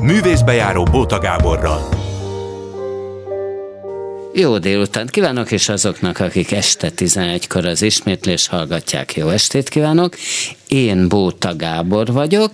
Művészbejáró 0.00 0.82
Bóta 0.82 1.18
Gáborral. 1.18 1.88
Jó 4.32 4.58
délután 4.58 5.06
kívánok, 5.06 5.50
és 5.50 5.68
azoknak, 5.68 6.18
akik 6.18 6.52
este 6.52 6.90
11-kor 6.96 7.64
az 7.64 7.82
ismétlés 7.82 8.48
hallgatják, 8.48 9.14
jó 9.14 9.28
estét 9.28 9.68
kívánok. 9.68 10.16
Én 10.68 11.08
Bóta 11.08 11.56
Gábor 11.56 12.12
vagyok, 12.12 12.50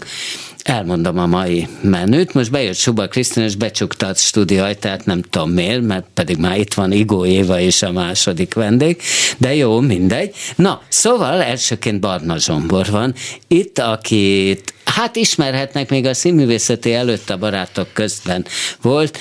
elmondom 0.64 1.18
a 1.18 1.26
mai 1.26 1.68
menüt. 1.80 2.34
Most 2.34 2.50
bejött 2.50 2.76
Suba 2.76 3.08
Krisztina, 3.08 3.46
és 3.46 3.54
becsukta 3.54 4.06
a 4.06 4.14
stúdió 4.14 4.62
ajtát, 4.62 5.04
nem 5.04 5.22
tudom 5.22 5.50
miért, 5.50 5.82
mert 5.82 6.06
pedig 6.14 6.36
már 6.36 6.58
itt 6.58 6.74
van 6.74 6.92
Igó 6.92 7.26
Éva 7.26 7.60
és 7.60 7.82
a 7.82 7.92
második 7.92 8.54
vendég, 8.54 9.00
de 9.38 9.54
jó, 9.54 9.80
mindegy. 9.80 10.34
Na, 10.56 10.82
szóval 10.88 11.42
elsőként 11.42 12.00
Barna 12.00 12.38
Zsombor 12.38 12.86
van, 12.90 13.14
itt, 13.48 13.78
akit 13.78 14.74
hát 14.84 15.16
ismerhetnek 15.16 15.90
még 15.90 16.06
a 16.06 16.14
színművészeti 16.14 16.94
előtt 16.94 17.30
a 17.30 17.38
barátok 17.38 17.88
közben 17.92 18.44
volt, 18.80 19.18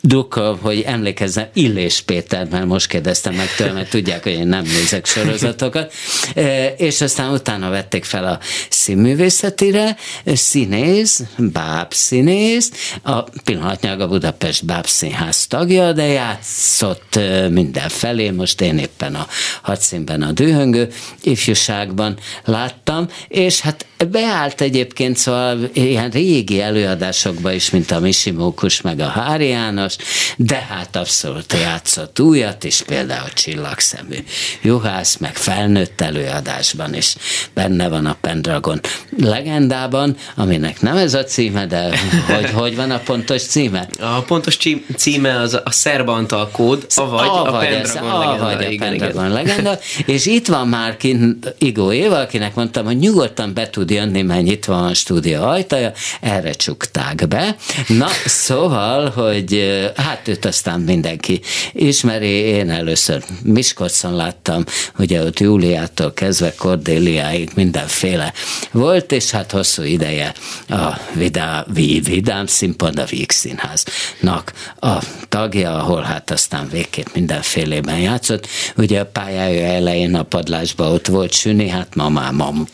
Dukka, 0.00 0.58
hogy 0.60 0.82
emlékezzen, 0.86 1.48
Illés 1.52 2.00
Péter, 2.00 2.46
mert 2.50 2.66
most 2.66 2.86
kérdeztem 2.86 3.34
meg 3.34 3.54
tőle, 3.56 3.72
mert 3.72 3.90
tudják, 3.90 4.22
hogy 4.22 4.32
én 4.32 4.46
nem 4.46 4.62
nézek 4.62 5.06
sorozatokat, 5.06 5.92
e, 6.34 6.66
és 6.66 7.00
aztán 7.00 7.32
utána 7.32 7.70
vették 7.70 8.04
fel 8.04 8.24
a 8.24 8.38
színművészetire, 8.68 9.96
színész, 10.26 11.22
bábszínész, 11.36 12.70
a 13.02 13.22
pillanatnyilag 13.44 14.00
a 14.00 14.08
Budapest 14.08 14.64
Bábszínház 14.64 15.46
tagja, 15.46 15.92
de 15.92 16.06
játszott 16.06 17.16
e, 17.16 17.48
mindenfelé, 17.48 18.30
most 18.30 18.60
én 18.60 18.78
éppen 18.78 19.14
a 19.14 19.26
hadszínben 19.62 20.22
a 20.22 20.32
dühöngő 20.32 20.88
ifjúságban 21.22 22.18
láttam, 22.44 23.08
és 23.28 23.60
hát 23.60 23.86
beállt 24.08 24.60
egyébként, 24.60 25.16
szóval 25.16 25.70
ilyen 25.72 26.10
régi 26.10 26.60
előadásokba 26.60 27.52
is, 27.52 27.70
mint 27.70 27.90
a 27.90 28.00
Misi 28.00 28.30
Mókus, 28.30 28.80
meg 28.80 29.00
a 29.00 29.06
Hári 29.06 29.48
János, 29.48 29.96
de 30.36 30.66
hát 30.68 30.96
abszolút 30.96 31.52
játszott 31.52 32.20
újat 32.20 32.64
is, 32.64 32.82
például 32.82 33.24
a 33.26 33.32
Csillagszemű 33.32 34.16
Juhász, 34.62 35.16
meg 35.16 35.36
felnőtt 35.36 36.00
előadásban 36.00 36.94
is 36.94 37.14
benne 37.54 37.88
van 37.88 38.06
a 38.06 38.16
Pendragon 38.20 38.80
legendában, 39.18 40.16
aminek 40.36 40.80
nem 40.80 40.96
ez 40.96 41.14
a 41.14 41.24
címe, 41.24 41.66
de 41.66 41.98
hogy, 42.26 42.50
hogy 42.50 42.76
van 42.76 42.90
a 42.90 42.98
pontos 42.98 43.42
címe? 43.42 43.88
A 44.00 44.20
pontos 44.20 44.58
címe 44.96 45.40
az 45.40 45.60
a 45.64 45.70
Szerbantal 45.70 46.48
kód, 46.52 46.86
avagy 46.94 47.28
a, 47.28 47.54
a 47.54 47.58
Pendragon 47.58 48.10
a, 48.10 48.18
legenda. 48.18 48.44
Vagy 48.44 48.74
a 48.74 48.84
Pendragon 48.84 49.30
legenda, 49.30 49.78
és 50.06 50.26
itt 50.26 50.46
van 50.46 50.68
már 50.68 50.96
kint 50.96 51.54
Igó 51.58 51.92
Éva, 51.92 52.18
akinek 52.18 52.54
mondtam, 52.54 52.84
hogy 52.84 52.98
nyugodtan 52.98 53.54
be 53.54 53.70
tud 53.70 53.89
jönni, 53.90 54.22
mert 54.22 54.46
itt 54.46 54.64
van 54.64 54.84
a 54.84 54.94
stúdió 54.94 55.42
ajtaja, 55.42 55.92
erre 56.20 56.52
csukták 56.52 57.28
be. 57.28 57.56
Na, 57.88 58.08
szóval, 58.26 59.10
hogy 59.10 59.80
hát 59.96 60.28
őt 60.28 60.44
aztán 60.44 60.80
mindenki 60.80 61.40
ismeri, 61.72 62.28
én 62.28 62.70
először 62.70 63.22
Miskolcon 63.42 64.14
láttam, 64.14 64.64
ugye 64.98 65.24
ott 65.24 65.40
Júliától 65.40 66.12
kezdve 66.12 66.54
Kordéliáig 66.54 67.50
mindenféle 67.54 68.32
volt, 68.70 69.12
és 69.12 69.30
hát 69.30 69.50
hosszú 69.50 69.82
ideje 69.82 70.34
a 70.68 70.98
Vidá, 71.12 71.66
Vidám 71.74 72.46
Színpad, 72.46 72.98
a 72.98 73.04
Víg 73.04 73.30
Színháznak 73.30 74.52
a 74.80 75.02
tagja, 75.28 75.78
ahol 75.78 76.02
hát 76.02 76.30
aztán 76.30 76.68
végképp 76.68 77.06
mindenfélében 77.14 77.98
játszott. 77.98 78.46
Ugye 78.76 79.00
a 79.00 79.06
pályája 79.06 79.66
elején 79.66 80.14
a 80.14 80.22
padlásban 80.22 80.92
ott 80.92 81.06
volt 81.06 81.32
Süni, 81.32 81.68
hát 81.68 81.94
ma 81.94 82.08
már 82.08 82.32
man. 82.32 82.68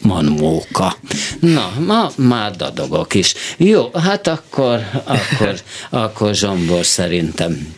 Na, 1.40 1.72
ma 1.86 2.10
már 2.16 2.56
dadogok 2.56 3.14
is. 3.14 3.34
Jó, 3.56 3.90
hát 3.94 4.26
akkor, 4.26 4.80
akkor, 5.04 5.60
akkor 6.04 6.34
Zsombor 6.34 6.84
szerintem 6.84 7.74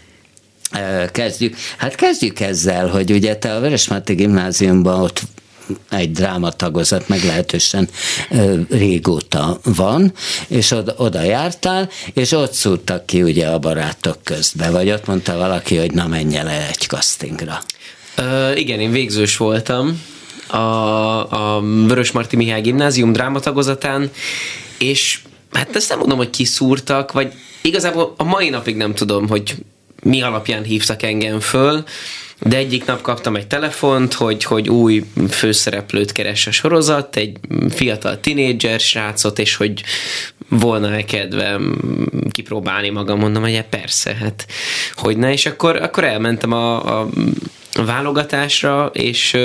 kezdjük. 1.13 1.57
Hát 1.77 1.95
kezdjük 1.95 2.41
ezzel, 2.41 2.89
hogy 2.89 3.11
ugye 3.11 3.37
te 3.37 3.55
a 3.55 3.61
Veresmáti 3.61 4.15
gimnáziumban 4.15 5.01
ott 5.01 5.23
egy 5.91 6.11
drámatagozat 6.11 7.09
meglehetősen 7.09 7.89
régóta 8.71 9.61
van, 9.65 10.13
és 10.47 10.71
oda, 10.71 10.95
oda 10.97 11.23
jártál, 11.23 11.89
és 12.13 12.33
ott 12.33 12.53
szúrtak 12.53 13.07
ki 13.07 13.23
ugye 13.23 13.47
a 13.47 13.59
barátok 13.59 14.19
közbe, 14.25 14.71
vagy 14.71 14.91
ott 14.91 15.07
mondta 15.07 15.37
valaki, 15.37 15.77
hogy 15.77 15.93
na 15.93 16.07
menj 16.07 16.37
el 16.37 16.49
egy 16.49 16.87
castingra. 16.89 17.63
Uh, 18.19 18.59
igen, 18.59 18.81
én 18.81 18.91
végzős 18.91 19.37
voltam 19.37 20.03
a, 20.51 21.57
a 21.57 21.61
Vörös 21.61 22.13
Marti 22.13 22.37
Mihály 22.37 22.61
Gimnázium 22.61 23.13
drámatagozatán, 23.13 24.11
és 24.79 25.21
hát 25.53 25.77
ezt 25.77 25.89
nem 25.89 25.99
mondom, 25.99 26.19
hogy 26.19 26.31
kiszúrtak, 26.31 27.13
vagy 27.13 27.33
igazából 27.63 28.15
a 28.17 28.25
mai 28.25 28.49
napig 28.49 28.77
nem 28.77 28.95
tudom, 28.95 29.29
hogy 29.29 29.55
mi 30.03 30.23
alapján 30.23 30.63
hívtak 30.63 31.03
engem 31.03 31.41
föl, 31.41 31.85
de 32.41 32.57
egyik 32.57 32.85
nap 32.85 33.01
kaptam 33.01 33.37
egy 33.37 33.47
telefont, 33.47 34.13
hogy, 34.13 34.45
hogy 34.45 34.69
új 34.69 35.05
főszereplőt 35.31 36.13
keres 36.13 36.47
a 36.47 36.51
sorozat, 36.51 37.17
egy 37.17 37.39
fiatal 37.71 38.21
tinédzser 38.21 38.81
srácot, 38.81 39.39
és 39.39 39.57
hogy 39.57 39.83
volna-e 40.49 41.05
kedvem 41.05 41.79
kipróbálni 42.31 42.91
magam, 42.91 43.19
mondom, 43.19 43.43
hogy 43.43 43.63
persze, 43.63 44.15
hát 44.15 44.47
hogy 44.95 45.17
ne, 45.17 45.33
és 45.33 45.47
akkor, 45.47 45.77
akkor 45.77 46.05
elmentem 46.05 46.53
a, 46.53 47.01
a 47.01 47.09
válogatásra, 47.85 48.91
és 48.93 49.37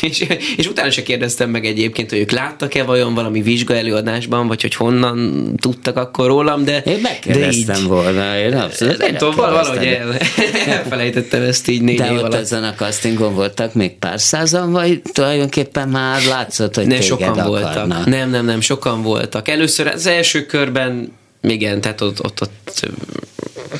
és, 0.00 0.26
és 0.56 0.66
utána 0.66 0.90
se 0.90 1.02
kérdeztem 1.02 1.50
meg 1.50 1.64
egyébként, 1.64 2.10
hogy 2.10 2.18
ők 2.18 2.30
láttak-e 2.30 2.82
vajon 2.82 3.14
valami 3.14 3.42
vizsga 3.42 3.74
előadásban, 3.74 4.46
vagy 4.46 4.60
hogy 4.60 4.74
honnan 4.74 5.52
tudtak 5.60 5.96
akkor 5.96 6.26
rólam, 6.26 6.64
de... 6.64 6.82
Én 6.82 6.98
megkérdeztem 7.02 7.74
de 7.74 7.80
így, 7.80 7.86
volna, 7.86 8.38
én 8.38 8.52
abszolút 8.52 8.98
Nem 8.98 9.14
tudom, 9.16 9.34
valahogy 9.34 9.86
el, 9.86 10.16
elfelejtettem 10.76 11.42
ezt 11.42 11.68
így 11.68 11.82
négy 11.82 11.96
De 11.96 12.12
ott 12.12 12.18
alatt. 12.18 12.34
ezen 12.34 12.64
a 12.64 12.74
castingon 12.74 13.34
voltak 13.34 13.74
még 13.74 13.98
pár 13.98 14.20
százan, 14.20 14.72
vagy 14.72 15.02
tulajdonképpen 15.12 15.88
már 15.88 16.22
látszott, 16.28 16.74
hogy 16.74 16.86
ne, 16.86 17.00
sokan 17.00 17.28
akarnak. 17.28 17.46
voltak. 17.46 18.06
Nem, 18.06 18.30
nem, 18.30 18.44
nem, 18.44 18.60
sokan 18.60 19.02
voltak. 19.02 19.48
Először 19.48 19.86
az 19.86 20.06
első 20.06 20.46
körben 20.46 21.18
igen, 21.42 21.80
tehát 21.80 22.00
ott, 22.00 22.24
ott, 22.24 22.40
ott 22.40 22.88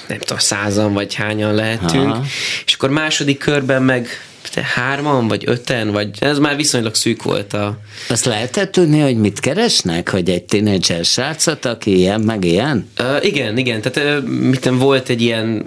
nem 0.07 0.19
tudom, 0.19 0.39
százan 0.39 0.93
vagy 0.93 1.15
hányan 1.15 1.55
lehetünk, 1.55 2.09
Aha. 2.11 2.25
és 2.67 2.75
akkor 2.75 2.91
második 2.91 3.39
körben 3.39 3.83
meg 3.83 4.09
te 4.55 4.63
hárman, 4.75 5.29
vagy 5.29 5.43
öten, 5.47 5.91
vagy 5.91 6.11
ez 6.19 6.39
már 6.39 6.57
viszonylag 6.57 6.95
szűk 6.95 7.23
volt 7.23 7.53
a... 7.53 7.79
Azt 8.09 8.25
lehetett 8.25 8.73
tudni, 8.73 9.01
hogy 9.01 9.17
mit 9.17 9.41
keresnek? 9.41 10.09
Hogy 10.09 10.31
egy 10.31 10.43
tínédzser 10.43 11.05
srácot, 11.05 11.65
aki 11.65 11.97
ilyen, 11.97 12.21
meg 12.21 12.45
ilyen? 12.45 12.91
Uh, 12.99 13.25
igen, 13.25 13.59
igen, 13.59 13.81
tehát 13.81 14.23
uh, 14.23 14.29
mit 14.29 14.65
volt 14.65 15.09
egy 15.09 15.23
ilyen 15.23 15.65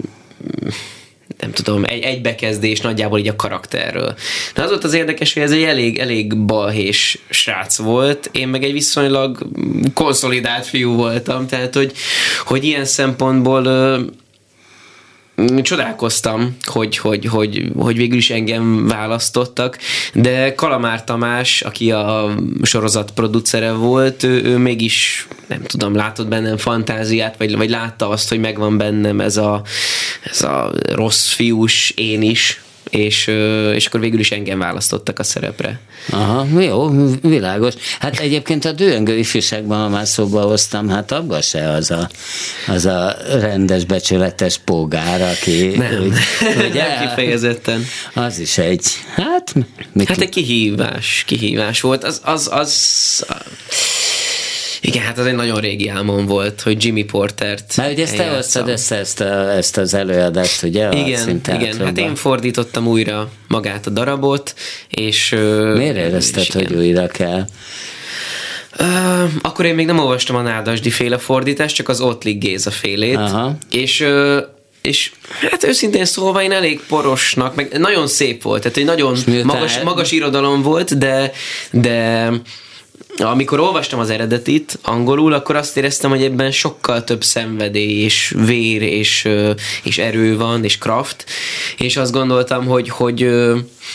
nem 1.38 1.52
tudom, 1.52 1.84
egy, 1.84 2.02
egy 2.02 2.20
bekezdés 2.20 2.80
nagyjából 2.80 3.18
így 3.18 3.28
a 3.28 3.36
karakterről. 3.36 4.14
De 4.54 4.62
az 4.62 4.68
volt 4.68 4.84
az 4.84 4.92
érdekes, 4.92 5.32
hogy 5.32 5.42
ez 5.42 5.52
egy 5.52 5.62
elég, 5.62 5.98
elég 5.98 6.36
balhés 6.36 7.18
srác 7.30 7.76
volt, 7.76 8.28
én 8.32 8.48
meg 8.48 8.64
egy 8.64 8.72
viszonylag 8.72 9.46
konszolidált 9.94 10.66
fiú 10.66 10.94
voltam, 10.94 11.46
tehát 11.46 11.74
hogy, 11.74 11.92
hogy 12.44 12.64
ilyen 12.64 12.84
szempontból 12.84 13.62
csodálkoztam, 15.62 16.56
hogy, 16.64 16.96
hogy, 16.96 17.24
hogy, 17.24 17.70
hogy 17.76 17.96
végül 17.96 18.16
is 18.16 18.30
engem 18.30 18.86
választottak, 18.86 19.78
de 20.14 20.54
Kalamár 20.54 21.04
Tamás, 21.04 21.62
aki 21.62 21.90
a 21.90 22.34
sorozat 22.62 23.10
producere 23.10 23.72
volt, 23.72 24.22
ő, 24.22 24.42
ő 24.44 24.56
mégis, 24.56 25.26
nem 25.46 25.62
tudom, 25.62 25.94
látott 25.94 26.28
bennem 26.28 26.56
fantáziát, 26.56 27.36
vagy, 27.36 27.56
vagy 27.56 27.70
látta 27.70 28.08
azt, 28.08 28.28
hogy 28.28 28.40
megvan 28.40 28.76
bennem 28.76 29.20
ez 29.20 29.36
a, 29.36 29.62
ez 30.24 30.42
a 30.42 30.72
rossz 30.92 31.28
fiús 31.28 31.92
én 31.96 32.22
is, 32.22 32.63
és, 32.90 33.26
és 33.74 33.86
akkor 33.86 34.00
végül 34.00 34.20
is 34.20 34.30
engem 34.30 34.58
választottak 34.58 35.18
a 35.18 35.22
szerepre. 35.22 35.80
Aha, 36.10 36.60
jó, 36.60 36.90
világos. 37.22 37.74
Hát 37.98 38.18
egyébként 38.18 38.64
a 38.64 38.72
dőengő 38.72 39.18
ifjúságban, 39.18 39.78
ha 39.78 39.88
már 39.88 40.06
szóba 40.06 40.40
hoztam, 40.40 40.88
hát 40.88 41.12
abban 41.12 41.40
se 41.42 41.70
az 41.70 41.90
a, 41.90 42.08
az 42.66 42.86
a 42.86 43.16
rendes, 43.40 43.84
becsületes 43.84 44.58
pógár, 44.58 45.22
aki... 45.22 45.66
Nem, 45.76 46.02
úgy, 46.02 46.12
ugye, 46.70 46.86
nem 46.86 47.08
kifejezetten. 47.08 47.84
Az 48.14 48.38
is 48.38 48.58
egy, 48.58 48.86
hát... 49.14 49.54
Hát 50.06 50.20
egy 50.20 50.28
kihívás, 50.28 51.22
kihívás 51.26 51.80
volt. 51.80 52.04
Az, 52.04 52.20
az, 52.24 52.48
az 52.52 53.24
igen, 54.86 55.02
hát 55.02 55.18
az 55.18 55.26
egy 55.26 55.34
nagyon 55.34 55.60
régi 55.60 55.88
álmom 55.88 56.26
volt, 56.26 56.60
hogy 56.60 56.84
Jimmy 56.84 57.04
Portert 57.04 57.76
Mert 57.76 57.92
ugye 57.92 58.02
ezt 58.02 58.16
te 58.16 58.28
hoztad 58.28 58.68
össze 58.68 58.96
ezt, 58.96 59.20
a, 59.20 59.50
ezt 59.50 59.76
az 59.76 59.94
előadást, 59.94 60.62
ugye? 60.62 60.88
Igen, 60.92 61.40
igen, 61.54 61.84
hát 61.84 61.98
én 61.98 62.14
fordítottam 62.14 62.86
újra 62.86 63.30
magát 63.48 63.86
a 63.86 63.90
darabot, 63.90 64.54
és... 64.88 65.30
Miért 65.74 65.96
érezted, 65.96 66.42
és 66.42 66.50
hogy 66.54 66.74
újra 66.74 67.06
kell? 67.06 67.46
Uh, 68.78 69.30
akkor 69.42 69.64
én 69.64 69.74
még 69.74 69.86
nem 69.86 69.98
olvastam 69.98 70.36
a 70.36 70.42
Nádasdi 70.42 70.90
féle 70.90 71.18
fordítást, 71.18 71.74
csak 71.74 71.88
az 71.88 72.00
Ottlik 72.00 72.38
Géza 72.38 72.70
félét, 72.70 73.16
Aha. 73.16 73.56
és 73.70 74.00
uh, 74.00 74.36
és 74.80 75.10
hát 75.50 75.64
őszintén 75.64 76.04
szólva 76.04 76.42
én 76.42 76.52
elég 76.52 76.80
porosnak, 76.88 77.54
meg 77.54 77.78
nagyon 77.78 78.06
szép 78.06 78.42
volt, 78.42 78.62
tehát 78.62 78.76
egy 78.76 78.84
nagyon 78.84 79.16
magas, 79.44 79.78
magas 79.78 80.12
irodalom 80.12 80.62
volt, 80.62 80.98
de, 80.98 81.32
de 81.70 82.30
amikor 83.18 83.60
olvastam 83.60 83.98
az 83.98 84.10
eredetit 84.10 84.78
angolul, 84.82 85.32
akkor 85.32 85.56
azt 85.56 85.76
éreztem, 85.76 86.10
hogy 86.10 86.22
ebben 86.22 86.50
sokkal 86.50 87.04
több 87.04 87.24
szenvedély 87.24 88.02
és 88.02 88.34
vér 88.36 88.82
és, 88.82 89.28
és 89.82 89.98
erő 89.98 90.36
van, 90.36 90.64
és 90.64 90.78
kraft, 90.78 91.24
és 91.78 91.96
azt 91.96 92.12
gondoltam, 92.12 92.66
hogy, 92.66 92.88
hogy, 92.88 93.28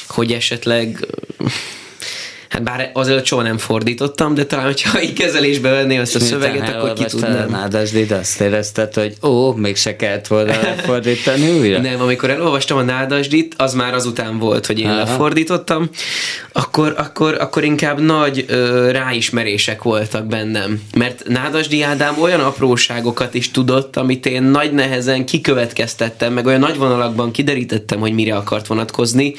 hogy 0.08 0.32
esetleg 0.32 1.08
Hát 2.50 2.64
bár 2.64 2.90
azelőtt 2.94 3.26
soha 3.26 3.42
nem 3.42 3.58
fordítottam, 3.58 4.34
de 4.34 4.46
talán, 4.46 4.66
hogyha 4.66 5.02
így 5.02 5.14
kezelésbe 5.14 5.70
venné 5.70 5.98
azt 5.98 6.16
a 6.16 6.20
szöveget, 6.20 6.70
akkor 6.70 6.94
ki 6.94 7.06
tudnám. 7.06 7.50
Nádasdit, 7.50 8.12
azt 8.12 8.42
érezted, 8.42 8.94
hogy 8.94 9.16
ó, 9.24 9.52
még 9.52 9.76
se 9.76 9.96
kellett 9.96 10.28
volna 10.28 10.54
fordítani 10.86 11.60
újra? 11.60 11.80
Nem, 11.80 12.02
amikor 12.02 12.30
elolvastam 12.30 12.78
a 12.78 12.82
Nádasdit, 12.82 13.54
az 13.58 13.74
már 13.74 13.94
azután 13.94 14.40
volt, 14.40 14.66
hogy 14.66 14.80
én 14.80 14.88
Aha. 14.88 14.98
lefordítottam, 14.98 15.90
akkor, 16.52 16.94
akkor, 16.98 17.38
akkor 17.40 17.64
inkább 17.64 18.00
nagy 18.00 18.46
ö, 18.48 18.92
ráismerések 18.92 19.82
voltak 19.84 20.26
bennem. 20.26 20.82
Mert 20.98 21.28
Nádasdi 21.28 21.82
Ádám 21.82 22.22
olyan 22.22 22.40
apróságokat 22.40 23.34
is 23.34 23.52
tudott, 23.52 23.96
amit 23.96 24.26
én 24.26 24.44
nagy 24.44 24.74
nehezen 24.74 25.26
kikövetkeztettem, 25.26 26.34
meg 26.34 26.46
olyan 26.46 26.60
nagy 26.60 26.78
vonalakban 26.78 27.32
kiderítettem, 27.32 28.00
hogy 28.00 28.14
mire 28.14 28.36
akart 28.36 28.68
vonatkozni, 28.68 29.34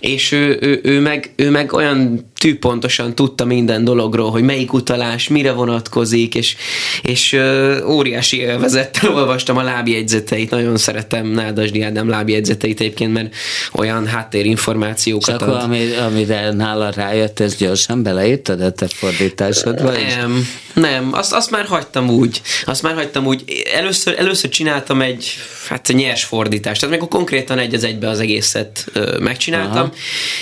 és 0.00 0.32
ő, 0.32 0.58
ő, 0.60 0.80
ő, 0.82 1.00
meg, 1.00 1.32
ő 1.36 1.50
meg 1.50 1.72
olyan 1.72 2.29
tűpontosan 2.40 3.14
tudta 3.14 3.44
minden 3.44 3.84
dologról, 3.84 4.30
hogy 4.30 4.42
melyik 4.42 4.72
utalás 4.72 5.28
mire 5.28 5.52
vonatkozik, 5.52 6.34
és, 6.34 6.56
és 7.02 7.32
ö, 7.32 7.78
óriási 7.86 8.38
élvezettel 8.38 9.12
olvastam 9.18 9.56
a 9.56 9.62
lábjegyzeteit, 9.62 10.50
nagyon 10.50 10.76
szeretem 10.76 11.26
Nádasdi 11.26 11.82
Ádám 11.82 12.08
lábjegyzeteit 12.08 12.80
egyébként, 12.80 13.12
mert 13.12 13.34
olyan 13.72 14.06
háttérinformációkat 14.06 15.38
Csak 15.38 15.48
ad. 15.48 15.62
Ami, 15.62 15.94
amire 16.06 16.52
nála 16.52 16.90
rájött, 16.90 17.40
ez 17.40 17.56
gyorsan 17.56 18.02
beleírtad 18.02 18.60
a 18.60 18.72
te 18.72 18.88
fordításodba? 18.88 19.90
Nem, 19.90 20.46
nem, 20.74 21.08
azt, 21.12 21.32
azt 21.32 21.50
már 21.50 21.64
hagytam 21.64 22.10
úgy, 22.10 22.42
azt 22.64 22.82
már 22.82 22.94
hagytam 22.94 23.26
úgy. 23.26 23.44
Először, 23.74 24.14
először 24.18 24.50
csináltam 24.50 25.00
egy 25.00 25.34
hát 25.68 25.88
nyers 25.92 26.24
fordítást, 26.24 26.80
tehát 26.80 26.98
még 26.98 27.08
konkrétan 27.08 27.58
egy 27.58 27.74
az 27.74 27.84
egybe 27.84 28.08
az 28.08 28.20
egészet 28.20 28.84
megcsináltam, 29.18 29.82
Aha. 29.82 29.92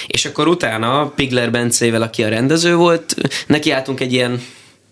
és 0.06 0.24
akkor 0.24 0.48
utána 0.48 1.12
Pigler 1.16 1.50
Bence 1.50 1.86
Bencével, 1.90 2.08
aki 2.08 2.23
a 2.23 2.29
rendező 2.29 2.75
volt, 2.75 3.14
neki 3.46 3.70
álltunk 3.70 4.00
egy 4.00 4.12
ilyen 4.12 4.43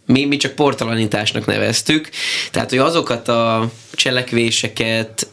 mi, 0.06 0.24
mi 0.24 0.36
csak 0.36 0.54
portalanításnak 0.54 1.46
neveztük, 1.46 2.08
tehát 2.50 2.70
hogy 2.70 2.78
azokat 2.78 3.28
a 3.28 3.70
cselekvéseket, 3.92 5.28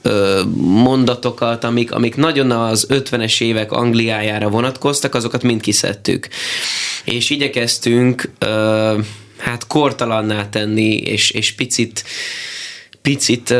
mondatokat, 0.55 1.63
amik, 1.63 1.91
amik 1.91 2.15
nagyon 2.15 2.51
az 2.51 2.87
50-es 2.89 3.41
évek 3.41 3.71
Angliájára 3.71 4.49
vonatkoztak, 4.49 5.15
azokat 5.15 5.43
mind 5.43 5.61
kiszedtük. 5.61 6.27
És 7.03 7.29
igyekeztünk 7.29 8.29
hát 9.37 9.67
kortalanná 9.67 10.49
tenni, 10.49 10.95
és, 10.95 11.31
és 11.31 11.53
picit 11.53 12.03
picit 13.01 13.53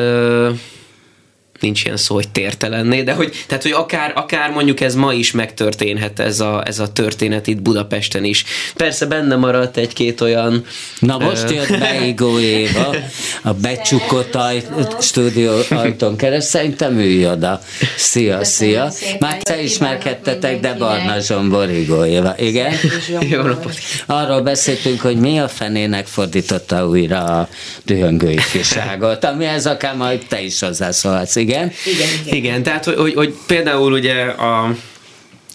nincs 1.64 1.84
ilyen 1.84 1.98
szó, 1.98 2.16
hogy 2.16 2.30
tértelenné, 2.30 3.02
de 3.02 3.14
hogy, 3.14 3.46
tehát, 3.48 3.64
hogy 3.64 3.72
akár, 3.72 4.12
akár 4.16 4.50
mondjuk 4.50 4.82
ez 4.82 4.96
ma 4.96 5.14
is 5.14 5.32
megtörténhet 5.32 6.20
ez 6.20 6.40
a, 6.40 6.64
ez 6.66 6.80
a 6.80 6.92
történet 6.92 7.48
itt 7.48 7.62
Budapesten 7.62 8.24
is. 8.24 8.44
Persze 8.76 9.06
benne 9.06 9.36
maradt 9.36 9.78
egy-két 9.78 10.22
olyan... 10.22 10.66
Na 11.00 11.18
most 11.18 11.44
uh, 11.44 11.54
jött 11.54 11.80
be 11.80 12.06
Igó 12.06 12.40
Éva, 12.40 12.96
a 13.42 13.54
becsukott 13.54 14.36
aj, 14.36 14.64
stúdió 15.00 15.52
ajtón 15.70 16.18
kereszt, 16.18 16.50
szerintem 16.50 16.98
ülj 16.98 17.28
oda. 17.28 17.62
Szia, 17.98 18.44
szia. 18.44 18.92
Már 19.20 19.38
te 19.38 19.62
ismerkedtetek, 19.62 20.60
de 20.60 20.74
Barna 20.74 21.20
Zsombor, 21.20 21.70
Igó 21.70 22.06
Éva. 22.06 22.34
Igen? 22.38 22.74
Jó 23.20 23.42
napot. 23.42 23.76
Arról 24.06 24.42
beszéltünk, 24.42 25.02
hogy 25.02 25.18
mi 25.18 25.40
a 25.40 25.48
fenének 25.48 26.06
fordította 26.06 26.88
újra 26.88 27.24
a 27.24 27.48
dühöngő 27.86 28.32
ifjúságot, 28.32 29.24
ami 29.24 29.46
ez 29.46 29.66
akár 29.66 29.96
majd 29.96 30.26
te 30.28 30.42
is 30.42 30.60
hozzászólhatsz, 30.60 31.36
igen? 31.36 31.53
Igen? 31.54 31.72
Igen, 31.86 32.08
igen. 32.26 32.36
igen 32.36 32.64
tehát 32.64 32.86
hogy, 32.86 32.96
hogy, 32.96 33.14
hogy 33.14 33.34
például 33.48 33.94
ugye 33.94 34.24
a 34.24 34.76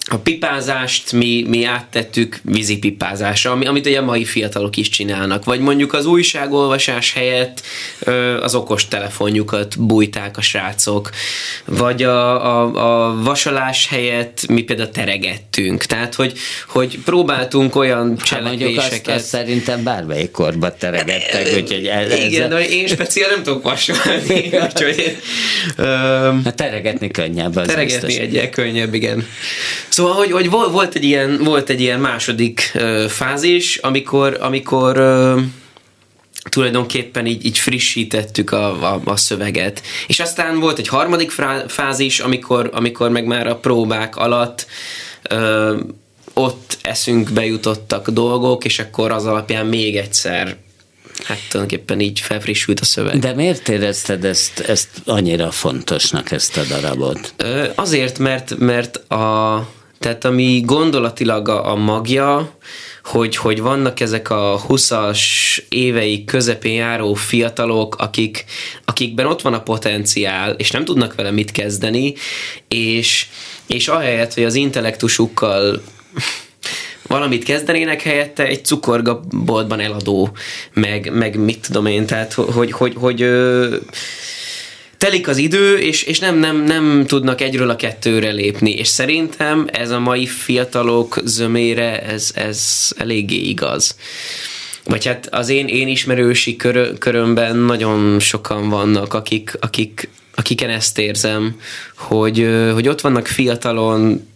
a 0.09 0.17
pipázást 0.17 1.11
mi, 1.11 1.45
mi 1.47 1.63
áttettük 1.63 2.39
vízipipázásra, 2.43 3.51
ami, 3.51 3.65
amit 3.65 3.85
ugye 3.85 3.99
a 3.99 4.03
mai 4.03 4.25
fiatalok 4.25 4.77
is 4.77 4.89
csinálnak. 4.89 5.45
Vagy 5.45 5.59
mondjuk 5.59 5.93
az 5.93 6.05
újságolvasás 6.05 7.13
helyett 7.13 7.61
ö, 7.99 8.41
az 8.41 8.55
okos 8.55 8.87
telefonjukat 8.87 9.79
bújták 9.79 10.37
a 10.37 10.41
srácok. 10.41 11.09
Vagy 11.65 12.03
a, 12.03 12.45
a, 12.45 13.07
a 13.09 13.23
vasalás 13.23 13.87
helyett 13.87 14.47
mi 14.47 14.61
például 14.61 14.89
teregettünk. 14.89 15.83
Tehát, 15.83 16.15
hogy, 16.15 16.33
hogy 16.67 16.99
próbáltunk 17.05 17.75
olyan 17.75 18.09
hát 18.17 18.27
cselekvéseket... 18.27 19.07
Azt, 19.07 19.17
azt 19.17 19.25
szerintem 19.25 19.83
bármelyik 19.83 20.31
korban 20.31 20.71
teregettek, 20.79 21.53
úgyhogy 21.55 21.85
ez, 21.85 22.13
Igen, 22.13 22.49
de 22.49 22.67
én 22.67 22.87
speciál 22.87 23.29
nem 23.29 23.43
tudok 23.43 23.63
vasalni. 23.63 24.49
úgyhogy 24.65 25.17
ö, 25.77 25.83
hát 26.43 26.55
teregetni 26.55 27.11
könnyebb. 27.11 27.55
Az 27.55 27.67
teregetni 27.67 28.05
biztos. 28.05 28.23
egyel 28.23 28.49
könnyebb, 28.49 28.93
igen. 28.93 29.25
Szóval, 29.99 30.13
hogy, 30.13 30.31
hogy 30.31 30.49
volt, 30.49 30.95
egy 30.95 31.03
ilyen, 31.03 31.43
volt 31.43 31.69
egy 31.69 31.81
ilyen 31.81 31.99
második 31.99 32.71
uh, 32.75 33.05
fázis, 33.05 33.77
amikor, 33.77 34.37
amikor 34.41 34.99
uh, 34.99 35.41
tulajdonképpen 36.49 37.25
így, 37.25 37.45
így 37.45 37.57
frissítettük 37.57 38.51
a, 38.51 38.93
a, 38.93 39.01
a 39.05 39.15
szöveget. 39.15 39.81
És 40.07 40.19
aztán 40.19 40.59
volt 40.59 40.79
egy 40.79 40.87
harmadik 40.87 41.31
fázis, 41.67 42.19
amikor, 42.19 42.69
amikor 42.73 43.09
meg 43.09 43.25
már 43.25 43.47
a 43.47 43.55
próbák 43.55 44.15
alatt 44.15 44.65
uh, 45.31 45.79
ott 46.33 46.77
eszünkbe 46.81 47.45
jutottak 47.45 48.09
dolgok, 48.09 48.65
és 48.65 48.79
akkor 48.79 49.11
az 49.11 49.25
alapján 49.25 49.65
még 49.65 49.97
egyszer 49.97 50.57
hát 51.23 51.39
tulajdonképpen 51.49 51.99
így 51.99 52.19
felfrissült 52.19 52.79
a 52.79 52.85
szöveg. 52.85 53.19
De 53.19 53.33
miért 53.33 53.69
érezted 53.69 54.25
ezt, 54.25 54.59
ezt 54.59 54.89
annyira 55.05 55.51
fontosnak, 55.51 56.31
ezt 56.31 56.57
a 56.57 56.63
darabot? 56.63 57.33
Ö, 57.37 57.67
azért, 57.75 58.19
mert, 58.19 58.57
mert 58.57 58.95
a 59.11 59.77
tehát 59.99 60.25
ami 60.25 60.61
gondolatilag 60.65 61.49
a, 61.49 61.71
a 61.71 61.75
magja, 61.75 62.51
hogy, 63.03 63.35
hogy 63.35 63.61
vannak 63.61 63.99
ezek 63.99 64.29
a 64.29 64.61
20-as 64.67 65.19
évei 65.69 66.25
közepén 66.25 66.73
járó 66.73 67.13
fiatalok, 67.13 67.95
akik, 67.97 68.45
akikben 68.85 69.25
ott 69.25 69.41
van 69.41 69.53
a 69.53 69.61
potenciál, 69.61 70.51
és 70.51 70.71
nem 70.71 70.85
tudnak 70.85 71.15
vele 71.15 71.31
mit 71.31 71.51
kezdeni, 71.51 72.13
és, 72.67 73.27
és 73.67 73.87
ahelyett, 73.87 74.33
hogy 74.33 74.43
az 74.43 74.55
intellektusukkal 74.55 75.81
valamit 77.07 77.43
kezdenének 77.43 78.01
helyette, 78.01 78.45
egy 78.45 78.65
cukorgaboltban 78.65 79.79
eladó, 79.79 80.29
meg, 80.73 81.11
meg 81.13 81.37
mit 81.37 81.59
tudom 81.67 81.85
én, 81.85 82.05
tehát 82.05 82.33
hogy, 82.33 82.51
hogy, 82.53 82.71
hogy, 82.71 82.93
hogy 82.95 83.29
telik 84.99 85.27
az 85.27 85.37
idő, 85.37 85.77
és, 85.77 86.03
és 86.03 86.19
nem, 86.19 86.37
nem, 86.37 86.63
nem 86.63 87.05
tudnak 87.07 87.41
egyről 87.41 87.69
a 87.69 87.75
kettőre 87.75 88.31
lépni, 88.31 88.71
és 88.71 88.87
szerintem 88.87 89.67
ez 89.71 89.89
a 89.89 89.99
mai 89.99 90.25
fiatalok 90.25 91.19
zömére 91.23 92.01
ez, 92.01 92.31
ez 92.35 92.89
eléggé 92.97 93.35
igaz. 93.35 93.95
Vagy 94.83 95.05
hát 95.05 95.27
az 95.31 95.49
én, 95.49 95.67
én 95.67 95.87
ismerősi 95.87 96.55
kör, 96.55 96.97
körömben 96.97 97.55
nagyon 97.55 98.19
sokan 98.19 98.69
vannak, 98.69 99.13
akik, 99.13 99.57
akik, 99.59 100.09
akiken 100.35 100.69
ezt 100.69 100.99
érzem, 100.99 101.59
hogy, 101.95 102.47
hogy 102.73 102.87
ott 102.87 103.01
vannak 103.01 103.27
fiatalon, 103.27 104.27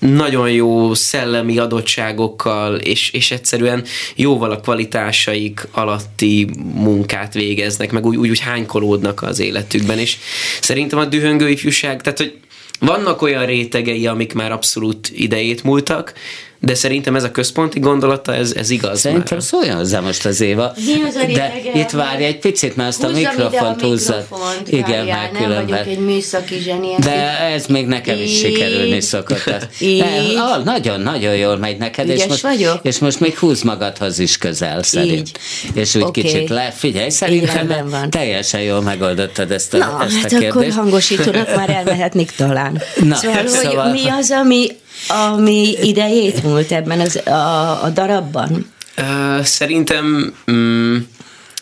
nagyon 0.00 0.50
jó 0.50 0.94
szellemi 0.94 1.58
adottságokkal, 1.58 2.76
és, 2.76 3.10
és 3.10 3.30
egyszerűen 3.30 3.84
jóval 4.16 4.50
a 4.50 4.60
kvalitásaik 4.60 5.68
alatti 5.70 6.48
munkát 6.74 7.34
végeznek, 7.34 7.92
meg 7.92 8.06
úgy, 8.06 8.16
úgy, 8.16 8.30
úgy 8.30 8.40
hánykolódnak 8.40 9.22
az 9.22 9.38
életükben, 9.38 9.98
és 9.98 10.16
szerintem 10.60 10.98
a 10.98 11.04
dühöngő 11.04 11.48
ifjúság, 11.48 12.02
tehát 12.02 12.18
hogy 12.18 12.38
vannak 12.78 13.22
olyan 13.22 13.46
rétegei, 13.46 14.06
amik 14.06 14.34
már 14.34 14.52
abszolút 14.52 15.10
idejét 15.14 15.64
múltak, 15.64 16.12
de 16.62 16.74
szerintem 16.74 17.16
ez 17.16 17.24
a 17.24 17.30
központi 17.30 17.78
gondolata, 17.78 18.34
ez, 18.34 18.52
ez 18.56 18.70
igaz 18.70 19.00
Szerintem 19.00 19.38
már. 19.38 19.46
szóljon 19.46 19.76
hozzá 19.76 20.00
most 20.00 20.26
az 20.26 20.40
Éva. 20.40 20.72
Mi 20.76 21.02
az 21.08 21.14
a 21.14 21.32
de 21.32 21.52
itt 21.74 21.90
várj 21.90 22.24
egy 22.24 22.38
picit, 22.38 22.76
mert 22.76 22.88
azt 22.88 23.02
a 23.02 23.08
mikrofont 23.08 23.80
húzzad. 23.80 24.26
Igen, 24.66 25.04
mert 25.06 25.36
különben. 25.36 25.66
Nem 25.66 25.88
egy 25.88 25.98
műszaki 25.98 26.58
zseni. 26.58 26.88
De 26.98 27.38
ez 27.38 27.66
még 27.66 27.86
nekem 27.86 28.20
is 28.20 28.38
sikerülni 28.38 29.00
szokott. 29.00 29.44
ah, 30.36 30.64
nagyon, 30.64 31.00
nagyon 31.00 31.36
jól 31.36 31.56
megy 31.56 31.78
neked. 31.78 32.08
És 32.08 32.26
most, 32.26 32.42
vagyok? 32.42 32.78
És 32.82 32.98
most 32.98 33.20
még 33.20 33.38
húz 33.38 33.62
magadhoz 33.62 34.18
is 34.18 34.38
közel 34.38 34.82
szerint. 34.82 35.30
És 35.74 35.94
úgy 35.94 36.02
okay. 36.02 36.22
kicsit 36.22 36.48
le, 36.48 36.70
figyelj, 36.70 37.08
szerintem 37.08 37.88
van. 37.90 38.10
teljesen 38.10 38.60
jól 38.60 38.80
megoldottad 38.80 39.50
ezt 39.50 39.74
a, 39.74 39.76
Na, 39.76 40.02
ezt 40.04 40.16
a 40.16 40.20
hát 40.20 40.28
kérdést. 40.28 40.50
akkor 40.50 40.70
hangosítónak 40.70 41.56
már 41.56 41.70
elmehetnék 41.70 42.30
talán. 42.30 42.72
Na, 43.08 43.14
szóval, 43.14 43.46
szóval, 43.46 43.90
hogy 43.90 44.02
mi 44.02 44.08
az, 44.08 44.30
ami 44.30 44.66
ami 45.08 45.74
idejét 45.82 46.42
múlt 46.42 46.72
ebben 46.72 47.00
az, 47.00 47.26
a, 47.26 47.82
a 47.84 47.88
darabban? 47.88 48.72
Szerintem 49.42 50.34
um, 50.46 51.08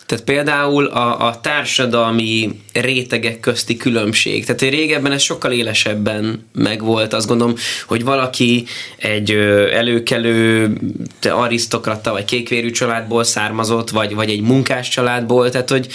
Tehát 0.05 0.23
például 0.23 0.85
a, 0.85 1.27
a 1.27 1.39
társadalmi 1.39 2.61
rétegek 2.73 3.39
közti 3.39 3.77
különbség. 3.77 4.45
Tehát 4.45 4.61
régebben 4.61 5.11
ez 5.11 5.21
sokkal 5.21 5.51
élesebben 5.51 6.47
megvolt. 6.53 7.13
Azt 7.13 7.27
gondolom, 7.27 7.55
hogy 7.87 8.03
valaki 8.03 8.65
egy 8.97 9.31
előkelő 9.73 10.73
arisztokrata 11.21 12.11
vagy 12.11 12.25
kékvérű 12.25 12.71
családból 12.71 13.23
származott, 13.23 13.89
vagy, 13.89 14.15
vagy 14.15 14.29
egy 14.29 14.41
munkás 14.41 14.89
családból. 14.89 15.49
Tehát, 15.49 15.69
hogy 15.69 15.87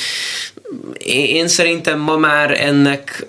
én 1.06 1.48
szerintem 1.48 1.98
ma 2.00 2.16
már 2.16 2.60
ennek 2.60 3.26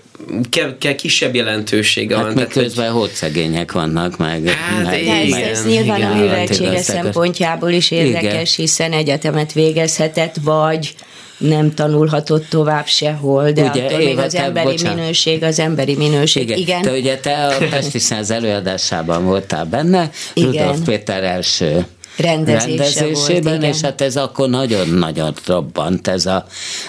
kell, 0.50 0.78
kell 0.78 0.96
kisebb 0.96 1.36
jelentősége 1.36 2.16
hát 2.16 2.26
van. 2.26 2.38
Hát 2.38 2.48
közben 2.48 2.92
hogy 2.92 3.10
szegények 3.10 3.72
vannak 3.72 4.18
meg. 4.18 4.48
Hát 4.48 4.84
meg, 4.84 5.02
igen, 5.02 5.28
meg, 5.28 5.44
ez 5.44 5.66
nyilván 5.66 5.98
igen, 5.98 6.12
a 6.12 6.16
műveltsége 6.16 6.78
szempontjából 6.78 7.72
is 7.72 7.92
érdekes, 7.92 8.32
igen. 8.32 8.46
hiszen 8.56 8.92
egyetemet 8.92 9.54
végezhetett, 9.54 10.36
vagy 10.44 10.96
nem 11.38 11.74
tanulhatott 11.74 12.50
tovább 12.50 12.88
sehol, 12.88 13.52
de 13.52 13.70
ugye, 13.70 13.84
attól 13.84 13.98
még 13.98 14.18
az 14.18 14.36
emberi 14.36 14.66
bocsánat. 14.66 14.98
minőség, 14.98 15.44
az 15.44 15.60
emberi 15.60 15.96
minőség. 15.96 16.44
Igen. 16.44 16.58
Igen. 16.58 16.82
Te 16.82 16.92
ugye 16.92 17.18
te 17.18 17.46
a 17.48 17.58
Pesti 17.70 18.00
Száz 18.00 18.32
előadásában 18.32 19.26
voltál 19.26 19.66
benne, 19.66 20.10
Igen. 20.34 20.52
Rudolf 20.52 20.80
Péter 20.86 21.24
első 21.24 21.86
rendezése 22.18 23.00
rendezésében, 23.00 23.60
volt, 23.60 23.74
és 23.74 23.82
hát 23.82 24.02
ez 24.02 24.18
akkor 24.18 24.50
nagyon-nagyon 24.50 25.34
robbant 25.46 26.08
ez 26.08 26.26
a, 26.26 26.46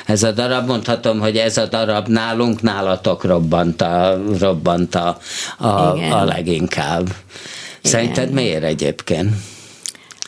ez 0.06 0.22
a 0.22 0.32
darab. 0.32 0.66
Mondhatom, 0.66 1.20
hogy 1.20 1.36
ez 1.36 1.56
a 1.56 1.66
darab 1.66 2.08
nálunk, 2.08 2.62
nálatok 2.62 3.24
robbant 3.24 3.82
a, 3.82 4.20
robbant 4.38 4.94
a, 4.94 5.18
a, 5.58 5.68
a 6.12 6.24
leginkább. 6.24 7.08
Szerinted 7.82 8.30
Igen. 8.30 8.34
miért 8.34 8.62
egyébként? 8.62 9.30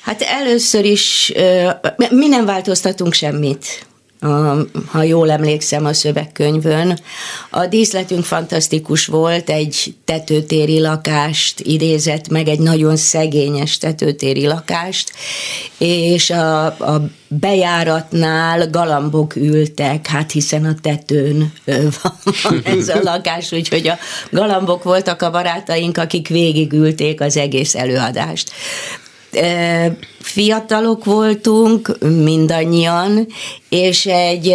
Hát 0.03 0.23
először 0.23 0.85
is 0.85 1.33
mi 2.11 2.29
nem 2.29 2.45
változtatunk 2.45 3.13
semmit 3.13 3.87
ha 4.87 5.03
jól 5.03 5.31
emlékszem 5.31 5.85
a 5.85 5.93
szövegkönyvön. 5.93 6.99
A 7.51 7.67
díszletünk 7.67 8.25
fantasztikus 8.25 9.07
volt, 9.07 9.51
egy 9.51 9.95
tetőtéri 10.05 10.81
lakást 10.81 11.61
idézett 11.61 12.29
meg, 12.29 12.49
egy 12.49 12.59
nagyon 12.59 12.97
szegényes 12.97 13.79
tetőtéri 13.79 14.47
lakást, 14.47 15.13
és 15.79 16.31
a, 16.31 16.65
a 16.65 17.09
bejáratnál 17.29 18.71
galambok 18.71 19.37
ültek, 19.37 20.07
hát 20.07 20.31
hiszen 20.33 20.65
a 20.65 20.75
tetőn 20.83 21.53
van 22.03 22.61
ez 22.65 22.89
a 22.89 22.99
lakás, 23.03 23.53
úgyhogy 23.53 23.89
a 23.89 23.99
galambok 24.31 24.83
voltak 24.83 25.23
a 25.23 25.31
barátaink, 25.31 25.99
akik 25.99 26.29
végigülték 26.29 27.21
az 27.21 27.37
egész 27.37 27.75
előadást 27.75 28.53
fiatalok 30.21 31.05
voltunk, 31.05 31.99
mindannyian, 32.01 33.27
és 33.69 34.07
egy 34.07 34.55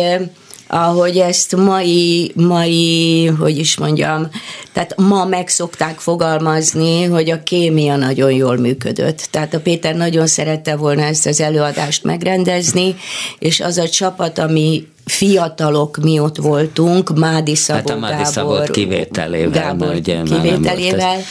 ahogy 0.74 1.18
ezt 1.18 1.56
mai, 1.56 2.32
mai, 2.36 3.26
hogy 3.26 3.58
is 3.58 3.78
mondjam, 3.78 4.30
tehát 4.72 4.96
ma 4.98 5.26
meg 5.26 5.48
szokták 5.48 6.00
fogalmazni, 6.00 7.04
hogy 7.04 7.30
a 7.30 7.44
kémia 7.44 7.96
nagyon 7.96 8.32
jól 8.32 8.58
működött. 8.58 9.28
Tehát 9.32 9.54
a 9.54 9.60
Péter 9.60 9.96
nagyon 9.96 10.28
szerette 10.28 10.76
volna 10.76 11.02
ezt 11.02 11.26
az 11.26 11.42
előadást 11.42 12.04
megrendezni, 12.04 12.96
és 13.40 13.60
az 13.60 13.78
a 13.78 13.90
csapat, 13.90 14.40
ami 14.40 14.88
fiatalok 15.06 15.98
mi 15.98 16.20
ott 16.20 16.38
voltunk, 16.38 17.18
Mádi 17.18 17.56
Szabó, 17.56 17.78
hát 17.78 17.90
a 17.90 18.00
Mádi 18.00 18.24
Gábor, 18.34 18.70
kivételével, 18.70 19.62
Gábor 19.62 19.96
ugye 19.96 20.22
kivételével, 20.24 21.22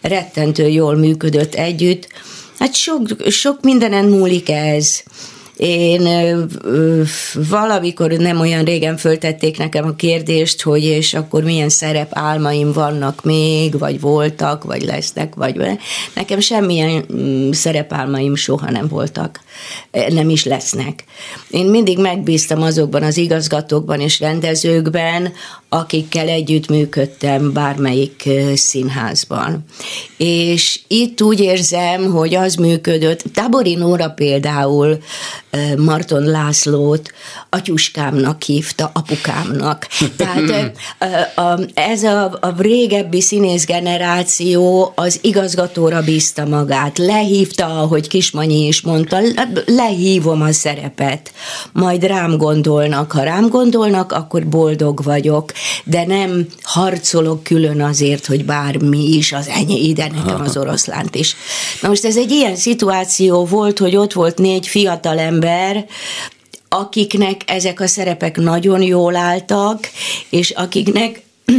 rettentő 0.00 0.68
jól 0.68 0.96
működött 0.96 1.54
együtt, 1.54 2.08
Hát 2.60 2.74
sok, 2.74 3.02
sok 3.28 3.62
mindenen 3.62 4.04
múlik 4.04 4.50
ez. 4.50 5.02
Én 5.56 6.08
valamikor 7.34 8.10
nem 8.10 8.40
olyan 8.40 8.64
régen 8.64 8.96
föltették 8.96 9.58
nekem 9.58 9.84
a 9.84 9.94
kérdést, 9.94 10.62
hogy 10.62 10.84
és 10.84 11.14
akkor 11.14 11.42
milyen 11.42 11.68
szerep 11.68 12.10
álmaim 12.10 12.72
vannak 12.72 13.24
még, 13.24 13.78
vagy 13.78 14.00
voltak, 14.00 14.64
vagy 14.64 14.82
lesznek, 14.82 15.34
vagy 15.34 15.56
nekem 16.14 16.40
semmilyen 16.40 17.04
mm, 17.12 17.50
szerepálmaim 17.50 18.34
soha 18.34 18.70
nem 18.70 18.88
voltak, 18.88 19.40
nem 20.08 20.30
is 20.30 20.44
lesznek. 20.44 21.04
Én 21.50 21.66
mindig 21.66 21.98
megbíztam 21.98 22.62
azokban 22.62 23.02
az 23.02 23.16
igazgatókban 23.16 24.00
és 24.00 24.20
rendezőkben, 24.20 25.32
akikkel 25.72 26.28
együtt 26.28 26.68
működtem 26.68 27.52
bármelyik 27.52 28.28
színházban. 28.54 29.64
És 30.16 30.80
itt 30.86 31.22
úgy 31.22 31.40
érzem, 31.40 32.10
hogy 32.10 32.34
az 32.34 32.54
működött, 32.54 33.22
Tábori 33.34 33.74
Nóra 33.74 34.10
például 34.10 34.98
Marton 35.76 36.22
Lászlót 36.22 37.12
atyuskámnak 37.50 38.42
hívta, 38.42 38.90
apukámnak. 38.94 39.86
Tehát 40.16 40.72
ez 41.74 42.02
a, 42.02 42.24
a 42.24 42.54
régebbi 42.58 43.20
színész 43.20 43.66
generáció 43.66 44.92
az 44.94 45.18
igazgatóra 45.22 46.02
bízta 46.02 46.44
magát, 46.44 46.98
lehívta, 46.98 47.80
ahogy 47.80 48.08
Kismanyi 48.08 48.66
is 48.66 48.80
mondta, 48.80 49.18
lehívom 49.66 50.42
a 50.42 50.52
szerepet, 50.52 51.32
majd 51.72 52.04
rám 52.04 52.36
gondolnak, 52.36 53.12
ha 53.12 53.22
rám 53.22 53.48
gondolnak, 53.48 54.12
akkor 54.12 54.46
boldog 54.46 55.02
vagyok, 55.02 55.52
de 55.84 56.06
nem 56.06 56.46
harcolok 56.62 57.42
külön 57.42 57.80
azért, 57.80 58.26
hogy 58.26 58.44
bármi 58.44 59.16
is, 59.16 59.32
az 59.32 59.48
enyé 59.48 59.82
ide 59.82 60.06
nekem 60.06 60.40
az 60.40 60.56
oroszlánt 60.56 61.14
is. 61.14 61.36
Na 61.80 61.88
most 61.88 62.04
ez 62.04 62.16
egy 62.16 62.30
ilyen 62.30 62.56
szituáció 62.56 63.44
volt, 63.44 63.78
hogy 63.78 63.96
ott 63.96 64.12
volt 64.12 64.38
négy 64.38 64.66
fiatal 64.66 65.18
ember, 65.18 65.86
akiknek 66.68 67.40
ezek 67.46 67.80
a 67.80 67.86
szerepek 67.86 68.36
nagyon 68.36 68.82
jól 68.82 69.16
álltak, 69.16 69.90
és 70.28 70.50
akiknek 70.50 71.22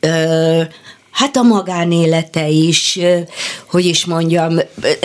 ö, 0.00 0.62
hát 1.12 1.36
a 1.36 1.42
magánélete 1.42 2.48
is, 2.48 2.98
hogy 3.66 3.84
is 3.84 4.04
mondjam, 4.04 4.58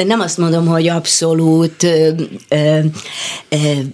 nem 0.05 0.19
azt 0.19 0.37
mondom, 0.37 0.67
hogy 0.67 0.87
abszolút 0.87 1.87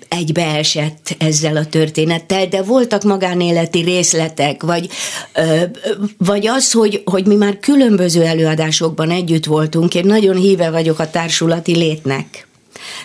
egybeesett 0.08 1.16
ezzel 1.18 1.58
a 1.58 1.66
történettel, 1.66 2.48
de 2.48 2.62
voltak 2.62 3.04
magánéleti 3.04 3.82
részletek, 3.82 4.64
vagy, 4.64 4.90
vagy 6.18 6.48
az, 6.48 6.72
hogy, 6.72 7.02
hogy 7.06 7.28
mi 7.28 7.36
már 7.36 7.60
különböző 7.60 8.24
előadásokban 8.24 9.10
együtt 9.10 9.46
voltunk, 9.46 9.96
én 9.96 10.06
nagyon 10.06 10.36
híve 10.36 10.70
vagyok 10.70 11.00
a 11.00 11.10
társulati 11.10 11.76
létnek. 11.76 12.48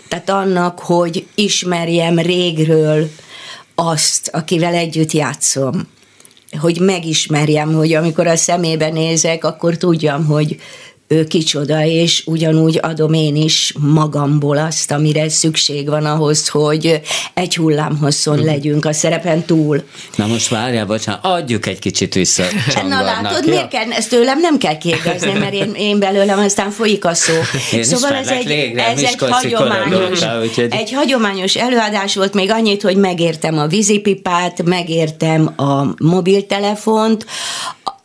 Tehát 0.09 0.31
annak, 0.31 0.79
hogy 0.79 1.27
ismerjem 1.35 2.19
régről 2.19 3.11
azt, 3.75 4.29
akivel 4.33 4.75
együtt 4.75 5.13
játszom 5.13 5.89
hogy 6.61 6.81
megismerjem, 6.81 7.75
hogy 7.75 7.95
amikor 7.95 8.27
a 8.27 8.37
szemébe 8.37 8.89
nézek, 8.89 9.45
akkor 9.45 9.77
tudjam, 9.77 10.25
hogy 10.27 10.57
ő 11.09 11.25
kicsoda, 11.25 11.85
és 11.85 12.23
ugyanúgy 12.27 12.79
adom 12.83 13.13
én 13.13 13.37
is 13.37 13.75
magamból 13.79 14.59
azt, 14.59 14.91
amire 14.91 15.29
szükség 15.29 15.89
van 15.89 16.05
ahhoz, 16.05 16.49
hogy 16.49 17.01
egy 17.35 17.57
hullámhosszon 17.57 18.37
mhm. 18.37 18.47
legyünk 18.47 18.85
a 18.85 18.93
szerepen 18.93 19.45
túl. 19.45 19.83
Na 20.17 20.27
most 20.27 20.49
várjál, 20.49 20.87
bocsánat, 20.87 21.25
adjuk 21.25 21.67
egy 21.67 21.79
kicsit 21.79 22.15
vissza 22.15 22.45
Na 22.89 23.03
látod, 23.03 23.45
ja? 23.45 23.51
miért 23.51 23.69
kell, 23.69 23.91
ezt 23.91 24.09
tőlem 24.09 24.41
nem 24.41 24.59
kell 24.59 24.79
kérdezni, 24.79 25.33
mert 25.33 25.53
én, 25.53 25.73
én 25.77 25.99
belőlem 25.99 26.39
aztán 26.39 26.71
folyik 26.71 27.05
a 27.05 27.15
szó. 27.15 27.35
Én 27.73 27.85
szóval 27.85 28.13
ez 28.13 28.29
egy, 28.29 28.47
végre, 28.47 28.87
ez 28.87 29.03
egy 29.03 29.17
hagyományos, 29.19 30.21
úgyhogy... 30.43 30.69
egy 30.71 30.93
hagyományos 30.93 31.57
előadás 31.57 32.15
volt, 32.15 32.35
még 32.35 32.51
annyit, 32.51 32.83
hogy 32.83 32.97
megértem 32.97 33.59
a 33.59 33.67
vízipipát, 33.67 34.63
megértem 34.63 35.53
a 35.57 35.95
mobiltelefont, 35.99 37.27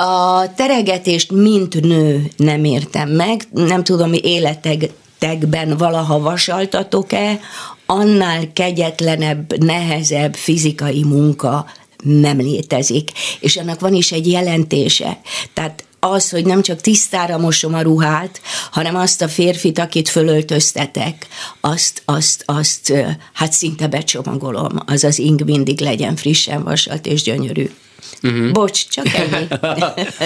a 0.06 0.54
teregetést 0.56 1.32
mint 1.32 1.82
nő 1.82 2.32
nem 2.38 2.64
értem 2.64 3.10
meg, 3.10 3.48
nem 3.52 3.84
tudom, 3.84 4.10
mi 4.10 4.20
életekben 4.24 5.78
valaha 5.78 6.20
vasaltatok-e, 6.20 7.40
annál 7.86 8.54
kegyetlenebb, 8.54 9.64
nehezebb 9.64 10.36
fizikai 10.36 11.04
munka 11.04 11.66
nem 12.04 12.38
létezik. 12.38 13.12
És 13.40 13.58
annak 13.58 13.80
van 13.80 13.94
is 13.94 14.12
egy 14.12 14.28
jelentése. 14.28 15.22
Tehát 15.54 15.84
az, 16.00 16.30
hogy 16.30 16.46
nem 16.46 16.62
csak 16.62 16.82
tisztára 16.82 17.38
mosom 17.38 17.74
a 17.74 17.82
ruhát, 17.82 18.42
hanem 18.72 18.96
azt 18.96 19.22
a 19.22 19.28
férfit, 19.28 19.80
akit 19.80 20.10
fölöltöztetek, 20.10 21.28
azt, 21.62 22.02
azt, 22.06 22.44
azt 22.46 22.94
hát 23.34 23.52
szinte 23.52 23.88
becsomagolom. 23.88 24.72
Az 24.86 25.04
az 25.04 25.20
ing 25.20 25.44
mindig 25.44 25.82
legyen 25.82 26.16
frissen 26.16 26.64
vasalt 26.64 27.06
és 27.06 27.22
gyönyörű. 27.22 27.70
Uh-huh. 28.24 28.52
Bocs, 28.52 28.88
csak 28.88 29.06
ennyi. 29.14 29.48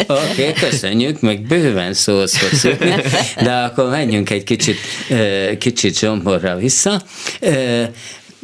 Oké, 0.07 0.49
okay, 0.49 0.53
köszönjük, 0.53 1.19
meg 1.19 1.41
bőven 1.41 1.93
szóhoz 1.93 2.37
fog 2.37 2.77
de 3.43 3.51
akkor 3.51 3.89
menjünk 3.89 4.29
egy 4.29 4.43
kicsit, 4.43 4.77
kicsit 5.57 5.99
zsomborra 5.99 6.55
vissza. 6.55 7.01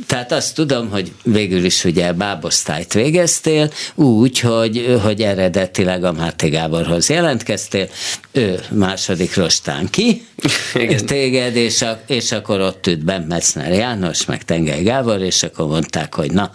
tehát 0.08 0.32
azt 0.32 0.56
tudom, 0.56 0.90
hogy 0.90 1.12
végül 1.24 1.64
is 1.64 1.84
ugye 1.84 2.14
bábosztályt 2.14 2.94
végeztél, 2.94 3.72
úgy, 3.96 4.40
hogy, 4.40 5.00
hogy 5.04 5.22
eredetileg 5.22 6.04
a 6.04 6.12
Máté 6.12 6.50
Gáborhoz 6.50 7.10
jelentkeztél, 7.10 7.88
ő 8.32 8.60
második 8.70 9.36
rostán 9.36 9.90
ki, 9.90 10.26
Igen. 10.74 11.06
téged, 11.06 11.56
és, 11.56 11.82
a, 11.82 12.02
és 12.08 12.32
akkor 12.32 12.62
ott 12.62 12.88
ült 12.88 13.04
Ben 13.06 13.22
Metzner 13.22 13.72
János, 13.72 14.26
meg 14.26 14.44
Tengely 14.44 14.84
Gábor, 14.84 15.22
és 15.22 15.44
akkor 15.44 15.68
mondták, 15.68 16.16
hogy 16.16 16.32
na, 16.32 16.52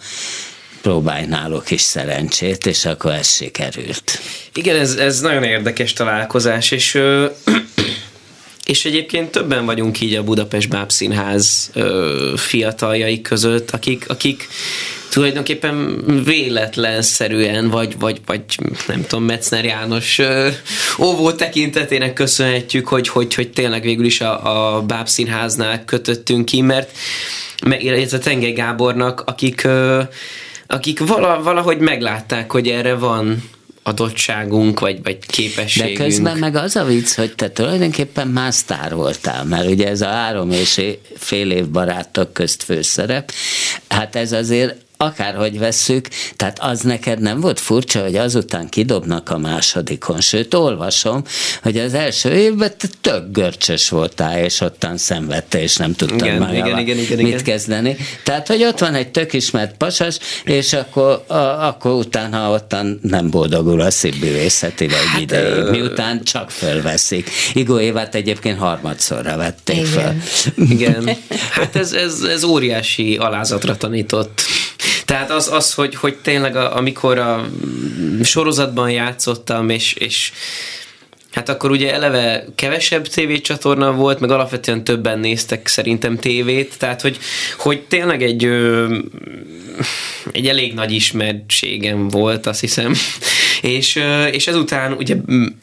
próbálj 0.81 1.25
náluk 1.25 1.71
is 1.71 1.81
szerencsét, 1.81 2.65
és 2.65 2.85
akkor 2.85 3.11
ez 3.11 3.27
sikerült. 3.27 4.19
Igen, 4.53 4.75
ez, 4.75 4.95
ez 4.95 5.19
nagyon 5.19 5.43
érdekes 5.43 5.93
találkozás, 5.93 6.71
és 6.71 7.01
és 8.65 8.85
egyébként 8.85 9.31
többen 9.31 9.65
vagyunk 9.65 10.01
így 10.01 10.15
a 10.15 10.23
Budapest 10.23 10.69
Bábszínház 10.69 11.71
fiataljai 12.35 13.21
között, 13.21 13.71
akik, 13.71 14.05
akik 14.07 14.47
tulajdonképpen 15.09 16.03
véletlenszerűen, 16.25 17.69
vagy, 17.69 17.99
vagy, 17.99 18.21
vagy 18.25 18.43
nem 18.87 19.01
tudom, 19.07 19.23
Metzner 19.23 19.65
János 19.65 20.21
óvó 20.99 21.31
tekintetének 21.31 22.13
köszönhetjük, 22.13 22.87
hogy, 22.87 23.07
hogy, 23.07 23.33
hogy 23.33 23.49
tényleg 23.49 23.81
végül 23.81 24.05
is 24.05 24.21
a, 24.21 24.75
a 24.75 24.81
Bábszínháznál 24.81 25.85
kötöttünk 25.85 26.45
ki, 26.45 26.61
mert 26.61 26.97
illetve 27.79 28.17
Tengely 28.17 28.51
Gábornak, 28.51 29.21
akik, 29.25 29.67
akik 30.71 30.99
valahogy 31.43 31.77
meglátták, 31.77 32.51
hogy 32.51 32.67
erre 32.67 32.95
van 32.95 33.43
adottságunk, 33.83 34.79
vagy, 34.79 35.03
vagy 35.03 35.17
képességünk. 35.25 35.97
De 35.97 36.03
közben 36.03 36.37
meg 36.37 36.55
az 36.55 36.75
a 36.75 36.83
vicc, 36.83 37.15
hogy 37.15 37.35
te 37.35 37.51
tulajdonképpen 37.51 38.27
már 38.27 38.53
sztár 38.53 38.95
voltál, 38.95 39.45
mert 39.45 39.69
ugye 39.69 39.87
ez 39.87 40.01
a 40.01 40.07
három 40.07 40.51
és 40.51 40.81
fél 41.17 41.51
év 41.51 41.67
barátok 41.67 42.33
közt 42.33 42.63
főszerep, 42.63 43.31
hát 43.87 44.15
ez 44.15 44.31
azért 44.31 44.75
akárhogy 45.03 45.59
vesszük, 45.59 46.07
tehát 46.35 46.59
az 46.61 46.81
neked 46.81 47.19
nem 47.19 47.39
volt 47.39 47.59
furcsa, 47.59 48.01
hogy 48.01 48.15
azután 48.15 48.69
kidobnak 48.69 49.29
a 49.29 49.37
másodikon, 49.37 50.21
sőt, 50.21 50.53
olvasom, 50.53 51.23
hogy 51.61 51.77
az 51.77 51.93
első 51.93 52.29
évben 52.29 52.71
te 52.77 52.87
tök 53.01 53.31
görcsös 53.31 53.89
voltál, 53.89 54.43
és 54.43 54.61
ottan 54.61 54.97
szenvedte, 54.97 55.61
és 55.61 55.75
nem 55.75 55.93
tudtam 55.93 56.27
igen, 56.27 56.37
már 56.37 56.53
igen, 56.53 56.79
igen, 56.79 56.97
igen, 56.97 57.17
mit 57.17 57.27
igen. 57.27 57.43
kezdeni. 57.43 57.97
Tehát, 58.23 58.47
hogy 58.47 58.63
ott 58.63 58.79
van 58.79 58.93
egy 58.95 59.09
tök 59.09 59.33
ismert 59.33 59.77
pasas, 59.77 60.17
és 60.43 60.73
akkor, 60.73 61.23
a, 61.27 61.33
akkor 61.67 61.91
utána 61.91 62.51
ottan 62.51 62.99
nem 63.01 63.29
boldogul 63.29 63.81
a 63.81 63.91
szívbűvészeti 63.91 64.87
vagy 64.87 65.05
hát, 65.11 65.21
ideig, 65.21 65.69
miután 65.69 66.23
csak 66.23 66.51
fölveszik. 66.51 67.29
Igó 67.53 67.79
Évát 67.79 68.15
egyébként 68.15 68.59
harmadszorra 68.59 69.37
vették 69.37 69.75
igen. 69.75 70.19
föl. 70.19 70.65
Igen. 70.69 71.09
Hát 71.51 71.75
ez, 71.75 71.91
ez, 71.91 72.21
ez 72.21 72.43
óriási 72.43 73.17
alázatra 73.17 73.77
tanított. 73.77 74.41
Tehát 75.05 75.31
az, 75.31 75.51
az 75.51 75.73
hogy, 75.73 75.95
hogy 75.95 76.15
tényleg 76.15 76.55
a, 76.55 76.75
amikor 76.75 77.17
a 77.17 77.49
sorozatban 78.23 78.89
játszottam, 78.91 79.69
és, 79.69 79.93
és 79.93 80.31
Hát 81.31 81.49
akkor 81.49 81.71
ugye 81.71 81.93
eleve 81.93 82.45
kevesebb 82.55 83.07
tévécsatorna 83.07 83.91
volt, 83.91 84.19
meg 84.19 84.31
alapvetően 84.31 84.83
többen 84.83 85.19
néztek 85.19 85.67
szerintem 85.67 86.17
tévét, 86.17 86.75
tehát 86.77 87.01
hogy, 87.01 87.17
hogy 87.57 87.81
tényleg 87.81 88.23
egy, 88.23 88.45
ö, 88.45 88.97
egy 90.31 90.47
elég 90.47 90.73
nagy 90.73 90.91
ismertségem 90.91 92.07
volt, 92.07 92.45
azt 92.45 92.59
hiszem. 92.59 92.93
És, 93.61 94.03
és 94.31 94.47
ezután 94.47 94.93
ugye, 94.93 95.15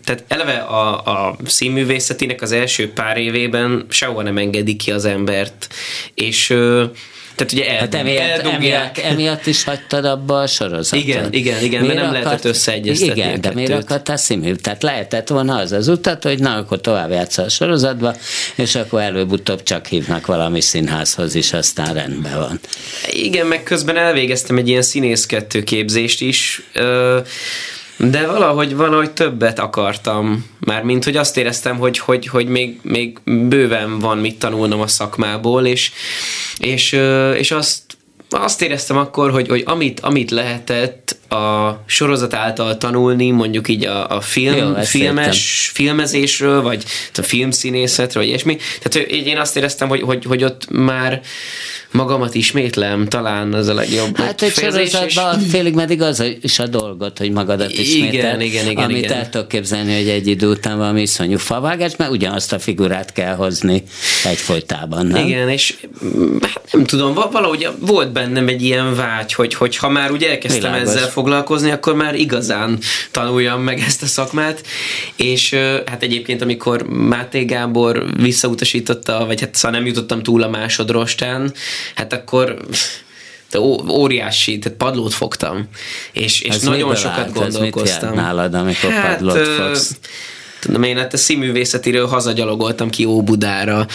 tehát 0.04 0.24
eleve 0.28 0.56
a, 0.56 0.94
a 0.96 1.36
színművészetinek 1.44 2.42
az 2.42 2.52
első 2.52 2.92
pár 2.92 3.16
évében 3.16 3.86
sehova 3.88 4.22
nem 4.22 4.38
engedik 4.38 4.76
ki 4.76 4.90
az 4.90 5.04
embert, 5.04 5.68
és 6.14 6.50
ö, 6.50 6.84
tehát 7.36 7.52
ugye 7.52 7.68
el, 7.68 7.78
hát 7.78 7.94
emiatt, 7.94 8.46
emiatt, 8.46 8.98
emiatt, 8.98 9.46
is 9.46 9.64
hagytad 9.64 10.04
abba 10.04 10.40
a 10.40 10.46
sorozatot. 10.46 11.04
Igen, 11.06 11.32
igen, 11.32 11.62
igen, 11.62 11.80
miért 11.80 11.94
mert 11.94 12.06
nem 12.06 12.08
akart, 12.08 12.24
lehetett 12.24 12.44
összeegyeztetni 12.44 13.20
Igen, 13.20 13.40
de 13.40 13.52
miért 13.52 13.72
akartál 13.72 14.16
színű? 14.16 14.54
Tehát 14.54 14.82
lehetett 14.82 15.28
volna 15.28 15.56
az 15.56 15.72
az 15.72 15.88
utat, 15.88 16.22
hogy 16.22 16.38
na, 16.38 16.54
akkor 16.54 16.80
tovább 16.80 17.10
játszol 17.10 17.44
a 17.44 17.48
sorozatba, 17.48 18.16
és 18.54 18.74
akkor 18.74 19.00
előbb-utóbb 19.00 19.62
csak 19.62 19.86
hívnak 19.86 20.26
valami 20.26 20.60
színházhoz 20.60 21.34
is, 21.34 21.52
aztán 21.52 21.94
rendben 21.94 22.38
van. 22.38 22.60
Igen, 23.10 23.46
meg 23.46 23.62
közben 23.62 23.96
elvégeztem 23.96 24.56
egy 24.56 24.68
ilyen 24.68 24.82
színészkettő 24.82 25.62
képzést 25.62 26.20
is, 26.20 26.62
de 27.96 28.26
valahogy, 28.26 28.76
valahogy 28.76 29.10
többet 29.10 29.58
akartam, 29.58 30.46
már 30.58 30.82
mint 30.82 31.04
hogy 31.04 31.16
azt 31.16 31.36
éreztem, 31.36 31.78
hogy, 31.78 31.98
hogy, 31.98 32.26
hogy 32.26 32.46
még, 32.46 32.78
még 32.82 33.18
bőven 33.24 33.98
van 33.98 34.18
mit 34.18 34.38
tanulnom 34.38 34.80
a 34.80 34.86
szakmából, 34.86 35.66
és, 35.66 35.92
és, 36.58 36.92
és 37.34 37.50
azt, 37.50 37.82
azt 38.30 38.62
éreztem 38.62 38.96
akkor, 38.96 39.30
hogy, 39.30 39.48
hogy 39.48 39.62
amit, 39.66 40.00
amit 40.00 40.30
lehetett 40.30 41.15
a 41.28 41.82
sorozat 41.86 42.34
által 42.34 42.76
tanulni, 42.76 43.30
mondjuk 43.30 43.68
így 43.68 43.84
a, 43.84 44.08
a 44.08 44.20
film, 44.20 44.56
Jó, 44.56 44.74
filmes, 44.82 45.70
filmezésről, 45.74 46.62
vagy 46.62 46.84
a 47.14 47.22
filmszínészetről, 47.22 48.22
vagy 48.22 48.32
ilyesmi. 48.32 48.56
Tehát 48.82 49.08
én 49.08 49.38
azt 49.38 49.56
éreztem, 49.56 49.88
hogy, 49.88 50.00
hogy, 50.00 50.24
hogy 50.24 50.44
ott 50.44 50.70
már 50.70 51.20
magamat 51.90 52.34
ismétlem, 52.34 53.08
talán 53.08 53.52
az 53.52 53.68
a 53.68 53.74
legjobb. 53.74 54.16
Hát 54.16 54.42
egy 54.42 54.52
sorozatban 54.52 55.40
és... 55.40 55.50
félig 55.50 55.74
meddig 55.74 56.02
az 56.02 56.24
is 56.40 56.58
a 56.58 56.66
dolgot, 56.66 57.18
hogy 57.18 57.30
magadat 57.30 57.72
ismétel. 57.72 58.12
Igen, 58.12 58.40
igen, 58.40 58.70
igen. 58.70 58.84
Amit 58.84 58.96
igen. 58.96 59.12
el 59.12 59.28
tudok 59.28 59.48
képzelni, 59.48 59.94
hogy 59.96 60.08
egy 60.08 60.26
idő 60.26 60.48
után 60.48 60.78
valami 60.78 61.00
iszonyú 61.00 61.38
favágás, 61.38 61.96
mert 61.96 62.10
ugyanazt 62.10 62.52
a 62.52 62.58
figurát 62.58 63.12
kell 63.12 63.34
hozni 63.34 63.82
egyfolytában, 64.24 65.06
nem? 65.06 65.26
Igen, 65.26 65.48
és 65.48 65.74
hát 66.40 66.72
nem 66.72 66.84
tudom, 66.84 67.14
valahogy 67.14 67.68
volt 67.80 68.12
bennem 68.12 68.48
egy 68.48 68.62
ilyen 68.62 68.94
vágy, 68.94 69.32
hogy, 69.32 69.54
hogy 69.54 69.76
ha 69.76 69.88
már 69.88 70.10
ugye 70.10 70.30
elkezdtem 70.30 70.72
Világos. 70.72 70.94
ezzel 70.94 71.08
foglalkozni, 71.16 71.70
akkor 71.70 71.94
már 71.94 72.14
igazán 72.14 72.78
tanuljam 73.10 73.62
meg 73.62 73.78
ezt 73.80 74.02
a 74.02 74.06
szakmát, 74.06 74.66
és 75.16 75.54
hát 75.86 76.02
egyébként 76.02 76.42
amikor 76.42 76.82
Máté 76.88 77.44
Gábor 77.44 78.04
visszautasította, 78.16 79.26
vagy 79.26 79.40
hát 79.40 79.54
szóval 79.54 79.78
nem 79.78 79.86
jutottam 79.86 80.22
túl 80.22 80.42
a 80.42 80.48
másodrostán, 80.48 81.52
hát 81.94 82.12
akkor 82.12 82.56
de 83.50 83.60
óriási, 83.90 84.58
tehát 84.58 84.78
padlót 84.78 85.14
fogtam, 85.14 85.68
és, 86.12 86.40
és 86.40 86.58
nagyon 86.58 86.94
sokat 86.94 87.18
állt, 87.18 87.32
gondolkoztam. 87.32 88.08
Ez 88.08 88.14
mit 88.14 88.24
nálad, 88.24 88.54
amikor 88.54 88.90
hát, 88.90 89.16
padlót 89.16 89.46
fogsz? 89.46 89.98
Tudom 90.66 90.82
én, 90.82 90.96
hát 90.96 91.12
a 91.12 91.16
színművészetiről 91.16 92.06
hazagyalogoltam 92.06 92.90
ki 92.90 93.04
Óbudára 93.04 93.86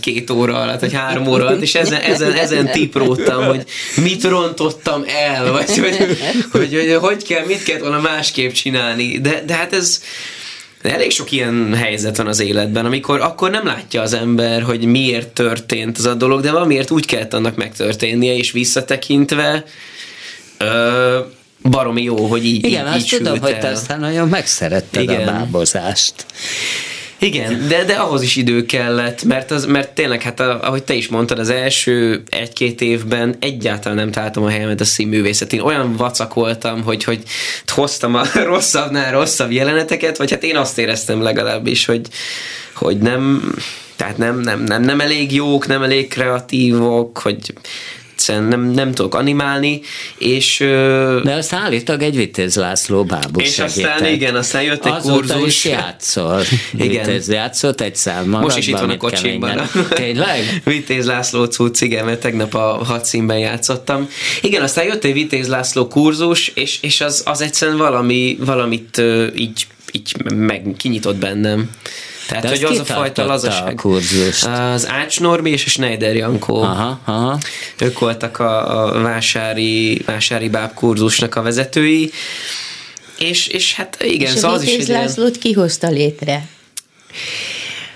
két 0.00 0.30
óra 0.30 0.60
alatt, 0.60 0.80
vagy 0.80 0.92
három 0.92 1.26
óra 1.26 1.46
alatt, 1.46 1.62
és 1.62 1.74
ezen, 1.74 2.00
ezen, 2.00 2.32
ezen 2.32 2.70
tipróttam, 2.70 3.44
hogy 3.44 3.64
mit 4.02 4.24
rontottam 4.24 5.04
el, 5.06 5.52
vagy 5.52 5.78
hogy, 5.78 5.96
hogy, 6.50 6.74
hogy, 6.74 6.96
hogy 7.00 7.24
kell, 7.24 7.44
mit 7.46 7.62
kell 7.62 7.78
volna 7.78 8.00
másképp 8.00 8.52
csinálni. 8.52 9.20
De, 9.20 9.42
de 9.46 9.54
hát 9.54 9.72
ez, 9.72 10.02
de 10.82 10.94
elég 10.94 11.10
sok 11.10 11.32
ilyen 11.32 11.74
helyzet 11.74 12.16
van 12.16 12.26
az 12.26 12.40
életben, 12.40 12.86
amikor 12.86 13.20
akkor 13.20 13.50
nem 13.50 13.66
látja 13.66 14.02
az 14.02 14.12
ember, 14.12 14.62
hogy 14.62 14.84
miért 14.84 15.28
történt 15.28 15.98
az 15.98 16.06
a 16.06 16.14
dolog, 16.14 16.40
de 16.40 16.50
valamiért 16.50 16.90
úgy 16.90 17.06
kellett 17.06 17.34
annak 17.34 17.56
megtörténnie, 17.56 18.36
és 18.36 18.50
visszatekintve 18.50 19.64
baromi 21.62 22.02
jó, 22.02 22.26
hogy 22.26 22.44
így 22.44 22.64
Igen, 22.64 22.86
így, 22.86 22.94
azt 22.94 23.12
így 23.12 23.18
tudom, 23.18 23.40
hogy 23.40 23.58
te 23.58 23.68
aztán 23.68 24.00
nagyon 24.00 24.28
megszeretted 24.28 25.02
Igen. 25.02 25.28
a 25.28 25.32
bábozást. 25.32 26.14
Igen, 27.20 27.68
de, 27.68 27.84
de 27.84 27.94
ahhoz 27.94 28.22
is 28.22 28.36
idő 28.36 28.66
kellett, 28.66 29.24
mert, 29.24 29.50
az, 29.50 29.64
mert 29.64 29.90
tényleg, 29.90 30.22
hát 30.22 30.40
a, 30.40 30.62
ahogy 30.62 30.82
te 30.82 30.94
is 30.94 31.08
mondtad, 31.08 31.38
az 31.38 31.48
első 31.48 32.22
egy-két 32.28 32.80
évben 32.80 33.36
egyáltalán 33.40 33.96
nem 33.96 34.10
találtam 34.10 34.42
a 34.42 34.48
helyemet 34.48 34.80
a 34.80 34.84
színművészetén. 34.84 35.60
Olyan 35.60 35.96
vacak 35.96 36.34
voltam, 36.34 36.82
hogy, 36.82 37.04
hogy 37.04 37.22
hoztam 37.66 38.14
a 38.14 38.22
rosszabbnál 38.52 39.12
rosszabb 39.12 39.50
jeleneteket, 39.50 40.16
vagy 40.16 40.30
hát 40.30 40.42
én 40.42 40.56
azt 40.56 40.78
éreztem 40.78 41.22
legalábbis, 41.22 41.84
hogy, 41.84 42.08
hogy 42.74 42.98
nem, 42.98 43.54
tehát 43.96 44.18
nem, 44.18 44.40
nem, 44.40 44.62
nem, 44.62 44.82
nem 44.82 45.00
elég 45.00 45.32
jók, 45.32 45.66
nem 45.66 45.82
elég 45.82 46.08
kreatívok, 46.08 47.18
hogy 47.18 47.52
egyszerűen 48.18 48.44
nem, 48.44 48.60
nem 48.60 48.92
tudok 48.92 49.14
animálni, 49.14 49.80
és... 50.18 50.58
De 51.24 51.34
aztán 51.34 51.62
állítólag 51.62 52.02
egy 52.02 52.16
Vitéz 52.16 52.56
László 52.56 53.04
bábus 53.04 53.42
És 53.42 53.54
segített. 53.54 53.92
aztán 53.92 54.12
igen, 54.12 54.34
aztán 54.34 54.62
jött 54.62 54.86
egy 54.86 54.92
Azóta 54.92 55.34
kurzus. 55.34 55.46
is 55.46 55.64
játszol. 55.64 56.42
igen. 56.78 57.06
Vitéz 57.06 57.28
játszott 57.28 57.80
egy 57.80 57.96
számmal. 57.96 58.40
Most 58.40 58.56
is 58.56 58.66
itt 58.66 58.78
van 58.78 58.90
a 58.90 58.96
kocsimban. 58.96 59.68
Tényleg? 59.88 60.60
Vitéz 60.64 61.06
László 61.06 61.44
cucc, 61.44 61.80
igen, 61.80 62.04
mert 62.04 62.20
tegnap 62.20 62.54
a 62.54 62.84
hadszínben 62.84 63.38
játszottam. 63.38 64.08
Igen, 64.42 64.62
aztán 64.62 64.84
jött 64.84 65.04
egy 65.04 65.12
Vitéz 65.12 65.48
László 65.48 65.88
kurzus, 65.88 66.48
és, 66.48 66.78
és 66.82 67.00
az, 67.00 67.22
az 67.26 67.40
egyszerűen 67.40 67.76
valami, 67.76 68.36
valamit 68.40 69.02
így, 69.36 69.66
így 69.92 70.14
meg 70.34 70.74
kinyitott 70.76 71.16
bennem. 71.16 71.70
Tehát, 72.28 72.42
De 72.42 72.48
hogy 72.48 72.64
az 72.64 72.78
a 72.78 72.84
fajta 72.84 73.24
lazaság. 73.24 73.72
A 73.72 73.74
kurzust? 73.74 74.46
Az 74.46 74.88
Ács 74.88 75.20
Norbi 75.20 75.50
és 75.50 75.64
a 75.66 75.68
Schneider 75.68 76.14
Jankó. 76.16 76.62
Aha, 76.62 77.00
aha. 77.04 77.38
Ők 77.80 77.98
voltak 77.98 78.38
a, 78.38 78.84
a 78.96 79.00
vásári, 79.02 80.02
vásári 80.06 80.48
báb 80.48 80.74
kurzusnak 80.74 81.34
a 81.34 81.42
vezetői. 81.42 82.10
És, 83.18 83.46
és 83.46 83.74
hát 83.74 83.96
igen, 84.02 84.32
és 84.32 84.38
szóval 84.38 84.56
az 84.56 84.62
is 84.62 84.74
egy 84.74 84.88
Lászlót 84.88 85.38
kihozta 85.38 85.88
létre? 85.88 86.46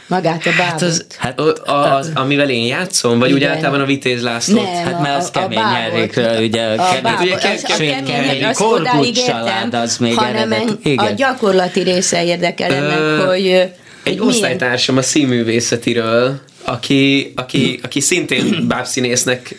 magát 0.06 0.46
a 0.46 0.50
bábot. 0.58 0.70
Hát 0.70 0.82
az, 0.82 1.04
hát, 1.18 1.40
az, 1.68 2.10
amivel 2.14 2.50
én 2.50 2.64
játszom, 2.66 3.18
vagy 3.18 3.28
Igen. 3.30 3.40
úgy 3.42 3.46
általában 3.48 3.80
a 3.80 3.84
Vitéz 3.84 4.22
László? 4.22 4.62
Nem, 4.62 4.84
Hát 4.84 5.00
mert 5.00 5.16
az 5.16 5.30
a- 5.32 5.38
kemény. 5.38 5.58
Erikről, 5.58 6.42
ugye 6.44 6.62
a 6.62 6.90
kemény, 6.92 7.20
ugye 7.22 7.36
kemény- 7.62 8.04
kemény, 8.04 8.44
odáig 8.58 9.14
család, 9.26 9.74
az 9.74 9.96
még 9.96 10.14
hanem 10.14 10.52
eredet. 10.52 10.78
a 10.96 11.10
gyakorlati 11.16 11.80
része 11.82 12.24
érdekel 12.24 12.72
ennek, 12.72 13.26
hogy 13.26 13.72
Egy 14.02 14.12
milyen- 14.18 14.28
osztálytársam 14.28 14.96
a 14.96 15.02
színművészetiről, 15.02 16.40
aki, 16.64 17.32
aki, 17.36 17.80
aki 17.82 18.00
szintén 18.00 18.54
bábszínésznek, 18.68 19.56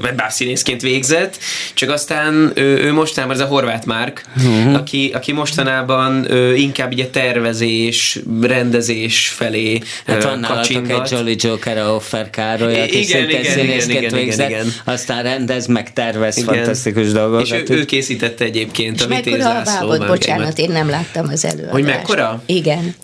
vagy 0.00 0.14
bábszínészként 0.14 0.80
végzett, 0.80 1.38
csak 1.74 1.90
aztán 1.90 2.52
ő, 2.54 2.78
ő 2.84 2.92
mostanában, 2.92 3.36
ez 3.36 3.42
a 3.42 3.46
Horváth 3.46 3.86
Márk, 3.86 4.24
uh-huh. 4.36 4.74
aki, 4.74 5.10
aki 5.14 5.32
mostanában 5.32 6.32
ö, 6.32 6.52
inkább 6.54 6.92
így 6.92 7.00
a 7.00 7.10
tervezés, 7.10 8.18
rendezés 8.40 9.28
felé 9.28 9.80
Hát 10.06 10.24
ö, 10.24 10.26
van 10.26 10.38
nálatok 10.38 10.90
egy. 10.90 11.10
Jolly 11.10 11.36
Joker, 11.38 11.78
a 11.78 11.94
Offer 11.94 12.30
Károly, 12.30 12.80
aki 12.80 13.00
Igen, 13.00 13.20
szintén 13.20 13.40
igen, 13.40 13.52
színészként 13.52 13.88
igen, 13.88 14.02
igen, 14.02 14.14
végzett, 14.18 14.48
igen. 14.48 14.72
aztán 14.84 15.22
rendez, 15.22 15.66
meg 15.66 15.92
tervez 15.92 16.36
Igen. 16.36 16.54
fantasztikus 16.54 17.12
dolgokat. 17.12 17.46
És 17.46 17.52
ő, 17.52 17.64
ő 17.68 17.84
készítette 17.84 18.44
egyébként 18.44 18.96
És 18.96 19.02
a 19.02 19.06
Vitéz 19.06 19.32
mekkora 19.32 19.58
a 19.58 19.62
bábjaimat. 19.62 20.06
bocsánat, 20.06 20.58
én 20.58 20.70
nem 20.70 20.88
láttam 20.88 21.28
az 21.28 21.44
előadást. 21.44 21.72
Hogy 21.72 21.84
mekkora? 21.84 22.42
Igen. 22.46 22.94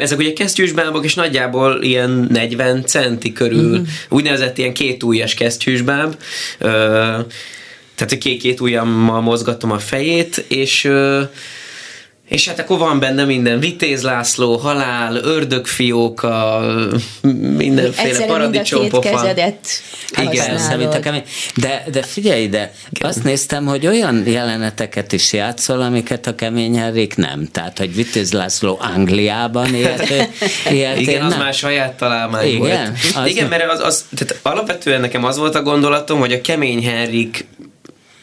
Ezek 0.00 0.18
ugye 0.18 0.32
kesztyűs 0.32 0.72
bábok, 0.72 1.04
és 1.04 1.14
nagyjából 1.14 1.82
ilyen 1.82 2.26
40 2.30 2.84
centi 2.86 3.32
körül, 3.32 3.68
Mhm. 3.70 3.78
mm. 3.80 3.84
úgynevezett 4.08 4.58
ilyen 4.58 4.72
két 4.72 5.02
kesztyűs 5.34 5.80
báb. 5.80 6.16
Ö, 6.58 6.66
tehát 7.94 8.08
hogy 8.08 8.18
két, 8.18 8.38
ujjammal 8.60 9.20
mozgatom 9.20 9.70
a 9.70 9.78
fejét, 9.78 10.44
és 10.48 10.90
és 12.28 12.48
hát 12.48 12.58
akkor 12.58 12.78
van 12.78 13.00
benne 13.00 13.24
minden, 13.24 13.60
Vitéz 13.60 14.02
László, 14.02 14.56
halál, 14.56 15.16
ördögfióka, 15.16 16.60
mindenféle 17.56 18.08
Egyszerűen 18.08 18.40
mind 18.40 18.54
a 18.56 18.62
két 18.62 18.70
paradicsompofa. 18.72 19.10
kezedet 19.10 19.66
Igen, 20.16 20.90
a 20.90 21.00
kemény. 21.00 21.22
De, 21.56 21.84
de 21.92 22.02
figyelj 22.02 22.42
ide, 22.42 22.72
azt 23.00 23.24
néztem, 23.24 23.66
hogy 23.66 23.86
olyan 23.86 24.26
jeleneteket 24.26 25.12
is 25.12 25.32
játszol, 25.32 25.80
amiket 25.80 26.26
a 26.26 26.34
kemény 26.34 26.78
Henrik 26.78 27.16
nem. 27.16 27.48
Tehát, 27.52 27.78
hogy 27.78 27.94
Vitéz 27.94 28.32
László 28.32 28.78
Angliában 28.94 29.74
élt, 29.74 30.10
élt 30.72 30.98
Igen, 31.00 31.22
az 31.22 31.30
nem. 31.30 31.40
már 31.40 31.54
saját 31.54 31.92
találmány 31.96 32.46
Igen? 32.46 32.58
volt. 32.58 32.90
Az 33.24 33.26
Igen, 33.30 33.48
mert 33.48 33.70
az, 33.70 33.80
az, 33.80 34.04
tehát 34.16 34.38
alapvetően 34.42 35.00
nekem 35.00 35.24
az 35.24 35.38
volt 35.38 35.54
a 35.54 35.62
gondolatom, 35.62 36.18
hogy 36.18 36.32
a 36.32 36.40
kemény 36.40 36.84
Henrik 36.84 37.46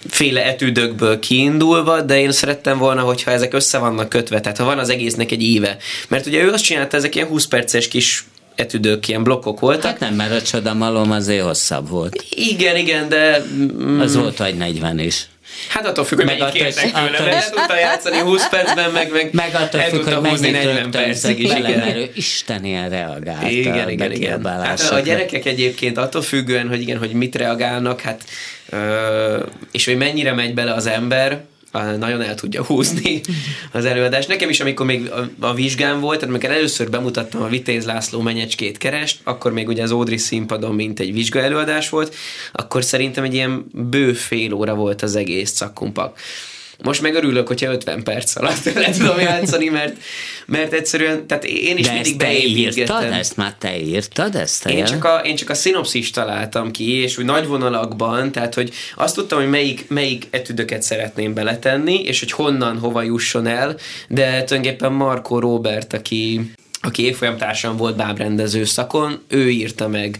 féle 0.07 0.45
etüdökből 0.45 1.19
kiindulva, 1.19 2.01
de 2.01 2.19
én 2.19 2.31
szerettem 2.31 2.77
volna, 2.77 3.01
hogyha 3.01 3.31
ezek 3.31 3.53
össze 3.53 3.77
vannak 3.77 4.09
kötve, 4.09 4.41
tehát 4.41 4.57
ha 4.57 4.65
van 4.65 4.79
az 4.79 4.89
egésznek 4.89 5.31
egy 5.31 5.41
íve. 5.41 5.77
Mert 6.07 6.25
ugye 6.25 6.43
ő 6.43 6.51
azt 6.51 6.63
csinálta, 6.63 6.97
ezek 6.97 7.15
ilyen 7.15 7.27
20 7.27 7.45
perces 7.45 7.87
kis 7.87 8.25
etüdők, 8.55 9.07
ilyen 9.07 9.23
blokkok 9.23 9.59
voltak. 9.59 9.83
Hát 9.91 9.99
nem, 9.99 10.13
mert 10.13 10.31
a 10.31 10.41
csodamalom 10.41 11.11
azért 11.11 11.43
hosszabb 11.43 11.89
volt. 11.89 12.25
Igen, 12.29 12.75
igen, 12.75 13.09
de 13.09 13.45
mm, 13.55 13.99
Az 13.99 14.15
volt 14.15 14.37
vagy 14.37 14.55
40 14.55 14.99
is. 14.99 15.27
Hát 15.69 15.87
attól 15.87 16.05
függ, 16.05 16.17
hogy 16.17 16.25
Meg 16.25 16.37
mennyit 16.39 16.53
kértek 16.53 16.91
tőle, 16.91 17.25
mert 17.25 17.53
tudta 17.53 17.77
játszani 17.77 18.17
20 18.17 18.49
percben, 18.49 18.91
meg, 18.91 19.11
meg, 19.11 19.29
Meg 19.33 19.55
attól 19.55 19.81
el 19.81 19.89
függ, 19.89 20.03
hogy 20.03 20.13
húzni 20.29 20.51
mennyit 20.51 20.67
40 20.67 20.91
percig 20.91 21.39
is. 21.39 21.47
bele, 21.47 21.69
Igen. 21.69 21.79
mert 21.79 21.97
ő 21.97 22.09
reagált 22.89 23.51
Igen, 23.51 23.89
igen, 23.89 24.11
igen. 24.11 24.45
Hát 24.45 24.91
a 24.91 24.99
gyerekek 24.99 25.45
egyébként 25.45 25.97
attól 25.97 26.21
függően, 26.21 26.67
hogy 26.67 26.81
igen, 26.81 26.97
hogy 26.97 27.11
mit 27.11 27.35
reagálnak, 27.35 28.01
hát 28.01 28.23
ö, 28.69 29.43
és 29.71 29.85
hogy 29.85 29.97
mennyire 29.97 30.33
megy 30.33 30.53
bele 30.53 30.73
az 30.73 30.87
ember, 30.87 31.43
nagyon 31.83 32.21
el 32.21 32.35
tudja 32.35 32.63
húzni 32.63 33.21
az 33.71 33.85
előadást. 33.85 34.27
Nekem 34.27 34.49
is, 34.49 34.59
amikor 34.59 34.85
még 34.85 35.11
a, 35.39 35.53
vizsgám 35.53 35.99
volt, 35.99 36.19
tehát 36.19 36.35
amikor 36.35 36.49
először 36.55 36.89
bemutattam 36.89 37.41
a 37.41 37.47
Vitéz 37.47 37.85
László 37.85 38.21
menyecskét 38.21 38.77
kerest, 38.77 39.19
akkor 39.23 39.51
még 39.51 39.67
ugye 39.67 39.83
az 39.83 39.91
Ódri 39.91 40.17
színpadon, 40.17 40.75
mint 40.75 40.99
egy 40.99 41.13
vizsga 41.13 41.39
előadás 41.39 41.89
volt, 41.89 42.15
akkor 42.51 42.83
szerintem 42.83 43.23
egy 43.23 43.33
ilyen 43.33 43.65
bő 43.71 44.13
fél 44.13 44.53
óra 44.53 44.75
volt 44.75 45.01
az 45.01 45.15
egész 45.15 45.51
cakkumpak. 45.51 46.19
Most 46.83 47.01
meg 47.01 47.15
örülök, 47.15 47.47
hogyha 47.47 47.71
50 47.71 48.03
perc 48.03 48.35
alatt 48.35 48.73
le 48.73 48.89
tudom 48.89 49.19
játszani, 49.19 49.69
mert, 49.69 49.97
mert 50.45 50.73
egyszerűen, 50.73 51.27
tehát 51.27 51.43
én 51.43 51.77
is 51.77 51.85
De 51.85 51.93
mindig 51.93 52.11
ezt 52.11 52.17
te 52.17 52.37
írtad? 52.37 53.03
Ezt 53.03 53.37
már 53.37 53.53
te 53.53 53.79
írtad? 53.79 54.35
Ezt 54.35 54.65
a 54.65 54.69
Én 54.69 54.77
jel- 54.77 54.89
csak, 54.89 55.03
a, 55.03 55.21
én 55.23 55.35
csak 55.35 55.49
a 55.49 55.53
szinopszist 55.53 56.13
találtam 56.13 56.71
ki, 56.71 57.01
és 57.01 57.17
úgy 57.17 57.25
nagy 57.25 57.47
vonalakban, 57.47 58.31
tehát 58.31 58.53
hogy 58.53 58.71
azt 58.95 59.15
tudtam, 59.15 59.39
hogy 59.39 59.49
melyik, 59.49 59.85
melyik 59.87 60.27
etüdöket 60.29 60.81
szeretném 60.81 61.33
beletenni, 61.33 61.99
és 62.03 62.19
hogy 62.19 62.31
honnan, 62.31 62.79
hova 62.79 63.01
jusson 63.01 63.47
el, 63.47 63.77
de 64.07 64.25
tulajdonképpen 64.25 64.91
Marco 64.91 65.39
Robert, 65.39 65.93
aki, 65.93 66.51
aki 66.81 67.03
évfolyamtársam 67.03 67.77
volt 67.77 67.95
bábrendező 67.95 68.63
szakon, 68.63 69.23
ő 69.27 69.49
írta 69.49 69.87
meg 69.87 70.19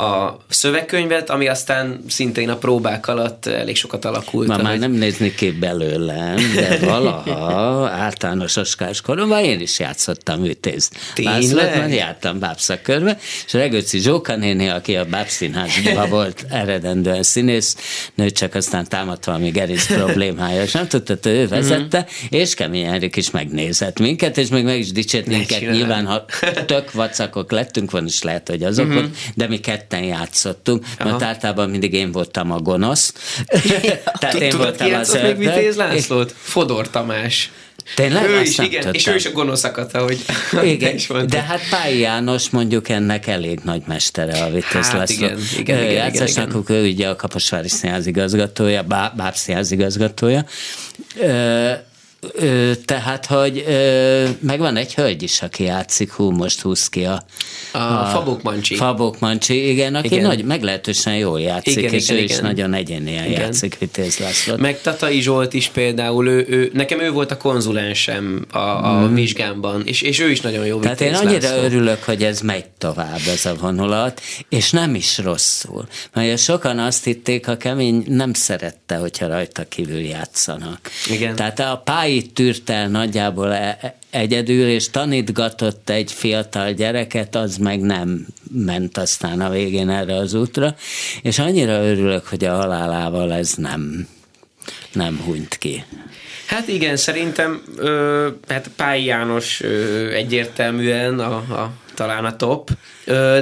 a 0.00 0.38
szövegkönyvet, 0.48 1.30
ami 1.30 1.48
aztán 1.48 2.04
szintén 2.08 2.48
a 2.48 2.56
próbák 2.56 3.08
alatt 3.08 3.46
elég 3.46 3.76
sokat 3.76 4.04
alakult. 4.04 4.48
Ma 4.48 4.56
már 4.56 4.78
nem 4.78 4.92
nézni 4.92 5.34
ki 5.34 5.50
belőlem, 5.50 6.36
de 6.54 6.78
valaha 6.92 7.88
általános 7.88 8.56
oskás 8.56 9.00
koromban 9.00 9.44
én 9.44 9.60
is 9.60 9.78
játszottam 9.78 10.44
ütézt. 10.44 10.96
Tényleg? 11.14 11.92
Jártam 11.92 12.38
bábszakkörbe, 12.38 13.18
és 13.46 13.52
Regőci 13.52 13.98
Zsóka 13.98 14.36
néni, 14.36 14.68
aki 14.68 14.96
a 14.96 15.04
bábszínházban 15.04 16.08
volt 16.18 16.44
eredendően 16.50 17.22
színész, 17.22 17.76
nő 18.14 18.30
csak 18.30 18.54
aztán 18.54 18.88
támadt 18.88 19.24
valami 19.24 19.50
gerinc 19.50 19.86
problémája, 19.86 20.62
és 20.62 20.72
nem 20.72 20.88
tudta, 20.88 21.14
hogy 21.22 21.32
ő 21.32 21.48
vezette, 21.48 22.06
és 22.30 22.54
Kemény 22.54 22.86
Henrik 22.86 23.16
is 23.16 23.30
megnézett 23.30 23.98
minket, 23.98 24.38
és 24.38 24.48
még 24.48 24.64
meg 24.64 24.78
is 24.78 24.92
dicsért 24.92 25.26
minket. 25.26 25.60
Nyilván, 25.60 26.06
ha 26.06 26.24
tök 26.66 26.92
vacakok 26.92 27.50
lettünk, 27.50 27.90
van 27.90 28.06
is 28.06 28.22
lehet, 28.22 28.48
hogy 28.48 28.62
azok 28.62 28.92
volt, 28.92 29.16
de 29.34 29.48
mi 29.48 29.60
ketten 29.90 30.04
játszottunk, 30.04 30.84
mert 30.98 31.10
Aha. 31.10 31.24
általában 31.24 31.70
mindig 31.70 31.92
én 31.92 32.12
voltam 32.12 32.50
a 32.52 32.58
gonosz. 32.58 33.12
Tehát 34.20 34.40
én 34.40 34.56
voltam 34.56 34.94
az 34.94 35.18
még. 35.22 35.36
Vitéz 35.36 35.76
Lászlót? 35.76 36.34
Fodor 36.42 36.90
Tamás. 36.90 37.50
Tényleg? 37.94 38.28
Ő 38.28 38.40
is, 38.40 38.58
igen, 38.58 38.80
és 38.80 38.84
tudtam. 39.02 39.12
ő 39.12 39.16
is 39.16 39.26
a 39.26 39.30
gonoszakat, 39.32 39.94
ahogy 39.94 40.18
te 40.50 40.64
Igen, 40.64 40.94
is 40.94 41.06
mondtad. 41.06 41.30
de 41.30 41.40
hát 41.40 41.60
Pályi 41.70 41.98
János 41.98 42.50
mondjuk 42.50 42.88
ennek 42.88 43.26
elég 43.26 43.60
nagy 43.64 43.82
mestere 43.86 44.42
a 44.42 44.50
Vitéz 44.50 44.72
Hát 44.72 44.92
László. 44.92 45.14
igen, 45.16 45.38
igen, 45.38 45.58
igen, 45.60 45.78
igen, 45.82 45.92
Játszásnak 45.92 46.70
ő 46.70 46.88
ugye 46.90 47.08
a 47.08 47.16
Kaposvári 47.16 47.68
Színház 47.68 48.06
igazgatója, 48.06 48.82
Bá- 48.82 49.16
Báb 49.16 49.34
Színház 49.34 49.70
igazgatója. 49.70 50.44
Ö, 51.20 51.70
ö, 52.32 52.70
tehát, 52.84 53.26
hogy 53.26 53.64
ö, 53.66 54.28
megvan 54.40 54.76
egy 54.76 54.94
hölgy 54.94 55.22
is, 55.22 55.42
aki 55.42 55.62
játszik, 55.62 56.12
hú, 56.12 56.30
most 56.30 56.60
húz 56.60 56.88
ki 56.88 57.04
a... 57.04 57.22
A 57.72 58.04
Fabok 58.04 58.42
Mancsi. 58.42 58.74
Fabok 58.74 59.18
Mancsi, 59.18 59.70
igen, 59.70 59.94
aki 59.94 60.06
Igen. 60.06 60.22
Nagy, 60.22 60.44
meglehetősen 60.44 61.16
jól 61.16 61.40
játszik, 61.40 61.76
Igen, 61.76 61.92
és 61.92 62.04
igen, 62.04 62.16
ő 62.16 62.22
is 62.22 62.30
igen. 62.30 62.44
nagyon 62.44 62.74
egyénien 62.74 63.24
Igen. 63.24 63.40
játszik 63.40 63.78
Vitéz 63.78 64.18
László. 64.18 64.56
Meg 64.56 64.80
Tatai 64.80 65.20
Zsolt 65.20 65.54
is 65.54 65.68
például, 65.68 66.28
ő, 66.28 66.46
ő, 66.48 66.70
nekem 66.74 67.00
ő 67.00 67.10
volt 67.10 67.30
a 67.30 67.36
konzulensem 67.36 68.46
a, 68.50 68.58
a 68.58 69.06
mm. 69.06 69.14
vizsgámban, 69.14 69.82
és, 69.86 70.02
és 70.02 70.18
ő 70.18 70.30
is 70.30 70.40
nagyon 70.40 70.66
jó 70.66 70.78
Tehát 70.78 71.00
én 71.00 71.10
Vitéz 71.10 71.26
annyira 71.26 71.48
László. 71.48 71.62
örülök, 71.62 72.02
hogy 72.02 72.24
ez 72.24 72.40
megy 72.40 72.64
tovább, 72.78 73.20
ez 73.26 73.46
a 73.46 73.54
vonulat, 73.54 74.20
és 74.48 74.70
nem 74.70 74.94
is 74.94 75.18
rosszul. 75.18 75.88
Mert 76.14 76.38
sokan 76.38 76.78
azt 76.78 77.04
hitték, 77.04 77.48
a 77.48 77.56
kemény 77.56 78.04
nem 78.08 78.32
szerette, 78.32 78.96
hogyha 78.96 79.26
rajta 79.26 79.64
kívül 79.68 80.00
játszanak. 80.00 80.90
Igen. 81.10 81.34
Tehát 81.34 81.58
a 81.60 81.82
pályit 82.10 82.32
tűrt 82.34 82.70
el 82.70 82.88
nagyjából 82.88 83.52
e- 83.52 83.78
e- 83.80 83.94
egyedül, 84.10 84.68
és 84.68 84.90
tanítgatott 84.90 85.90
egy 85.90 86.12
fiatal 86.12 86.72
gyereket, 86.72 87.34
az 87.34 87.56
meg 87.56 87.80
nem 87.80 88.26
ment 88.52 88.98
aztán 88.98 89.40
a 89.40 89.50
végén 89.50 89.90
erre 89.90 90.14
az 90.14 90.34
útra, 90.34 90.74
és 91.22 91.38
annyira 91.38 91.84
örülök, 91.84 92.26
hogy 92.26 92.44
a 92.44 92.54
halálával 92.54 93.32
ez 93.32 93.54
nem, 93.54 94.08
nem 94.92 95.20
hunyt 95.24 95.58
ki. 95.58 95.84
Hát 96.46 96.68
igen, 96.68 96.96
szerintem 96.96 97.62
hát 98.48 98.70
Pályi 98.76 99.04
János 99.04 99.60
egyértelműen 100.12 101.18
a, 101.18 101.34
a, 101.34 101.72
talán 101.94 102.24
a 102.24 102.36
top, 102.36 102.70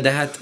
de 0.02 0.10
hát 0.10 0.38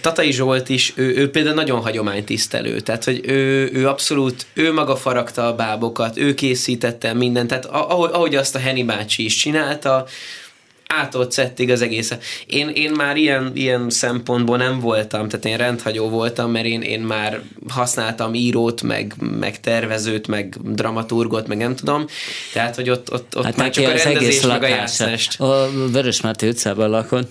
Tatai 0.00 0.32
Zsolt 0.32 0.68
is, 0.68 0.92
ő, 0.96 1.16
ő 1.16 1.30
például 1.30 1.54
nagyon 1.54 1.80
hagyománytisztelő, 1.80 2.80
tehát 2.80 3.04
hogy 3.04 3.20
ő, 3.26 3.70
ő 3.72 3.88
abszolút, 3.88 4.46
ő 4.54 4.72
maga 4.72 4.96
faragta 4.96 5.46
a 5.46 5.54
bábokat, 5.54 6.16
ő 6.16 6.34
készítette 6.34 7.12
mindent, 7.12 7.48
tehát 7.48 7.64
ahogy, 7.64 8.10
ahogy 8.12 8.34
azt 8.34 8.54
a 8.54 8.58
Henny 8.58 8.84
bácsi 8.84 9.24
is 9.24 9.36
csinálta, 9.36 10.06
ától 10.86 11.30
szettig 11.30 11.70
az 11.70 11.82
egész. 11.82 12.12
Én, 12.46 12.68
én 12.68 12.90
már 12.90 13.16
ilyen, 13.16 13.50
ilyen 13.54 13.90
szempontból 13.90 14.56
nem 14.56 14.80
voltam, 14.80 15.28
tehát 15.28 15.44
én 15.44 15.56
rendhagyó 15.56 16.08
voltam, 16.08 16.50
mert 16.50 16.66
én, 16.66 16.82
én 16.82 17.00
már 17.00 17.40
használtam 17.68 18.34
írót, 18.34 18.82
meg, 18.82 19.14
meg 19.38 19.60
tervezőt, 19.60 20.26
meg 20.26 20.56
dramaturgot, 20.62 21.46
meg 21.46 21.58
nem 21.58 21.76
tudom. 21.76 22.06
Tehát, 22.52 22.74
hogy 22.74 22.90
ott, 22.90 23.12
ott, 23.12 23.36
ott 23.36 23.44
Hát 23.44 23.56
már 23.56 23.70
csak 23.70 23.84
a 23.84 23.92
az 23.92 24.02
rendezés, 24.02 24.28
egész 24.28 24.44
meg 24.44 24.62
a 24.62 24.66
játszást. 24.66 25.40
A 25.40 25.70
Vörösmáté 25.92 26.48
utcában 26.48 26.90
lakott, 26.90 27.30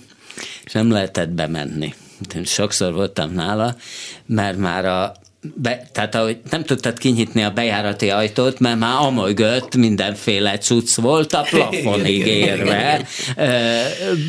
és 0.64 0.72
nem 0.72 0.90
lehetett 0.90 1.28
bemenni. 1.28 1.94
Én 2.34 2.44
sokszor 2.44 2.92
voltam 2.92 3.32
nála, 3.32 3.76
mert 4.26 4.56
már 4.56 4.84
a 4.84 5.14
be, 5.54 5.86
tehát 5.92 6.14
ahogy 6.14 6.38
nem 6.50 6.64
tudtad 6.64 6.98
kinyitni 6.98 7.42
a 7.42 7.50
bejárati 7.50 8.10
ajtót, 8.10 8.58
mert 8.58 8.78
már 8.78 8.96
amögött 9.00 9.76
mindenféle 9.76 10.58
cucc 10.58 10.94
volt 10.94 11.32
a 11.32 11.46
plafonig 11.50 12.26
érve. 12.26 13.06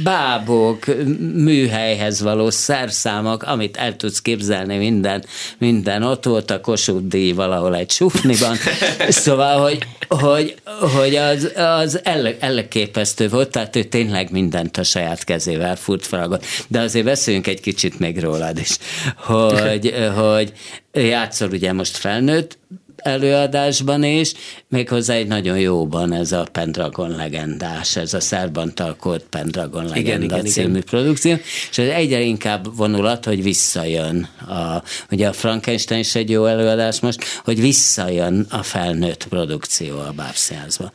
Bábok, 0.03 0.85
műhelyhez 1.33 2.21
való 2.21 2.49
szerszámok, 2.49 3.43
amit 3.43 3.77
el 3.77 3.95
tudsz 3.95 4.21
képzelni, 4.21 4.77
minden, 4.77 5.25
minden 5.57 6.03
ott 6.03 6.25
volt 6.25 6.51
a 6.51 6.61
Kossuth 6.61 7.07
díj 7.07 7.31
valahol 7.31 7.75
egy 7.75 7.91
sufniban. 7.91 8.57
Szóval, 9.07 9.61
hogy, 9.61 9.77
hogy, 10.07 10.55
hogy 10.95 11.15
az, 11.15 11.51
az 11.55 11.99
el, 12.03 12.35
elképesztő 12.39 13.29
volt, 13.29 13.49
tehát 13.49 13.75
ő 13.75 13.83
tényleg 13.83 14.31
mindent 14.31 14.77
a 14.77 14.83
saját 14.83 15.23
kezével 15.23 15.75
furt 15.75 16.05
faragott. 16.05 16.45
De 16.67 16.79
azért 16.79 17.05
beszéljünk 17.05 17.47
egy 17.47 17.61
kicsit 17.61 17.99
még 17.99 18.19
rólad 18.19 18.57
is, 18.57 18.77
hogy, 19.15 19.93
hogy 20.15 20.53
játszol 20.95 21.49
ugye 21.49 21.73
most 21.73 21.97
felnőtt 21.97 22.57
előadásban 23.05 24.03
is, 24.03 24.33
méghozzá 24.67 25.13
egy 25.13 25.27
nagyon 25.27 25.59
jóban 25.59 26.13
ez 26.13 26.31
a 26.31 26.47
Pendragon 26.51 27.09
legendás, 27.09 27.95
ez 27.95 28.13
a 28.13 28.19
szerban 28.19 28.73
talkolt 28.73 29.23
Pendragon 29.29 29.85
legenda 29.85 30.23
igen, 30.25 30.39
igen, 30.39 30.45
című 30.45 30.69
igen. 30.69 30.83
produkció, 30.83 31.35
és 31.69 31.77
ez 31.77 31.87
egyre 31.87 32.21
inkább 32.21 32.75
vonulat, 32.75 33.25
hogy 33.25 33.43
visszajön. 33.43 34.29
A, 34.47 34.83
ugye 35.11 35.27
a 35.27 35.33
Frankenstein 35.33 35.99
is 35.99 36.15
egy 36.15 36.29
jó 36.29 36.45
előadás 36.45 36.99
most, 36.99 37.23
hogy 37.43 37.61
visszajön 37.61 38.45
a 38.49 38.63
felnőtt 38.63 39.27
produkció 39.27 39.99
a 39.99 40.11
Bábszínházba. 40.15 40.91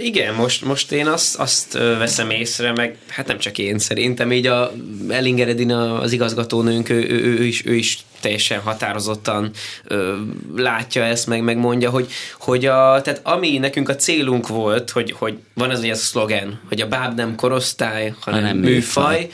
igen, 0.00 0.34
most, 0.34 0.64
most 0.64 0.92
én 0.92 1.06
azt, 1.06 1.36
azt 1.36 1.72
veszem 1.72 2.30
észre, 2.30 2.72
meg 2.72 2.96
hát 3.08 3.26
nem 3.26 3.38
csak 3.38 3.58
én 3.58 3.78
szerintem, 3.78 4.32
így 4.32 4.46
a 4.46 4.72
Ellinger 5.08 5.48
Edina, 5.48 6.00
az 6.00 6.12
igazgatónőnk, 6.12 6.88
ő, 6.88 7.08
ő, 7.08 7.38
ő, 7.38 7.44
is, 7.44 7.66
ő 7.66 7.74
is 7.74 8.04
teljesen 8.24 8.60
határozottan 8.60 9.50
ö, 9.84 10.16
látja 10.56 11.04
ezt, 11.04 11.26
meg 11.26 11.42
megmondja, 11.42 11.90
hogy, 11.90 12.10
hogy 12.38 12.66
a, 12.66 13.00
tehát 13.02 13.20
ami 13.22 13.58
nekünk 13.58 13.88
a 13.88 13.96
célunk 13.96 14.48
volt, 14.48 14.90
hogy, 14.90 15.12
hogy 15.12 15.38
van 15.54 15.70
ez 15.70 15.82
a 15.82 15.94
szlogen, 15.94 16.60
hogy 16.68 16.80
a 16.80 16.88
báb 16.88 17.16
nem 17.16 17.34
korosztály, 17.34 18.14
hanem, 18.20 18.40
hanem 18.40 18.56
műfaj, 18.56 19.16
műfaj. 19.16 19.30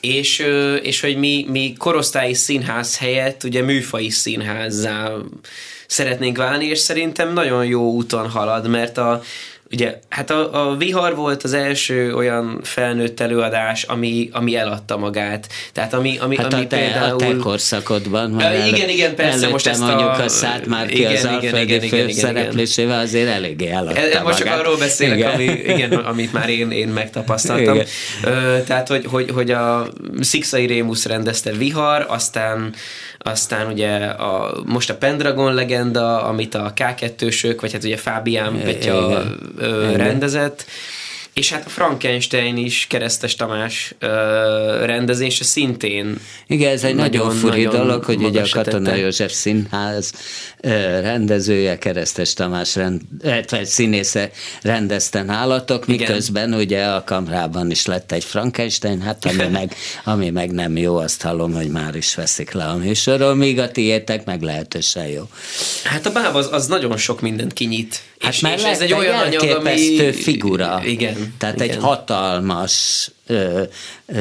és, 0.00 0.46
és 0.82 1.00
hogy 1.00 1.16
mi, 1.16 1.46
mi 1.48 1.74
korosztályi 1.78 2.34
színház 2.34 2.98
helyett 2.98 3.44
ugye 3.44 3.62
műfai 3.62 4.10
színházzá 4.10 5.12
szeretnénk 5.86 6.36
válni, 6.36 6.64
és 6.64 6.78
szerintem 6.78 7.32
nagyon 7.32 7.66
jó 7.66 7.90
úton 7.90 8.28
halad, 8.28 8.68
mert 8.68 8.98
a, 8.98 9.22
Ugye, 9.72 9.98
hát 10.08 10.30
a, 10.30 10.68
a 10.70 10.76
Vihar 10.76 11.16
volt 11.16 11.42
az 11.42 11.52
első 11.52 12.14
olyan 12.14 12.60
felnőtt 12.62 13.20
előadás, 13.20 13.82
ami, 13.82 14.28
ami 14.32 14.56
eladta 14.56 14.96
magát. 14.96 15.48
Tehát 15.72 15.94
ami, 15.94 16.18
ami, 16.18 16.36
hát 16.36 16.52
ami 16.52 16.64
a 16.64 16.66
te, 16.66 16.76
például... 16.76 17.12
a 17.12 17.16
te 17.16 17.36
korszakodban. 17.36 18.34
Uh, 18.34 18.68
igen, 18.68 18.88
igen, 18.88 19.14
persze. 19.14 19.48
Most 19.48 19.66
ezt 19.66 19.80
mondjuk 19.80 20.08
a, 20.08 20.22
a 20.22 20.28
szállt 20.28 20.66
már 20.66 20.86
ki 20.86 20.98
igen, 20.98 21.12
az 21.12 21.18
igen, 21.18 21.34
Alföldi 21.34 21.74
igen, 21.74 21.88
főszereplésével 21.88 23.00
azért 23.00 23.28
eléggé 23.28 23.68
eladta 23.68 24.00
e, 24.00 24.22
Most 24.22 24.38
csak 24.38 24.58
arról 24.58 24.76
beszélek, 24.76 25.16
igen. 25.16 25.32
Ami, 25.34 25.44
igen, 25.44 25.92
amit 25.92 26.32
már 26.32 26.48
én, 26.48 26.70
én 26.70 26.88
megtapasztaltam. 26.88 27.74
Igen. 27.74 27.86
Uh, 28.24 28.64
tehát, 28.64 28.88
hogy, 28.88 29.04
hogy, 29.06 29.30
hogy 29.30 29.50
a 29.50 29.88
Szikszai 30.20 30.66
Rémusz 30.66 31.06
rendezte 31.06 31.52
Vihar, 31.52 32.06
aztán 32.08 32.74
aztán 33.22 33.66
ugye 33.66 33.96
a, 34.06 34.62
most 34.64 34.90
a 34.90 34.96
Pendragon 34.96 35.54
legenda, 35.54 36.22
amit 36.22 36.54
a 36.54 36.72
K2-sök, 36.76 37.60
vagy 37.60 37.72
hát 37.72 37.84
ugye 37.84 37.96
Fábián 37.96 38.60
Petya 38.62 39.22
rendezett, 39.96 40.66
és 41.34 41.52
hát 41.52 41.66
a 41.66 41.68
Frankenstein 41.68 42.56
is 42.56 42.86
Keresztes 42.88 43.34
Tamás 43.34 43.94
ö, 43.98 44.06
rendezése 44.84 45.44
szintén. 45.44 46.20
Igen, 46.46 46.72
ez 46.72 46.84
egy 46.84 46.94
nagyon, 46.94 47.26
nagyon 47.26 47.38
furi 47.38 47.64
nagyon 47.64 47.86
dolog, 47.86 48.04
hogy 48.04 48.22
ugye 48.22 48.42
a 48.42 48.46
Katona 48.50 48.94
József 48.94 49.32
Színház 49.32 50.12
ö, 50.60 51.00
rendezője 51.00 51.78
Keresztes 51.78 52.32
Tamás 52.32 52.76
rend, 52.76 53.00
vagy 53.48 53.66
színésze 53.66 54.30
rendezte 54.62 55.22
nálatok, 55.22 55.86
miközben 55.86 56.48
Igen. 56.48 56.60
ugye 56.60 56.84
a 56.84 57.04
kamrában 57.04 57.70
is 57.70 57.86
lett 57.86 58.12
egy 58.12 58.24
Frankenstein, 58.24 59.00
hát 59.00 59.24
ami 59.24 59.48
meg, 59.58 59.74
ami 60.04 60.30
meg 60.30 60.50
nem 60.50 60.76
jó, 60.76 60.96
azt 60.96 61.22
hallom, 61.22 61.54
hogy 61.54 61.68
már 61.68 61.94
is 61.94 62.14
veszik 62.14 62.52
le 62.52 62.64
a 62.64 62.76
műsorról, 62.76 63.34
míg 63.34 63.58
a 63.58 63.70
tiétek 63.70 64.24
meg 64.24 64.42
lehetősen 64.42 65.06
jó. 65.06 65.22
Hát 65.84 66.06
a 66.06 66.12
báb 66.12 66.34
az, 66.34 66.48
az 66.52 66.66
nagyon 66.66 66.96
sok 66.96 67.20
mindent 67.20 67.52
kinyit. 67.52 68.02
Hát 68.20 68.32
és, 68.32 68.40
már 68.40 68.58
és 68.58 68.62
ez 68.62 68.80
egy 68.80 68.92
olyan 68.92 69.18
anyag, 69.18 69.50
ami... 69.50 70.12
figura. 70.12 70.80
Igen. 70.84 71.34
Tehát 71.38 71.54
Igen. 71.54 71.68
egy 71.68 71.76
hatalmas 71.76 73.10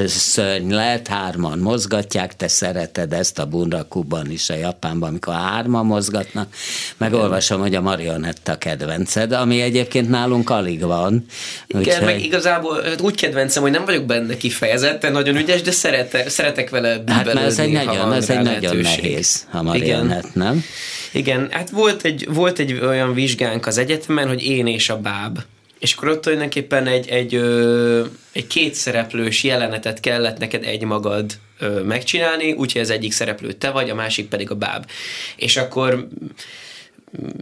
szörny 0.06 0.74
lehet, 0.74 1.08
hárman 1.08 1.60
mozgatják, 1.60 2.36
te 2.36 2.48
szereted 2.48 3.14
ezt 3.14 3.40
a 3.40 3.46
bunrakuban 3.46 4.32
is 4.32 4.50
a 4.50 4.56
Japánban, 4.56 5.10
amikor 5.10 5.34
hárman 5.34 5.86
mozgatnak, 5.86 6.54
meg 6.98 7.10
Igen. 7.10 7.22
olvasom, 7.22 7.62
hogy 7.62 7.76
a 7.76 7.82
marionetta 7.82 8.58
kedvenced, 8.58 9.32
ami 9.32 9.62
egyébként 9.62 10.10
nálunk 10.10 10.50
alig 10.50 10.82
van. 10.82 11.26
Igen, 11.68 11.82
úgyhogy... 11.82 12.06
meg 12.06 12.24
igazából 12.24 12.82
hát 12.82 13.02
úgy 13.02 13.16
kedvencem, 13.16 13.62
hogy 13.62 13.72
nem 13.72 13.86
vagyok 13.86 14.06
benne 14.06 14.38
kifejezetten 14.38 15.12
nagyon 15.12 15.36
ügyes, 15.36 15.62
de 15.62 15.72
szeretek, 15.72 16.30
szeretek 16.30 16.70
vele 16.70 17.04
Hát 17.08 17.26
mert 17.26 17.40
ez 17.40 17.60
egy 17.60 17.72
nagyon, 17.72 18.14
ez 18.14 18.30
egy 18.30 18.42
nagyon 18.42 18.78
nehéz 18.78 19.48
a 19.52 19.62
marionett, 19.62 20.20
Igen. 20.20 20.32
nem? 20.34 20.64
Igen, 21.12 21.48
hát 21.52 21.70
volt 21.70 22.04
egy, 22.04 22.28
volt 22.34 22.60
egy 22.60 22.74
olyan 22.74 23.14
vizsgánk 23.14 23.66
az 23.66 23.78
egyetemen, 23.78 24.28
hogy 24.28 24.44
én 24.44 24.68
és 24.68 24.90
a 24.90 24.98
báb 24.98 25.40
és 25.80 25.94
akkor 25.94 26.08
ott 26.08 26.22
tulajdonképpen 26.22 26.88
egy, 26.88 27.08
egy, 27.08 27.36
egy 28.32 28.48
kétszereplős 28.48 29.44
jelenetet 29.44 30.00
kellett 30.00 30.38
neked 30.38 30.64
egy 30.64 30.84
magad 30.84 31.32
ö, 31.60 31.82
megcsinálni, 31.84 32.52
úgyhogy 32.52 32.82
az 32.82 32.90
egyik 32.90 33.12
szereplő 33.12 33.52
te 33.52 33.70
vagy, 33.70 33.90
a 33.90 33.96
másik 33.96 34.28
pedig 34.28 34.52
a 34.52 34.56
báb. 34.56 34.86
És 35.36 35.58
akkor 35.58 36.08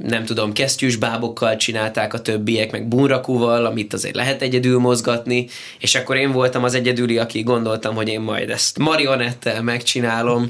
nem 0.01 0.25
tudom, 0.25 0.53
kesztyűs 0.53 0.95
bábokkal 0.95 1.55
csinálták 1.55 2.13
a 2.13 2.21
többiek, 2.21 2.71
meg 2.71 2.87
bunrakúval, 2.87 3.65
amit 3.65 3.93
azért 3.93 4.15
lehet 4.15 4.41
egyedül 4.41 4.79
mozgatni, 4.79 5.47
és 5.79 5.95
akkor 5.95 6.15
én 6.15 6.31
voltam 6.31 6.63
az 6.63 6.73
egyedüli, 6.73 7.17
aki 7.17 7.41
gondoltam, 7.41 7.95
hogy 7.95 8.07
én 8.07 8.21
majd 8.21 8.49
ezt 8.49 8.77
marionettel 8.77 9.61
megcsinálom, 9.61 10.49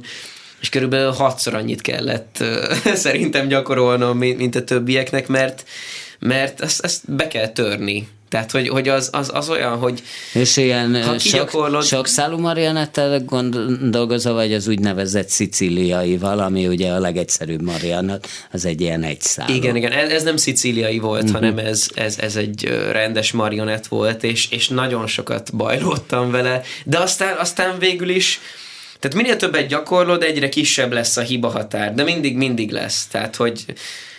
és 0.62 0.70
körülbelül 0.70 1.12
hatszor 1.12 1.54
annyit 1.54 1.82
kellett 1.82 2.44
szerintem 2.94 3.48
gyakorolnom, 3.48 4.18
mint 4.18 4.56
a 4.56 4.64
többieknek, 4.64 5.28
mert 5.28 5.64
mert 6.20 6.62
ezt, 6.62 6.84
ezt 6.84 7.12
be 7.12 7.28
kell 7.28 7.48
törni. 7.48 8.08
Tehát, 8.30 8.52
hogy, 8.52 8.68
hogy 8.68 8.88
az, 8.88 9.10
az, 9.12 9.30
az 9.34 9.50
olyan, 9.50 9.78
hogy 9.78 10.02
És 10.34 10.58
ilyen 10.58 11.04
ha 11.04 11.20
sok, 11.20 11.82
sok 11.84 12.08
szálú 12.08 12.38
marionettel 12.38 13.26
dolgozol, 13.82 14.34
vagy 14.34 14.54
az 14.54 14.68
úgynevezett 14.68 15.30
szicíliai 15.30 16.18
valami, 16.18 16.68
ugye 16.68 16.92
a 16.92 17.00
legegyszerűbb 17.00 17.62
marionett, 17.62 18.28
az 18.52 18.66
egy 18.66 18.82
ilyen 18.82 19.04
egy 19.04 19.22
szálú. 19.22 19.54
Igen, 19.54 19.76
igen, 19.76 19.92
ez, 19.92 20.10
ez 20.12 20.24
nem 20.24 20.38
szicíliai 20.38 21.00
volt, 21.00 21.24
uh-huh. 21.24 21.40
hanem 21.40 21.58
ez, 21.58 21.88
ez, 21.94 22.18
ez 22.20 22.36
egy 22.36 22.64
rendes 22.92 23.32
marionett 23.32 23.88
volt, 23.88 24.24
és, 24.24 24.52
és 24.52 24.68
nagyon 24.68 25.08
sokat 25.08 25.56
bajlottam 25.56 26.32
vele, 26.32 26.62
de 26.86 26.98
aztán, 26.98 27.38
aztán 27.38 27.80
végül 27.80 28.10
is 28.10 28.40
tehát 29.00 29.18
minél 29.18 29.36
többet 29.36 29.68
gyakorlod, 29.68 30.24
egyre 30.24 30.50
kisebb 30.50 30.92
lesz 30.92 31.18
a 31.18 31.22
hiba 31.22 31.50
határ, 31.50 31.94
de 31.94 32.04
mindig, 32.04 32.36
mindig 32.36 32.72
lesz. 32.72 33.08
Tehát, 33.08 33.36
hogy 33.36 33.66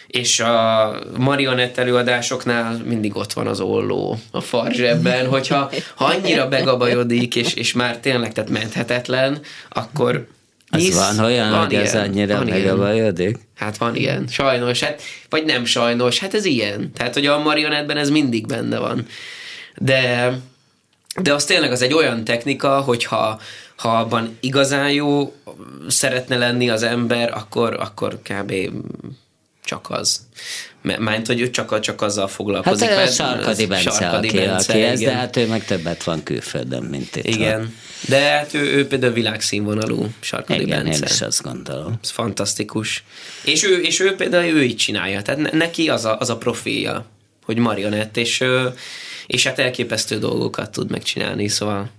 és 0.08 0.40
a 0.40 0.94
marionett 1.16 1.78
előadásoknál 1.78 2.82
mindig 2.84 3.16
ott 3.16 3.32
van 3.32 3.46
az 3.46 3.60
olló 3.60 4.18
a 4.30 4.40
farzsebben, 4.40 5.26
hogyha 5.26 5.70
ha 5.94 6.04
annyira 6.04 6.48
begabajodik, 6.48 7.36
és, 7.36 7.54
és 7.54 7.72
már 7.72 7.98
tényleg 7.98 8.32
tehát 8.32 8.50
menthetetlen, 8.50 9.40
akkor 9.68 10.26
az 10.70 10.80
Hisz, 10.80 10.94
van 10.94 11.24
olyan, 11.24 11.50
van 11.50 11.60
hogy 11.60 11.72
ilyen, 11.72 11.84
ez 11.84 11.94
annyira 11.94 12.44
megabajodik? 12.44 13.38
Hát 13.56 13.76
van 13.76 13.96
ilyen, 13.96 14.26
sajnos, 14.28 14.80
hát, 14.80 15.02
vagy 15.28 15.44
nem 15.44 15.64
sajnos, 15.64 16.18
hát 16.18 16.34
ez 16.34 16.44
ilyen. 16.44 16.92
Tehát, 16.92 17.14
hogy 17.14 17.26
a 17.26 17.38
marionettben 17.38 17.96
ez 17.96 18.10
mindig 18.10 18.46
benne 18.46 18.78
van. 18.78 19.06
De, 19.76 20.32
de 21.22 21.32
az 21.32 21.44
tényleg 21.44 21.70
az 21.72 21.82
egy 21.82 21.92
olyan 21.92 22.24
technika, 22.24 22.80
hogyha 22.80 23.40
ha 23.76 23.88
abban 23.88 24.36
igazán 24.40 24.90
jó 24.90 25.34
szeretne 25.88 26.36
lenni 26.36 26.70
az 26.70 26.82
ember, 26.82 27.32
akkor, 27.34 27.76
akkor 27.80 28.18
kb 28.22 28.52
csak 29.68 29.90
az. 29.90 30.26
Mert 30.82 31.26
hogy 31.26 31.40
ő 31.40 31.50
csak, 31.50 31.80
csak 31.80 32.02
azzal 32.02 32.28
foglalkozik. 32.28 32.88
Hát 32.88 33.12
Sarkadi 33.12 33.66
Bence, 33.66 33.90
Sarkadi 33.90 34.28
aki, 34.28 34.36
Bence, 34.36 34.72
aki 34.72 34.82
ez, 34.82 35.00
de 35.00 35.12
hát 35.12 35.36
ő 35.36 35.46
meg 35.46 35.64
többet 35.64 36.04
van 36.04 36.22
külföldön, 36.22 36.82
mint 36.82 37.16
itt 37.16 37.26
Igen. 37.26 37.58
Van. 37.58 37.74
De 38.08 38.20
hát 38.20 38.54
ő, 38.54 38.60
ő 38.60 38.86
például 38.86 39.12
világszínvonalú 39.12 40.06
Sarkadi 40.20 40.62
Igen, 40.62 40.84
Bence. 40.84 40.98
én 40.98 41.12
is 41.12 41.20
azt 41.20 41.42
gondolom. 41.42 41.98
Ez 42.02 42.10
fantasztikus. 42.10 43.04
És 43.44 43.64
ő, 43.64 43.80
és 43.80 44.00
ő 44.00 44.14
például 44.14 44.44
ő 44.44 44.62
így 44.62 44.76
csinálja. 44.76 45.22
Tehát 45.22 45.52
neki 45.52 45.88
az 45.88 46.04
a, 46.04 46.18
az 46.18 46.30
a 46.30 46.36
profilja, 46.36 47.06
hogy 47.44 47.58
marionett, 47.58 48.16
és, 48.16 48.44
és 49.26 49.46
hát 49.46 49.58
elképesztő 49.58 50.18
dolgokat 50.18 50.70
tud 50.70 50.90
megcsinálni, 50.90 51.48
szóval 51.48 51.90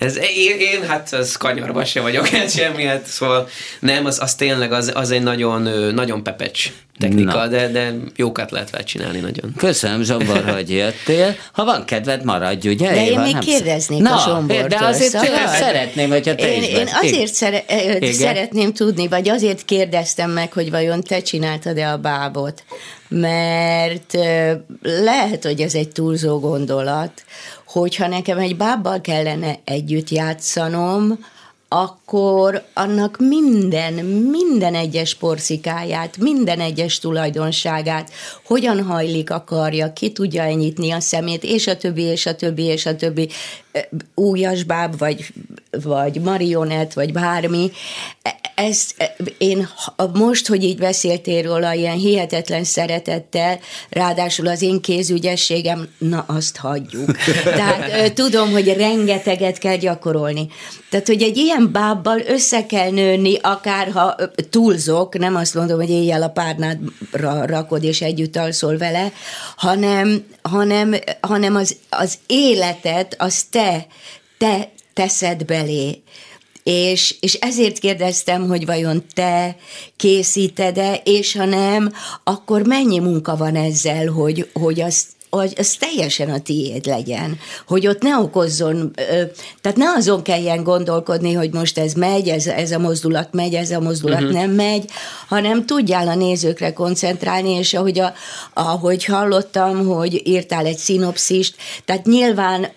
Ez, 0.00 0.16
én, 0.16 0.58
én, 0.58 0.86
hát 0.86 1.12
az 1.12 1.36
kanyarba 1.36 1.84
se 1.84 2.00
vagyok, 2.00 2.26
hát 2.36 2.50
semmi, 2.50 2.84
hát 2.84 3.06
szóval 3.06 3.48
nem, 3.80 4.04
az, 4.06 4.18
az 4.22 4.34
tényleg 4.34 4.72
az, 4.72 4.92
az 4.94 5.10
egy 5.10 5.22
nagyon, 5.22 5.62
nagyon 5.94 6.22
pepecs 6.22 6.70
technika, 6.98 7.38
Na. 7.38 7.46
de, 7.46 7.68
de 7.68 7.94
jókat 8.16 8.50
lehet 8.50 8.70
vele 8.70 8.84
csinálni 8.84 9.18
nagyon. 9.18 9.54
Köszönöm, 9.56 10.02
Zsombor, 10.02 10.44
hogy 10.54 10.70
jöttél. 10.70 11.36
Ha 11.52 11.64
van 11.64 11.84
kedved, 11.84 12.24
maradj, 12.24 12.68
ugye? 12.68 12.90
De 12.90 13.06
én 13.06 13.20
még 13.20 13.32
nem 13.32 13.40
kérdeznék 13.40 14.00
Na, 14.00 14.14
a 14.14 14.18
Zsombortól. 14.18 14.68
De 14.68 14.78
azért 14.86 15.10
szabad? 15.10 15.48
szeretném, 15.48 16.10
hogyha 16.10 16.34
te 16.34 16.54
én, 16.54 16.62
is 16.62 16.68
Én 16.68 16.88
azért 17.02 17.34
szere- 17.34 17.72
Igen? 17.98 18.12
szeretném 18.12 18.72
tudni, 18.72 19.08
vagy 19.08 19.28
azért 19.28 19.64
kérdeztem 19.64 20.30
meg, 20.30 20.52
hogy 20.52 20.70
vajon 20.70 21.02
te 21.02 21.22
csináltad-e 21.22 21.90
a 21.90 21.96
bábot, 21.96 22.64
mert 23.08 24.16
lehet, 24.82 25.44
hogy 25.44 25.60
ez 25.60 25.74
egy 25.74 25.88
túlzó 25.88 26.38
gondolat, 26.38 27.12
hogyha 27.72 28.06
nekem 28.06 28.38
egy 28.38 28.56
bábbal 28.56 29.00
kellene 29.00 29.58
együtt 29.64 30.08
játszanom, 30.08 31.18
akkor 31.72 32.64
annak 32.74 33.16
minden, 33.18 33.92
minden 34.04 34.74
egyes 34.74 35.14
porszikáját, 35.14 36.16
minden 36.16 36.60
egyes 36.60 36.98
tulajdonságát, 36.98 38.10
hogyan 38.44 38.82
hajlik 38.82 39.30
a 39.30 39.44
karja, 39.44 39.92
ki 39.92 40.12
tudja 40.12 40.42
enyitni 40.42 40.90
a 40.90 41.00
szemét, 41.00 41.44
és 41.44 41.66
a 41.66 41.76
többi, 41.76 42.02
és 42.02 42.26
a 42.26 42.34
többi, 42.34 42.62
és 42.62 42.86
a 42.86 42.96
többi 42.96 43.28
újasbáb, 44.14 44.98
vagy, 44.98 45.32
vagy 45.70 46.20
marionett, 46.20 46.92
vagy 46.92 47.12
bármi. 47.12 47.70
Ezt 48.68 49.12
én 49.38 49.68
most, 50.12 50.46
hogy 50.46 50.64
így 50.64 50.78
beszéltél 50.78 51.42
róla, 51.42 51.72
ilyen 51.72 51.96
hihetetlen 51.96 52.64
szeretettel, 52.64 53.58
ráadásul 53.90 54.46
az 54.46 54.62
én 54.62 54.80
kézügyességem, 54.80 55.88
na 55.98 56.24
azt 56.28 56.56
hagyjuk. 56.56 57.16
Tehát 57.44 58.12
tudom, 58.14 58.50
hogy 58.50 58.72
rengeteget 58.72 59.58
kell 59.58 59.76
gyakorolni. 59.76 60.48
Tehát, 60.90 61.06
hogy 61.06 61.22
egy 61.22 61.36
ilyen 61.36 61.72
bábbal 61.72 62.20
össze 62.20 62.66
kell 62.66 62.90
nőni, 62.90 63.38
akár 63.42 63.90
ha 63.92 64.16
túlzok, 64.50 65.18
nem 65.18 65.36
azt 65.36 65.54
mondom, 65.54 65.78
hogy 65.78 65.90
éjjel 65.90 66.22
a 66.22 66.28
párnádra 66.28 67.46
rakod 67.46 67.84
és 67.84 68.00
együtt 68.00 68.36
alszol 68.36 68.76
vele, 68.76 69.12
hanem, 69.56 70.24
hanem, 70.42 70.94
hanem 71.20 71.54
az, 71.54 71.76
az 71.88 72.18
életet, 72.26 73.14
az 73.18 73.42
te, 73.50 73.86
te 74.38 74.68
teszed 74.94 75.44
belé. 75.44 76.02
És, 76.62 77.14
és 77.20 77.34
ezért 77.34 77.78
kérdeztem, 77.78 78.48
hogy 78.48 78.66
vajon 78.66 79.04
te 79.14 79.56
készíted-e, 79.96 81.00
és 81.04 81.36
ha 81.36 81.44
nem, 81.44 81.92
akkor 82.24 82.66
mennyi 82.66 82.98
munka 82.98 83.36
van 83.36 83.56
ezzel, 83.56 84.06
hogy, 84.06 84.48
hogy 84.52 84.80
azt 84.80 85.06
hogy 85.30 85.54
az 85.56 85.76
teljesen 85.78 86.30
a 86.30 86.40
tiéd 86.40 86.86
legyen, 86.86 87.38
hogy 87.66 87.86
ott 87.86 88.02
ne 88.02 88.18
okozzon, 88.18 88.92
tehát 89.60 89.78
ne 89.78 89.88
azon 89.96 90.22
kelljen 90.22 90.62
gondolkodni, 90.62 91.32
hogy 91.32 91.52
most 91.52 91.78
ez 91.78 91.92
megy, 91.92 92.28
ez, 92.28 92.46
ez 92.46 92.70
a 92.70 92.78
mozdulat 92.78 93.28
megy, 93.32 93.54
ez 93.54 93.70
a 93.70 93.80
mozdulat 93.80 94.20
uh-huh. 94.20 94.34
nem 94.34 94.50
megy, 94.50 94.84
hanem 95.28 95.66
tudjál 95.66 96.08
a 96.08 96.14
nézőkre 96.14 96.72
koncentrálni, 96.72 97.50
és 97.50 97.74
ahogy, 97.74 97.98
a, 97.98 98.12
ahogy 98.54 99.04
hallottam, 99.04 99.86
hogy 99.86 100.22
írtál 100.24 100.66
egy 100.66 100.78
szinopszist, 100.78 101.54
tehát 101.84 102.06
nyilván 102.06 102.68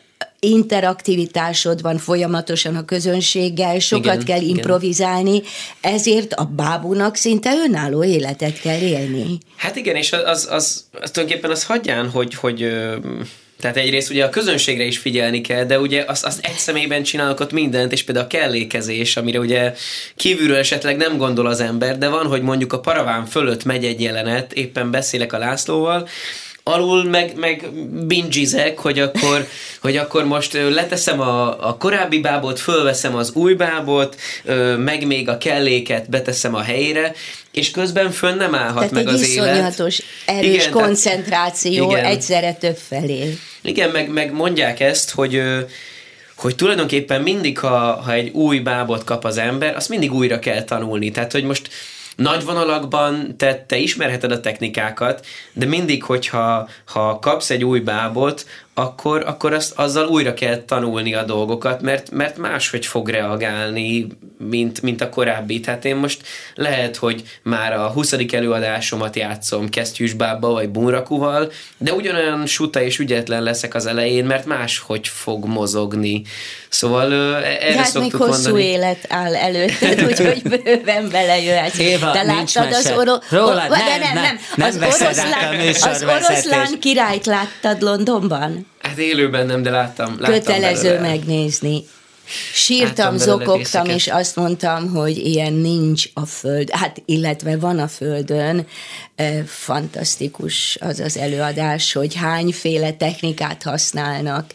interaktivitásod 0.43 1.81
van 1.81 1.97
folyamatosan 1.97 2.75
a 2.75 2.85
közönséggel, 2.85 3.79
sokat 3.79 4.13
igen, 4.13 4.25
kell 4.25 4.41
igen. 4.41 4.55
improvizálni, 4.55 5.41
ezért 5.81 6.33
a 6.33 6.43
bábúnak 6.43 7.15
szinte 7.15 7.51
önálló 7.67 8.03
életet 8.03 8.61
kell 8.61 8.81
élni. 8.81 9.37
Hát 9.55 9.75
igen, 9.75 9.95
és 9.95 10.11
az, 10.11 10.21
az, 10.25 10.47
az, 10.51 10.83
az 11.01 11.11
tulajdonképpen 11.11 11.51
az 11.51 11.63
hagyján, 11.63 12.09
hogy, 12.09 12.35
hogy 12.35 12.67
tehát 13.63 13.77
egyrészt 13.77 14.09
ugye 14.09 14.25
a 14.25 14.29
közönségre 14.29 14.83
is 14.83 14.97
figyelni 14.97 15.41
kell, 15.41 15.63
de 15.63 15.79
ugye 15.79 16.03
azt, 16.07 16.25
azt 16.25 16.45
egy 16.45 16.57
személyben 16.57 17.03
csinálok 17.03 17.39
ott 17.39 17.51
mindent, 17.51 17.91
és 17.91 18.03
például 18.03 18.25
a 18.25 18.29
kellékezés, 18.29 19.17
amire 19.17 19.39
ugye 19.39 19.73
kívülről 20.15 20.57
esetleg 20.57 20.97
nem 20.97 21.17
gondol 21.17 21.47
az 21.47 21.59
ember, 21.59 21.97
de 21.97 22.07
van, 22.09 22.27
hogy 22.27 22.41
mondjuk 22.41 22.73
a 22.73 22.79
paraván 22.79 23.25
fölött 23.25 23.63
megy 23.63 23.85
egy 23.85 24.01
jelenet, 24.01 24.53
éppen 24.53 24.91
beszélek 24.91 25.33
a 25.33 25.37
Lászlóval, 25.37 26.07
alul 26.63 27.03
meg, 27.03 27.35
meg 27.35 27.69
bingizek, 28.07 28.79
hogy 28.79 28.99
akkor, 28.99 29.47
hogy 29.81 29.97
akkor 29.97 30.25
most 30.25 30.53
leteszem 30.53 31.19
a, 31.19 31.67
a 31.69 31.77
korábbi 31.77 32.19
bábot, 32.19 32.59
fölveszem 32.59 33.15
az 33.15 33.31
új 33.33 33.53
bábot, 33.53 34.15
meg 34.77 35.05
még 35.05 35.29
a 35.29 35.37
kelléket 35.37 36.09
beteszem 36.09 36.55
a 36.55 36.61
helyére, 36.61 37.13
és 37.51 37.71
közben 37.71 38.11
fönn 38.11 38.37
nem 38.37 38.55
állhat 38.55 38.75
Tehát 38.75 38.91
meg 38.91 39.07
az 39.07 39.29
élet. 39.29 39.77
erős 40.25 40.53
igen, 40.53 40.71
koncentráció 40.71 41.91
igen. 41.91 42.05
egyszerre 42.05 42.53
több 42.53 42.77
felé. 42.87 43.37
Igen, 43.61 43.89
meg, 43.89 44.09
meg 44.09 44.31
mondják 44.31 44.79
ezt, 44.79 45.11
hogy 45.11 45.41
hogy 46.35 46.55
tulajdonképpen 46.55 47.21
mindig, 47.21 47.59
ha, 47.59 48.01
ha 48.01 48.13
egy 48.13 48.29
új 48.29 48.59
bábot 48.59 49.03
kap 49.03 49.25
az 49.25 49.37
ember, 49.37 49.75
azt 49.75 49.89
mindig 49.89 50.13
újra 50.13 50.39
kell 50.39 50.63
tanulni. 50.63 51.11
Tehát, 51.11 51.31
hogy 51.31 51.43
most 51.43 51.69
nagy 52.15 52.45
vonalakban 52.45 53.37
te, 53.37 53.65
te 53.67 53.77
ismerheted 53.77 54.31
a 54.31 54.39
technikákat, 54.39 55.25
de 55.53 55.65
mindig, 55.65 56.03
hogyha 56.03 56.69
ha 56.85 57.19
kapsz 57.19 57.49
egy 57.49 57.63
új 57.63 57.79
bábot, 57.79 58.45
akkor, 58.73 59.23
akkor 59.25 59.53
azt, 59.53 59.73
azzal 59.75 60.07
újra 60.07 60.33
kell 60.33 60.57
tanulni 60.57 61.13
a 61.13 61.23
dolgokat, 61.23 61.81
mert, 61.81 62.11
mert 62.11 62.37
máshogy 62.37 62.85
fog 62.85 63.09
reagálni, 63.09 64.07
mint, 64.37 64.81
mint 64.81 65.01
a 65.01 65.09
korábbi. 65.09 65.59
Tehát 65.59 65.85
én 65.85 65.95
most 65.95 66.21
lehet, 66.55 66.95
hogy 66.95 67.23
már 67.43 67.73
a 67.73 67.87
20. 67.87 68.13
előadásomat 68.31 69.15
játszom 69.15 69.69
kesztyűsbába 69.69 70.51
vagy 70.51 70.69
bunrakuval, 70.69 71.51
de 71.77 71.93
ugyanolyan 71.93 72.45
suta 72.45 72.81
és 72.81 72.99
ügyetlen 72.99 73.43
leszek 73.43 73.75
az 73.75 73.85
elején, 73.85 74.25
mert 74.25 74.45
máshogy 74.45 75.07
fog 75.07 75.45
mozogni. 75.45 76.21
Szóval 76.69 77.13
erre 77.43 77.77
hát 77.77 77.99
még 77.99 78.15
hosszú 78.15 78.49
mondani. 78.49 78.63
élet 78.63 79.05
áll 79.09 79.35
előtted, 79.35 80.03
úgyhogy 80.09 80.41
bőven 80.43 81.09
belejöhetsz. 81.09 81.77
Éva, 81.77 82.11
de 82.11 82.23
láttad 82.23 82.71
az 82.71 82.93
oro... 82.97 83.15
Róla, 83.29 83.67
nem, 83.67 83.99
nem, 83.99 84.13
nem, 84.13 84.39
nem. 84.55 84.67
Az, 84.67 84.75
oroszlán, 84.75 85.59
az 85.91 86.03
oroszlán 86.03 86.79
királyt 86.79 87.25
láttad 87.25 87.81
Londonban? 87.81 88.62
Hát 88.79 88.97
élőben 88.97 89.45
nem, 89.45 89.61
de 89.61 89.69
láttam. 89.69 90.15
láttam 90.19 90.33
Kötelező 90.33 90.87
belőle. 90.89 91.07
megnézni. 91.07 91.83
Sírtam, 92.53 93.17
zokogtam, 93.17 93.85
és 93.85 94.07
azt 94.07 94.35
mondtam, 94.35 94.89
hogy 94.89 95.17
ilyen 95.17 95.53
nincs 95.53 96.05
a 96.13 96.25
föld, 96.25 96.69
hát 96.69 97.01
illetve 97.05 97.57
van 97.57 97.79
a 97.79 97.87
földön, 97.87 98.67
fantasztikus 99.45 100.77
az 100.81 100.99
az 100.99 101.17
előadás, 101.17 101.93
hogy 101.93 102.15
hányféle 102.15 102.91
technikát 102.91 103.63
használnak, 103.63 104.45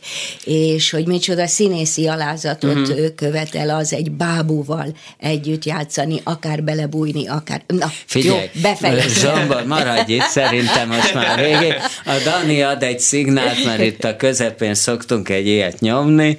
és 0.45 0.91
hogy 0.91 1.07
micsoda 1.07 1.47
színészi 1.47 2.09
alázatot 2.09 2.89
uh-huh. 2.89 3.15
követel 3.15 3.71
az 3.71 3.93
egy 3.93 4.11
bábúval 4.11 4.97
együtt 5.19 5.65
játszani, 5.65 6.21
akár 6.25 6.63
belebújni, 6.63 7.29
akár... 7.29 7.63
Na, 7.67 7.93
Figyelj, 8.07 8.51
jó, 8.55 8.61
befejezzük. 8.63 9.31
Zsombor, 9.31 9.65
maradj 9.67 10.13
itt, 10.13 10.29
szerintem 10.29 10.89
most 10.89 11.15
már 11.15 11.39
végé. 11.39 11.75
A 12.05 12.15
Dani 12.25 12.63
ad 12.63 12.83
egy 12.83 13.01
szignált, 13.01 13.65
mert 13.65 13.83
itt 13.83 14.05
a 14.05 14.17
közepén 14.17 14.75
szoktunk 14.75 15.29
egy 15.29 15.47
ilyet 15.47 15.81
nyomni. 15.81 16.39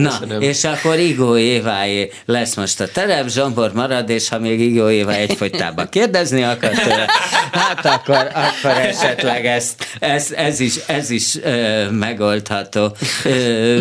Na, 0.00 0.10
Köszönöm. 0.10 0.42
és 0.42 0.64
akkor 0.64 0.98
Igó 0.98 1.36
Éváé 1.36 2.10
lesz 2.24 2.54
most 2.54 2.80
a 2.80 2.88
terep, 2.88 3.28
Zsombor 3.28 3.72
marad, 3.72 4.08
és 4.08 4.28
ha 4.28 4.38
még 4.38 4.60
Igó 4.60 4.90
Éva 4.90 5.12
egyfolytában 5.12 5.88
kérdezni 5.88 6.42
akar 6.42 6.70
tőle, 6.70 7.06
hát 7.52 7.86
akkor, 7.86 8.30
akkor 8.34 8.70
esetleg 8.70 9.46
ezt, 9.46 9.86
ez, 9.98 10.32
ez 10.36 10.60
is, 10.60 10.74
ez 10.86 11.10
is 11.10 11.36
ö, 11.42 11.90
megoldható. 11.90 12.96
Ö, 13.24 13.80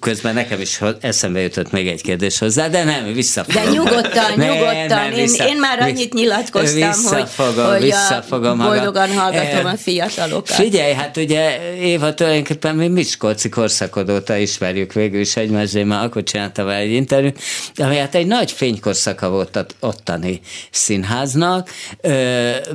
közben 0.00 0.34
nekem 0.34 0.60
is 0.60 0.80
eszembe 1.00 1.40
jutott 1.40 1.70
még 1.70 1.88
egy 1.88 2.02
kérdés 2.02 2.38
hozzá, 2.38 2.68
de 2.68 2.84
nem, 2.84 3.12
visszafogom. 3.12 3.64
De 3.64 3.70
nyugodtan, 3.70 4.32
nem, 4.36 4.48
nyugodtan. 4.48 4.86
Nem, 4.86 5.14
vissza, 5.14 5.44
én, 5.44 5.54
én 5.54 5.60
már 5.60 5.80
annyit 5.80 6.14
nyilatkoztam, 6.14 6.88
visszafogom, 6.88 7.66
hogy, 7.66 7.80
visszafogom 7.80 8.58
hogy 8.58 8.66
boldogan 8.66 9.12
hallgatom 9.12 9.66
a 9.66 9.76
fiatalokat. 9.76 10.54
Figyelj, 10.54 10.92
hát 10.92 11.16
ugye 11.16 11.58
Éva 11.80 12.14
tulajdonképpen 12.14 12.74
mi 12.74 12.88
Miskolci 12.88 13.48
korszakod 13.48 14.10
óta 14.10 14.36
ismerjük 14.36 14.92
végül 14.92 15.20
is 15.20 15.36
már 15.50 16.04
akkor 16.04 16.22
csinálta 16.22 16.64
vele 16.64 16.78
egy 16.78 16.92
interjút, 16.92 17.38
ami 17.76 17.96
hát 17.96 18.14
egy 18.14 18.26
nagy 18.26 18.52
fénykorszaka 18.52 19.28
volt 19.30 19.76
ottani 19.80 20.40
színháznak, 20.70 21.70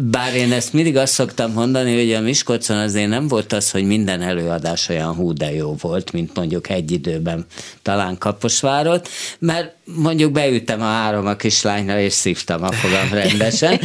bár 0.01 0.35
én 0.35 0.51
ezt 0.51 0.73
mindig 0.73 0.97
azt 0.97 1.13
szoktam 1.13 1.51
mondani, 1.51 1.95
hogy 1.97 2.13
a 2.13 2.21
Miskolcon 2.21 2.77
azért 2.77 3.09
nem 3.09 3.27
volt 3.27 3.53
az, 3.53 3.71
hogy 3.71 3.83
minden 3.83 4.21
előadás 4.21 4.89
olyan 4.89 5.13
hú 5.13 5.33
de 5.33 5.53
jó 5.53 5.75
volt, 5.81 6.11
mint 6.11 6.35
mondjuk 6.35 6.69
egy 6.69 6.91
időben 6.91 7.45
talán 7.81 8.17
Kaposvárot, 8.17 9.09
mert 9.39 9.73
mondjuk 9.95 10.31
beüttem 10.31 10.81
a 10.81 10.85
három 10.85 11.25
a 11.25 11.35
kislányra, 11.35 11.99
és 11.99 12.13
szívtam 12.13 12.63
a 12.63 12.71
fogam 12.71 13.09
rendesen. 13.11 13.79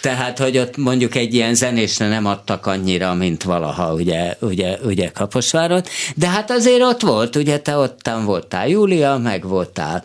Tehát, 0.00 0.38
hogy 0.38 0.58
ott 0.58 0.76
mondjuk 0.76 1.14
egy 1.14 1.34
ilyen 1.34 1.54
zenésre 1.54 2.08
nem 2.08 2.26
adtak 2.26 2.66
annyira, 2.66 3.14
mint 3.14 3.42
valaha 3.42 3.94
ugye, 3.94 4.36
ugye, 4.40 4.76
ugye 4.84 5.08
Kaposvárot, 5.08 5.88
de 6.14 6.28
hát 6.28 6.50
azért 6.50 6.82
ott 6.82 7.00
volt, 7.00 7.36
ugye 7.36 7.51
te 7.60 7.76
ottan 7.76 8.24
voltál 8.24 8.68
Júlia, 8.68 9.16
meg 9.16 9.46
voltál 9.48 10.02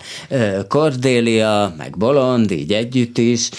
Cordélia, 0.67 1.73
meg 1.77 1.97
Bolond, 1.97 2.51
így 2.51 2.73
együtt 2.73 3.17
is, 3.17 3.49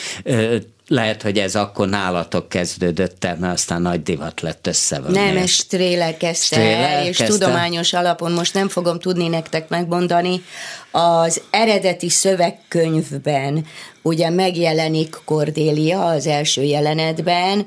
lehet, 0.89 1.23
hogy 1.23 1.39
ez 1.39 1.55
akkor 1.55 1.89
nálatok 1.89 2.49
kezdődött 2.49 3.25
el, 3.25 3.37
mert 3.41 3.53
aztán 3.53 3.83
nagy 3.83 4.03
divat 4.03 4.41
lett 4.41 4.67
összevonni. 4.67 5.19
Nem, 5.19 5.37
ez 5.37 5.51
Stréler 5.51 6.17
kezdte 6.17 6.57
Stréler 6.57 6.93
el, 6.93 7.07
és 7.07 7.17
kezdte? 7.17 7.39
tudományos 7.39 7.93
alapon 7.93 8.33
most 8.33 8.55
nem 8.55 8.69
fogom 8.69 8.99
tudni 8.99 9.29
nektek 9.29 9.69
megmondani. 9.69 10.43
Az 10.91 11.41
eredeti 11.51 12.09
szövegkönyvben 12.09 13.67
ugye 14.03 14.31
megjelenik 14.31 15.17
Cordélia 15.25 16.05
az 16.05 16.27
első 16.27 16.63
jelenetben, 16.63 17.67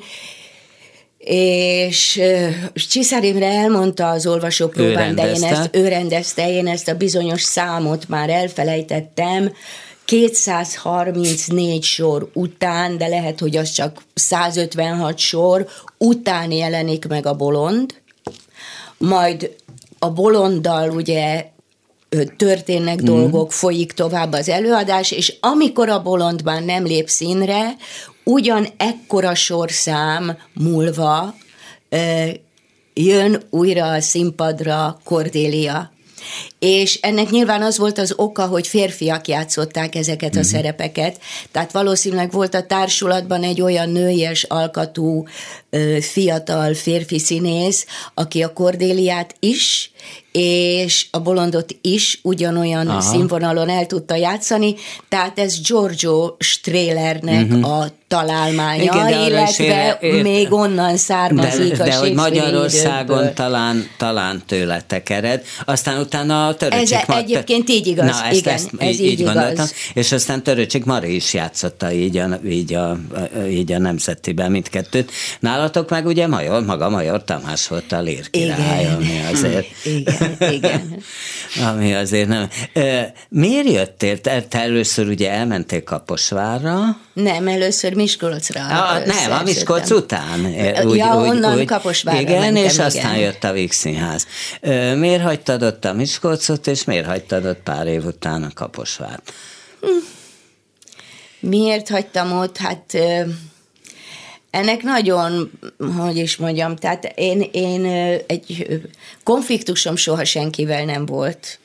és 1.24 2.22
Csiszár 2.74 3.24
Imre 3.24 3.46
elmondta 3.46 4.10
az 4.10 4.28
olvasópróbán, 4.28 5.16
de 5.16 5.32
én 5.34 5.44
ezt, 5.44 5.70
ő 5.72 5.88
rendezte, 5.88 6.52
én 6.52 6.68
ezt 6.68 6.88
a 6.88 6.96
bizonyos 6.96 7.42
számot 7.42 8.08
már 8.08 8.30
elfelejtettem, 8.30 9.52
234 10.06 11.84
sor 11.84 12.30
után, 12.34 12.98
de 12.98 13.08
lehet, 13.08 13.40
hogy 13.40 13.58
az 13.58 13.72
csak 13.72 14.04
156 14.14 15.18
sor 15.18 15.68
után 15.98 16.52
jelenik 16.52 17.08
meg 17.08 17.26
a 17.26 17.34
bolond, 17.34 17.94
majd 18.98 19.56
a 20.00 20.10
bolonddal 20.10 20.90
ugye 20.90 21.46
történnek 22.38 23.02
mm. 23.02 23.06
dolgok, 23.06 23.52
folyik 23.52 23.92
tovább 23.92 24.34
az 24.34 24.50
előadás, 24.50 25.12
és 25.12 25.34
amikor 25.40 25.90
a 25.90 26.02
bolond 26.02 26.44
már 26.44 26.64
nem 26.64 26.84
lép 26.84 27.10
színre, 27.10 27.76
ugyan 28.24 28.68
ekkora 28.78 29.36
sorszám 29.36 30.38
múlva 30.54 31.36
jön 32.94 33.42
újra 33.50 33.92
a 33.92 34.02
színpadra 34.02 35.00
Cordélia. 35.04 35.92
És 36.60 37.00
ennek 37.02 37.30
nyilván 37.30 37.62
az 37.62 37.78
volt 37.78 37.98
az 37.98 38.14
oka, 38.16 38.46
hogy 38.46 38.68
férfiak 38.68 39.28
játszották 39.28 39.96
ezeket 39.96 40.36
a 40.36 40.38
mm-hmm. 40.38 40.48
szerepeket, 40.48 41.20
tehát 41.52 41.72
valószínűleg 41.72 42.32
volt 42.32 42.54
a 42.54 42.66
társulatban 42.66 43.44
egy 43.44 43.62
olyan 43.62 43.90
nőies 43.90 44.44
alkatú 44.44 45.28
fiatal 46.02 46.74
férfi 46.74 47.20
színész, 47.20 47.86
aki 48.14 48.44
a 48.44 48.54
Kordéliát 48.54 49.36
is, 49.40 49.92
és 50.32 51.08
a 51.12 51.20
bolondot 51.20 51.76
is 51.82 52.20
ugyanolyan 52.24 52.88
Aha. 52.88 53.02
színvonalon 53.02 53.70
el 53.70 53.86
tudta 53.86 54.16
játszani, 54.16 54.76
tehát 55.10 55.40
ez 55.40 55.62
Giorgio 55.68 56.36
Strehlernek 56.40 57.46
uh-huh. 57.46 57.80
a 57.80 57.88
találmánya, 58.08 58.84
Igen, 58.84 59.28
illetve 59.28 59.98
ért... 60.02 60.24
még 60.24 60.52
onnan 60.54 60.98
származik 60.98 61.78
de, 61.78 61.84
a 61.84 61.86
De 61.86 61.96
hogy 61.96 62.14
Magyarországon 62.14 63.18
időből. 63.18 63.34
talán, 63.34 63.90
talán 63.98 64.44
tőletek 64.48 65.10
ered, 65.10 65.44
aztán 65.66 66.00
utána 66.00 66.48
a 66.48 66.56
Töröcsik 66.56 66.96
Ez 66.98 67.08
Mart... 67.08 67.22
egyébként 67.22 67.70
így 67.70 67.88
igaz, 67.88 68.06
Na, 68.06 68.26
ezt, 68.26 68.40
igen, 68.40 68.54
ezt, 68.54 68.70
ez 68.78 69.00
így, 69.00 69.06
így 69.06 69.20
igaz. 69.20 69.34
Gondoltam. 69.34 69.66
És 69.94 70.12
aztán 70.12 70.44
Töröcsik 70.44 70.86
Mari 70.86 71.16
is 71.16 71.34
játszotta 71.34 71.92
így 71.92 72.18
a, 72.18 72.40
így 72.46 72.74
a, 72.74 72.98
így 73.50 73.72
a 73.72 73.80
nemzetiben 73.80 74.52
mindkettőt. 74.52 75.12
Nálatok 75.62 75.90
meg 75.90 76.06
ugye 76.06 76.28
Major, 76.28 76.66
maga 76.66 76.90
Major 76.90 77.24
Tamás 77.24 77.68
volt 77.68 77.92
a 77.92 78.02
lírkirály, 78.02 78.86
ami 78.86 79.20
azért... 79.34 79.68
Igen 79.84 80.38
igen. 80.40 81.04
Ami 81.68 81.94
azért 81.94 82.28
nem. 82.36 82.50
Miért 83.30 83.68
jöttél? 83.68 84.22
Te, 84.22 84.42
te 84.42 84.60
először 84.60 85.08
ugye 85.08 85.32
elmentél 85.32 85.84
Kaposvárra? 85.84 86.98
Nem, 87.14 87.48
először 87.48 87.94
Miskolcra. 87.94 88.66
A, 88.66 89.00
nem, 89.00 89.32
a 89.32 89.44
Miskolc 89.44 89.92
után. 89.92 90.46
Úgy, 90.84 90.96
ja, 90.96 91.20
úgy, 91.20 91.28
onnan 91.28 91.58
úgy, 91.58 91.66
Kaposvárra 91.66 92.20
Igen, 92.20 92.40
mentem, 92.40 92.64
és 92.64 92.74
igen. 92.74 92.86
aztán 92.86 93.18
jött 93.18 93.44
a 93.44 93.52
Víg 93.52 93.72
Színház. 93.72 94.28
Miért 94.96 95.24
hagytad 95.24 95.64
ott 95.64 95.86
a 95.86 95.94
Miskolcot, 95.94 96.68
és 96.68 96.84
miért 96.84 97.06
hagytad 97.06 97.46
ott 97.46 97.60
pár 97.64 97.88
év 97.88 98.06
után 98.06 98.44
a 98.44 98.50
Kaposvárt? 98.54 99.34
Hm. 99.82 99.88
Miért 101.40 101.90
hagytam 101.90 102.32
ott? 102.32 102.58
Hát 102.58 102.98
ennek 104.52 104.84
nagyon, 104.84 105.52
hogy 105.98 106.18
is 106.18 106.38
mondjam, 106.38 106.76
tehát 106.76 107.14
én, 107.16 107.50
én 107.52 107.86
egy 108.28 108.68
konfliktusom 109.24 109.96
soha 109.96 110.26
senkivel 110.26 110.86
nem 110.86 111.06
volt. 111.06 111.60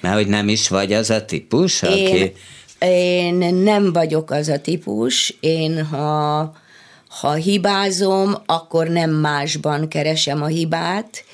Mert 0.00 0.14
hogy 0.14 0.26
nem 0.26 0.48
is 0.48 0.68
vagy 0.68 0.92
az 0.92 1.10
a 1.10 1.24
típus, 1.24 1.82
aki... 1.82 1.92
Én, 1.98 2.32
én 2.78 3.54
nem 3.54 3.92
vagyok 3.92 4.30
az 4.30 4.48
a 4.48 4.60
típus, 4.60 5.34
én 5.40 5.84
ha, 5.84 6.52
ha 7.08 7.32
hibázom, 7.32 8.36
akkor 8.46 8.88
nem 8.88 9.10
másban 9.10 9.88
keresem 9.88 10.42
a 10.42 10.46
hibát, 10.46 11.24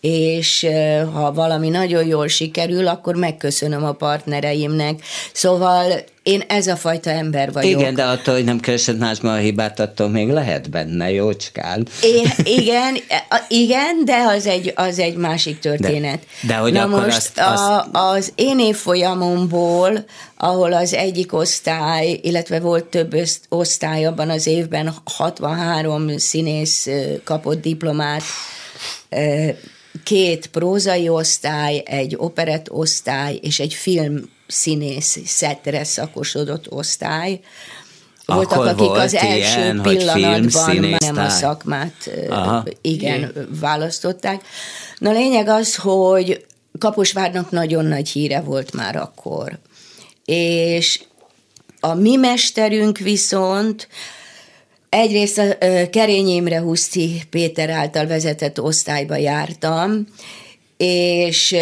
és 0.00 0.66
ha 1.12 1.32
valami 1.32 1.68
nagyon 1.68 2.06
jól 2.06 2.28
sikerül, 2.28 2.86
akkor 2.86 3.14
megköszönöm 3.14 3.84
a 3.84 3.92
partnereimnek. 3.92 5.02
Szóval 5.32 6.04
én 6.22 6.42
ez 6.48 6.66
a 6.66 6.76
fajta 6.76 7.10
ember 7.10 7.52
vagyok. 7.52 7.80
Igen, 7.80 7.94
de 7.94 8.04
attól, 8.04 8.34
hogy 8.34 8.44
nem 8.44 8.60
keresed 8.60 8.98
másban 8.98 9.34
a 9.34 9.36
hibát, 9.36 9.80
attól 9.80 10.08
még 10.08 10.28
lehet 10.28 10.70
benne, 10.70 11.10
jócskán. 11.10 11.86
É, 12.02 12.22
igen, 12.44 12.96
igen, 13.48 14.04
de 14.04 14.16
az 14.16 14.46
egy, 14.46 14.72
az 14.76 14.98
egy 14.98 15.16
másik 15.16 15.58
történet. 15.58 16.18
De, 16.40 16.46
de 16.46 16.54
hogy 16.54 16.72
Na 16.72 16.82
akkor 16.82 17.04
most 17.04 17.16
azt, 17.16 17.38
azt... 17.38 17.94
A, 17.94 18.10
az 18.10 18.32
én 18.34 18.60
évfolyamomból, 18.60 20.04
ahol 20.36 20.72
az 20.72 20.94
egyik 20.94 21.32
osztály, 21.32 22.18
illetve 22.22 22.60
volt 22.60 22.84
több 22.84 23.16
osztály 23.48 24.06
abban 24.06 24.30
az 24.30 24.46
évben, 24.46 24.94
63 25.04 26.18
színész 26.18 26.88
kapott 27.24 27.60
diplomát, 27.60 28.22
két 30.04 30.46
prózai 30.46 31.08
osztály, 31.08 31.82
egy 31.84 32.14
operett 32.18 32.70
osztály 32.70 33.38
és 33.42 33.60
egy 33.60 33.74
film 33.74 34.30
színész 34.46 35.18
szettre 35.24 35.84
szakosodott 35.84 36.70
osztály. 36.70 37.40
Voltak, 38.24 38.52
Akkor 38.52 38.66
akik 38.66 38.86
volt 38.86 39.00
az 39.00 39.14
első 39.14 39.60
ilyen, 39.60 39.82
pillanatban 39.82 40.96
nem 40.98 41.16
a 41.16 41.28
szakmát 41.28 42.10
Aha. 42.28 42.64
igen 42.80 43.48
választották. 43.60 44.42
Na 44.98 45.10
lényeg 45.10 45.48
az, 45.48 45.76
hogy 45.76 46.46
Kaposvárnak 46.78 47.50
nagyon 47.50 47.84
nagy 47.84 48.08
híre 48.08 48.40
volt 48.40 48.72
már 48.72 48.96
akkor. 48.96 49.58
És 50.24 51.00
a 51.80 51.94
mi 51.94 52.16
mesterünk 52.16 52.98
viszont 52.98 53.88
Egyrészt 54.88 55.38
a 55.38 55.56
Kerény 55.90 56.28
Imre 56.28 56.60
Huszti 56.60 57.22
Péter 57.30 57.70
által 57.70 58.06
vezetett 58.06 58.60
osztályba 58.60 59.16
jártam, 59.16 60.06
és 60.76 61.56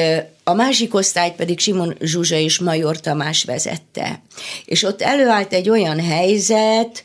a 0.44 0.54
másik 0.54 0.94
osztályt 0.94 1.34
pedig 1.34 1.58
Simon 1.58 1.96
Zsuzsa 2.00 2.36
és 2.36 2.58
Major 2.58 3.00
Tamás 3.00 3.44
vezette. 3.44 4.22
És 4.64 4.82
ott 4.82 5.02
előállt 5.02 5.52
egy 5.52 5.70
olyan 5.70 6.00
helyzet, 6.00 7.04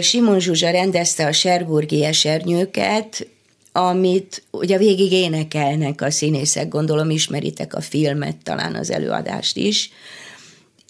Simon 0.00 0.40
Zsuzsa 0.40 0.70
rendezte 0.70 1.26
a 1.26 1.32
Serburgi 1.32 2.04
esernyőket, 2.04 3.26
amit 3.72 4.42
ugye 4.50 4.78
végig 4.78 5.12
énekelnek 5.12 6.00
a 6.00 6.10
színészek, 6.10 6.68
gondolom 6.68 7.10
ismeritek 7.10 7.74
a 7.74 7.80
filmet, 7.80 8.36
talán 8.42 8.74
az 8.74 8.90
előadást 8.90 9.56
is, 9.56 9.90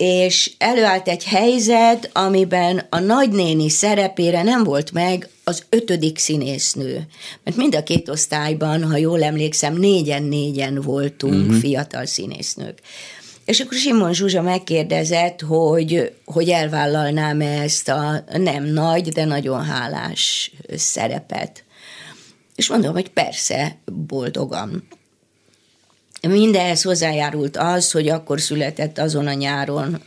és 0.04 0.52
előállt 0.58 1.08
egy 1.08 1.24
helyzet, 1.24 2.10
amiben 2.12 2.86
a 2.90 2.98
nagynéni 2.98 3.68
szerepére 3.68 4.42
nem 4.42 4.64
volt 4.64 4.92
meg 4.92 5.28
az 5.44 5.64
ötödik 5.68 6.18
színésznő. 6.18 7.06
Mert 7.44 7.56
mind 7.56 7.74
a 7.74 7.82
két 7.82 8.08
osztályban, 8.08 8.84
ha 8.84 8.96
jól 8.96 9.22
emlékszem, 9.22 9.76
négyen-négyen 9.76 10.80
voltunk 10.80 11.46
uh-huh. 11.46 11.60
fiatal 11.60 12.06
színésznők. 12.06 12.78
És 13.44 13.60
akkor 13.60 13.78
Simon 13.78 14.12
Zsuzsa 14.14 14.42
megkérdezett, 14.42 15.40
hogy, 15.40 16.12
hogy 16.24 16.48
elvállalnám-e 16.48 17.60
ezt 17.60 17.88
a 17.88 18.24
nem 18.36 18.64
nagy, 18.64 19.08
de 19.08 19.24
nagyon 19.24 19.64
hálás 19.64 20.52
szerepet. 20.76 21.64
És 22.54 22.68
mondom, 22.68 22.92
hogy 22.92 23.08
persze, 23.08 23.76
boldogan. 24.06 24.88
Mindenhez 26.28 26.82
hozzájárult 26.82 27.56
az, 27.56 27.90
hogy 27.90 28.08
akkor 28.08 28.40
született 28.40 28.98
azon 28.98 29.26
a 29.26 29.32
nyáron 29.32 30.02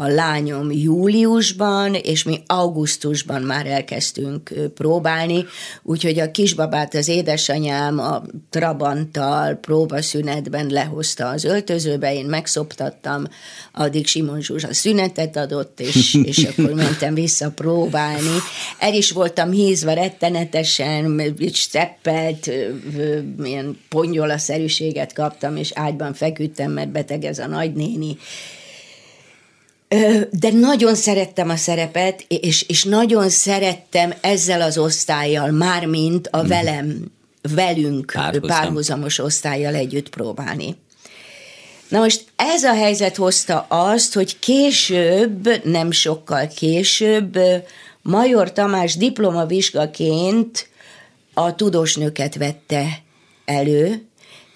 a 0.00 0.06
lányom 0.06 0.72
júliusban, 0.72 1.94
és 1.94 2.22
mi 2.22 2.42
augusztusban 2.46 3.42
már 3.42 3.66
elkezdtünk 3.66 4.52
próbálni, 4.74 5.44
úgyhogy 5.82 6.18
a 6.18 6.30
kisbabát 6.30 6.94
az 6.94 7.08
édesanyám 7.08 7.98
a 7.98 8.22
Trabanttal 8.50 9.54
próbaszünetben 9.54 10.66
lehozta 10.66 11.28
az 11.28 11.44
öltözőbe, 11.44 12.14
én 12.14 12.26
megszoptattam, 12.26 13.24
addig 13.72 14.06
Simon 14.06 14.40
Zsuzsa 14.40 14.74
szünetet 14.74 15.36
adott, 15.36 15.80
és, 15.80 16.14
és 16.30 16.44
akkor 16.44 16.72
mentem 16.72 17.14
vissza 17.14 17.50
próbálni. 17.50 18.36
El 18.78 18.94
is 18.94 19.10
voltam 19.10 19.50
hízva 19.50 19.92
rettenetesen, 19.92 21.34
steppelt, 21.52 22.50
ilyen 23.44 23.78
pongyola-szerűséget 23.88 25.12
kaptam, 25.12 25.56
és 25.56 25.70
ágyban 25.74 26.14
feküdtem, 26.14 26.70
mert 26.70 26.90
beteg 26.90 27.24
ez 27.24 27.38
a 27.38 27.46
nagynéni, 27.46 28.16
de 30.30 30.50
nagyon 30.52 30.94
szerettem 30.94 31.48
a 31.48 31.56
szerepet, 31.56 32.24
és, 32.28 32.62
és 32.62 32.84
nagyon 32.84 33.28
szerettem 33.28 34.14
ezzel 34.20 34.60
az 34.60 34.78
osztályjal, 34.78 35.50
mármint 35.50 36.28
a 36.30 36.38
mhm. 36.38 36.48
velem, 36.48 37.12
velünk 37.54 38.12
Párhuzam. 38.14 38.48
párhuzamos 38.48 39.18
osztályjal 39.18 39.74
együtt 39.74 40.08
próbálni. 40.08 40.76
Na 41.88 41.98
most 41.98 42.24
ez 42.36 42.64
a 42.64 42.74
helyzet 42.74 43.16
hozta 43.16 43.66
azt, 43.68 44.14
hogy 44.14 44.38
később, 44.38 45.64
nem 45.64 45.90
sokkal 45.90 46.46
később, 46.46 47.38
Major 48.02 48.52
Tamás 48.52 48.96
diplomavizsgaként 48.96 50.68
a 51.34 51.54
tudósnőket 51.54 52.34
vette 52.34 53.02
elő, 53.44 54.06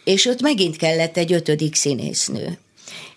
és 0.05 0.27
ott 0.27 0.41
megint 0.41 0.77
kellett 0.77 1.17
egy 1.17 1.33
ötödik 1.33 1.75
színésznő. 1.75 2.59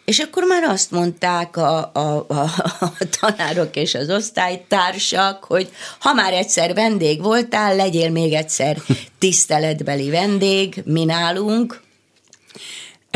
És 0.05 0.19
akkor 0.19 0.43
már 0.43 0.63
azt 0.63 0.91
mondták 0.91 1.57
a, 1.57 1.91
a, 1.93 2.25
a, 2.27 2.41
a 2.79 2.91
tanárok 3.19 3.75
és 3.75 3.95
az 3.95 4.09
osztálytársak, 4.09 5.43
hogy 5.43 5.69
ha 5.99 6.13
már 6.13 6.33
egyszer 6.33 6.73
vendég 6.73 7.21
voltál, 7.21 7.75
legyél 7.75 8.09
még 8.09 8.33
egyszer 8.33 8.77
tiszteletbeli 9.19 10.09
vendég, 10.09 10.81
mi 10.85 11.03
nálunk, 11.03 11.81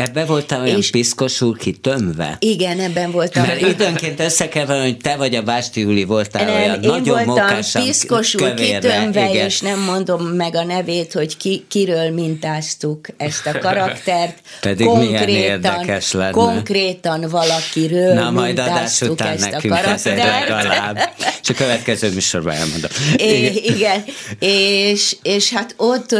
Ebben 0.00 0.26
voltál 0.26 0.60
olyan 0.60 0.76
és 0.76 0.90
piszkosul 0.90 1.56
kitömve? 1.56 2.36
Igen, 2.38 2.80
ebben 2.80 3.10
voltam. 3.10 3.46
Mert 3.46 3.60
időnként 3.60 4.20
összekeverem, 4.20 4.82
hogy 4.82 4.96
te 4.96 5.16
vagy 5.16 5.34
a 5.34 5.42
Básti 5.42 5.80
Júli 5.80 6.04
voltál 6.04 6.44
nem, 6.44 6.54
olyan 6.54 6.82
én 6.82 6.90
nagyon 6.90 7.24
voltam 7.24 7.84
piszkosul 7.84 8.54
kitömve, 8.54 9.28
igen. 9.30 9.46
és 9.46 9.60
nem 9.60 9.78
mondom 9.80 10.22
meg 10.22 10.54
a 10.54 10.64
nevét, 10.64 11.12
hogy 11.12 11.36
ki, 11.36 11.64
kiről 11.68 12.10
mintáztuk 12.10 13.06
ezt 13.16 13.46
a 13.46 13.58
karaktert. 13.58 14.38
Pedig 14.60 14.86
konkrétan, 14.86 15.24
milyen 15.24 15.42
érdekes 15.42 16.12
lenne. 16.12 16.30
Konkrétan 16.30 17.26
valakiről 17.28 18.14
Na, 18.14 18.30
majd 18.30 18.58
adás 18.58 19.00
után 19.00 19.32
ezt 19.32 19.50
nekünk 19.50 19.74
a 19.74 19.76
karaktert. 19.76 20.48
legalább. 20.48 20.98
És 21.42 21.48
a 21.48 21.54
következő 21.54 22.12
műsorban 22.12 22.54
elmondom. 22.54 22.90
Igen. 23.16 23.52
igen, 23.76 24.04
és, 24.38 25.16
és 25.22 25.52
hát 25.52 25.74
ott 25.76 26.14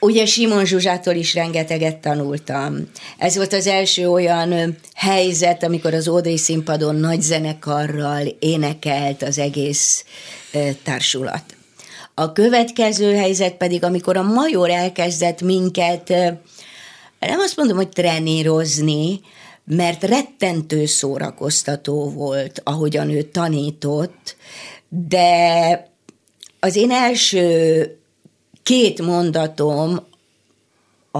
Ugye 0.00 0.26
Simon 0.26 0.64
Zsuzsától 0.64 1.14
is 1.14 1.34
rengeteget 1.34 1.96
tanultam. 1.96 2.90
Ez 3.18 3.36
volt 3.36 3.52
az 3.52 3.66
első 3.66 4.10
olyan 4.10 4.76
helyzet, 4.94 5.62
amikor 5.62 5.94
az 5.94 6.08
Ódai 6.08 6.36
színpadon 6.36 6.96
nagy 6.96 7.22
zenekarral 7.22 8.26
énekelt 8.38 9.22
az 9.22 9.38
egész 9.38 10.04
társulat. 10.82 11.42
A 12.14 12.32
következő 12.32 13.14
helyzet 13.14 13.54
pedig, 13.54 13.84
amikor 13.84 14.16
a 14.16 14.22
major 14.22 14.70
elkezdett 14.70 15.42
minket, 15.42 16.08
nem 17.18 17.38
azt 17.38 17.56
mondom, 17.56 17.76
hogy 17.76 17.88
trenírozni, 17.88 19.20
mert 19.64 20.02
rettentő 20.02 20.86
szórakoztató 20.86 22.10
volt, 22.10 22.60
ahogyan 22.64 23.10
ő 23.10 23.22
tanított, 23.22 24.36
de 24.88 25.88
az 26.60 26.76
én 26.76 26.90
első 26.90 27.92
két 28.68 29.02
mondatom 29.02 30.00
a, 31.10 31.18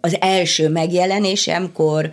az 0.00 0.16
első 0.20 0.68
megjelenésemkor, 0.68 2.10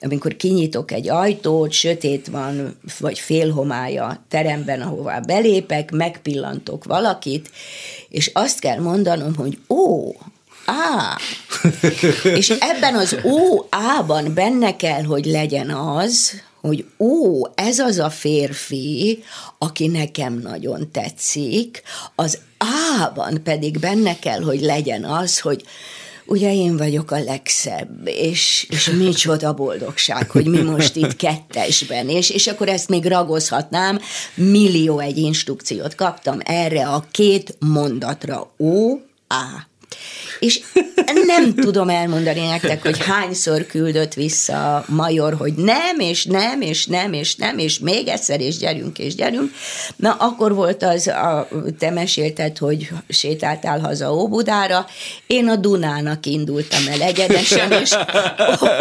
amikor 0.00 0.36
kinyitok 0.36 0.92
egy 0.92 1.08
ajtót, 1.08 1.72
sötét 1.72 2.26
van, 2.26 2.78
vagy 2.98 3.18
félhomája 3.18 4.24
teremben, 4.28 4.80
ahová 4.80 5.20
belépek, 5.20 5.90
megpillantok 5.90 6.84
valakit, 6.84 7.50
és 8.08 8.30
azt 8.34 8.58
kell 8.58 8.78
mondanom, 8.78 9.34
hogy 9.34 9.58
ó, 9.68 10.12
á. 10.64 11.16
és 12.38 12.50
ebben 12.50 12.94
az 12.94 13.16
ó, 13.24 13.66
ában 13.68 14.34
benne 14.34 14.76
kell, 14.76 15.02
hogy 15.02 15.24
legyen 15.24 15.70
az, 15.70 16.32
hogy 16.66 16.84
ó, 16.98 17.42
ez 17.54 17.78
az 17.78 17.98
a 17.98 18.10
férfi, 18.10 19.24
aki 19.58 19.86
nekem 19.86 20.38
nagyon 20.38 20.90
tetszik, 20.92 21.82
az 22.14 22.38
ában 22.98 23.42
pedig 23.42 23.78
benne 23.78 24.18
kell, 24.18 24.40
hogy 24.40 24.60
legyen 24.60 25.04
az, 25.04 25.40
hogy 25.40 25.64
ugye 26.26 26.54
én 26.54 26.76
vagyok 26.76 27.10
a 27.10 27.22
legszebb, 27.22 28.00
és, 28.04 28.66
és 28.70 28.90
micsoda 28.90 29.54
boldogság, 29.54 30.30
hogy 30.30 30.46
mi 30.46 30.62
most 30.62 30.96
itt 30.96 31.16
kettesben, 31.16 32.08
és, 32.08 32.30
és 32.30 32.46
akkor 32.46 32.68
ezt 32.68 32.88
még 32.88 33.04
ragozhatnám, 33.04 34.00
millió 34.34 34.98
egy 34.98 35.18
instrukciót 35.18 35.94
kaptam 35.94 36.38
erre 36.44 36.86
a 36.86 37.04
két 37.10 37.56
mondatra, 37.58 38.54
ó, 38.58 38.94
á. 39.26 39.68
És 40.38 40.60
nem 41.26 41.54
tudom 41.54 41.88
elmondani 41.88 42.46
nektek, 42.46 42.82
hogy 42.82 43.04
hányszor 43.06 43.66
küldött 43.66 44.14
vissza 44.14 44.76
a 44.76 44.84
major, 44.88 45.34
hogy 45.34 45.54
nem, 45.54 45.98
és 45.98 46.24
nem, 46.24 46.60
és 46.60 46.86
nem, 46.86 47.12
és 47.12 47.34
nem, 47.36 47.58
és 47.58 47.78
még 47.78 48.08
egyszer, 48.08 48.40
és 48.40 48.56
gyerünk, 48.56 48.98
és 48.98 49.14
gyerünk. 49.14 49.50
Na, 49.96 50.12
akkor 50.12 50.54
volt 50.54 50.82
az, 50.82 51.06
a, 51.06 51.48
te 51.78 51.90
mesélted, 51.90 52.58
hogy 52.58 52.88
sétáltál 53.08 53.80
haza 53.80 54.14
Óbudára, 54.14 54.86
én 55.26 55.48
a 55.48 55.56
Dunának 55.56 56.26
indultam 56.26 56.82
el 56.88 57.00
egyenesen, 57.00 57.72
és 57.72 57.90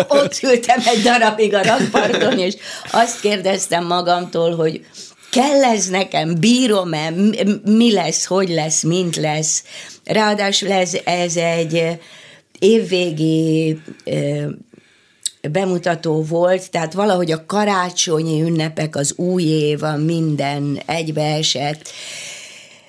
ott 0.07 0.39
ültem 0.43 0.79
egy 0.85 1.01
darabig 1.01 1.53
a 1.53 1.63
rakparton, 1.63 2.39
és 2.39 2.55
azt 2.91 3.19
kérdeztem 3.19 3.85
magamtól, 3.85 4.55
hogy 4.55 4.85
kell 5.33 5.63
ez 5.63 5.87
nekem, 5.87 6.35
bírom-e, 6.39 7.09
mi 7.65 7.93
lesz, 7.93 8.25
hogy 8.25 8.49
lesz, 8.49 8.83
mint 8.83 9.15
lesz. 9.15 9.63
Ráadásul 10.03 10.71
ez, 10.71 10.97
ez 11.03 11.35
egy 11.35 11.99
évvégi 12.59 13.79
bemutató 15.51 16.23
volt, 16.23 16.71
tehát 16.71 16.93
valahogy 16.93 17.31
a 17.31 17.45
karácsonyi 17.45 18.41
ünnepek, 18.41 18.95
az 18.95 19.13
új 19.17 19.43
év, 19.43 19.83
a 19.83 19.95
minden 19.95 20.81
egybeesett, 20.85 21.89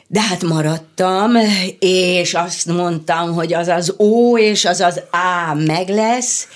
de 0.07 0.21
hát 0.21 0.43
maradtam, 0.43 1.33
és 1.79 2.35
azt 2.35 2.67
mondtam, 2.67 3.33
hogy 3.33 3.55
az 3.55 3.69
az 3.69 3.95
ó 3.99 4.39
és 4.39 4.65
az 4.65 4.81
az 4.81 5.01
á 5.11 5.55
meg 5.55 5.89
lesz, 5.89 6.49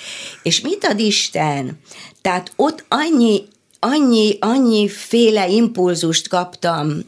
és 0.43 0.61
mit 0.61 0.85
ad 0.85 0.99
Isten? 0.99 1.81
Tehát 2.23 2.53
ott 2.57 2.85
annyi 2.89 3.43
annyi, 3.81 4.37
annyi 4.41 4.89
féle 4.89 5.49
impulzust 5.49 6.29
kaptam 6.29 7.05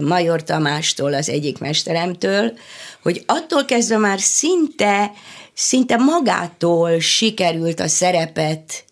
Major 0.00 0.42
Tamástól, 0.42 1.14
az 1.14 1.28
egyik 1.28 1.58
mesteremtől, 1.58 2.52
hogy 3.02 3.22
attól 3.26 3.64
kezdve 3.64 3.96
már 3.96 4.20
szinte, 4.20 5.12
szinte 5.54 5.96
magától 5.96 7.00
sikerült 7.00 7.80
a 7.80 7.88
szerepet 7.88 8.84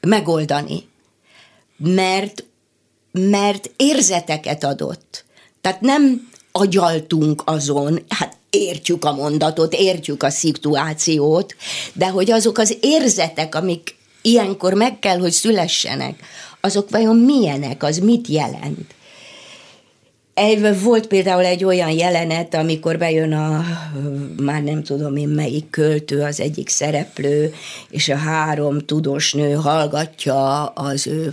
megoldani. 0.00 0.88
Mert, 1.76 2.44
mert 3.12 3.70
érzeteket 3.76 4.64
adott. 4.64 5.24
Tehát 5.60 5.80
nem 5.80 6.28
agyaltunk 6.52 7.42
azon, 7.44 8.04
hát 8.08 8.36
értjük 8.50 9.04
a 9.04 9.14
mondatot, 9.14 9.74
értjük 9.74 10.22
a 10.22 10.30
szituációt, 10.30 11.54
de 11.92 12.08
hogy 12.08 12.30
azok 12.30 12.58
az 12.58 12.76
érzetek, 12.80 13.54
amik 13.54 13.96
ilyenkor 14.26 14.72
meg 14.72 14.98
kell, 14.98 15.18
hogy 15.18 15.32
szülessenek, 15.32 16.20
azok 16.60 16.90
vajon 16.90 17.16
milyenek, 17.16 17.82
az 17.82 17.98
mit 17.98 18.28
jelent? 18.28 18.94
Egy, 20.34 20.82
volt 20.82 21.06
például 21.06 21.44
egy 21.44 21.64
olyan 21.64 21.90
jelenet, 21.90 22.54
amikor 22.54 22.98
bejön 22.98 23.32
a, 23.32 23.64
már 24.42 24.62
nem 24.62 24.82
tudom 24.82 25.16
én 25.16 25.28
melyik 25.28 25.70
költő, 25.70 26.22
az 26.22 26.40
egyik 26.40 26.68
szereplő, 26.68 27.54
és 27.90 28.08
a 28.08 28.16
három 28.16 28.78
tudós 28.78 29.32
nő 29.32 29.52
hallgatja 29.52 30.66
az 30.66 31.06
ő 31.06 31.32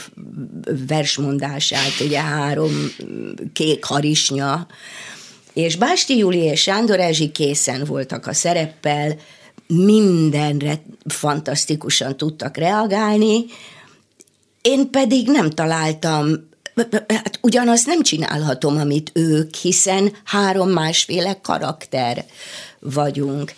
versmondását, 0.87 1.99
ugye 2.05 2.19
három 2.19 2.71
kék 3.53 3.83
harisnya, 3.83 4.67
és 5.53 5.75
Básti 5.75 6.17
Júli 6.17 6.39
és 6.39 6.61
Sándor 6.61 6.99
Ezsi 6.99 7.31
készen 7.31 7.83
voltak 7.85 8.27
a 8.27 8.33
szereppel, 8.33 9.15
mindenre 9.68 10.82
fantasztikusan 11.05 12.18
tudtak 12.18 12.57
reagálni, 12.57 13.45
én 14.61 14.89
pedig 14.89 15.28
nem 15.28 15.49
találtam 15.49 16.51
hát 17.07 17.39
ugyanazt 17.41 17.86
nem 17.86 18.01
csinálhatom, 18.01 18.78
amit 18.78 19.11
ők, 19.14 19.55
hiszen 19.55 20.11
három 20.24 20.70
másféle 20.70 21.39
karakter 21.41 22.26
vagyunk. 22.80 23.53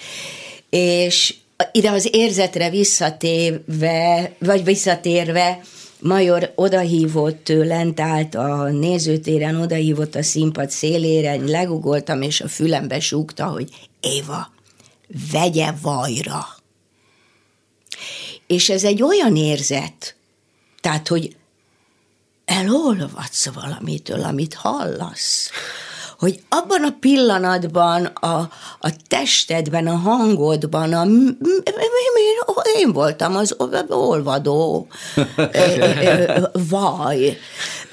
És 0.70 1.36
ide 1.72 1.92
az 1.92 2.10
érzetre 2.12 2.70
visszatérve, 2.70 4.32
vagy 4.40 4.64
visszatérve, 4.64 5.62
Major 6.00 6.52
odahívott, 6.56 7.48
lent 7.48 8.00
állt 8.00 8.36
a 8.36 8.70
nézőtéren, 8.70 9.56
odahívott 9.56 10.16
a 10.16 10.24
színpad 10.24 10.70
szélére, 10.70 11.36
legugoltam, 11.36 12.22
és 12.22 12.42
a 12.42 12.48
fülembe 12.48 13.00
súgta, 13.00 13.46
hogy 13.46 13.70
Éva, 14.00 14.52
vegye 15.32 15.74
vajra. 15.82 16.48
És 18.48 18.70
ez 18.70 18.84
egy 18.84 19.02
olyan 19.02 19.36
érzet, 19.36 20.16
tehát, 20.82 21.08
hogy 21.08 21.36
elolvadsz 22.46 23.50
valamitől, 23.54 24.24
amit 24.24 24.54
hallasz. 24.54 25.50
Hogy 26.20 26.40
abban 26.50 26.84
a 26.84 26.96
pillanatban, 27.00 28.06
a, 28.06 28.50
a 28.80 28.90
testedben, 29.08 29.88
a 29.88 29.96
hangodban, 29.96 30.94
a, 30.94 31.06
én 32.78 32.92
voltam 32.94 33.36
az 33.36 33.56
olvadó 33.88 34.88
vaj. 36.70 37.38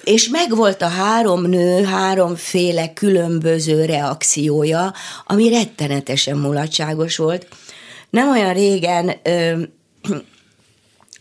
És 0.04 0.28
megvolt 0.28 0.82
a 0.82 0.88
három 0.88 1.42
nő 1.42 1.84
háromféle 1.84 2.92
különböző 2.92 3.84
reakciója, 3.84 4.92
ami 5.26 5.48
rettenetesen 5.48 6.36
mulatságos 6.36 7.16
volt. 7.16 7.46
Nem 8.10 8.30
olyan 8.30 8.52
régen 8.52 9.12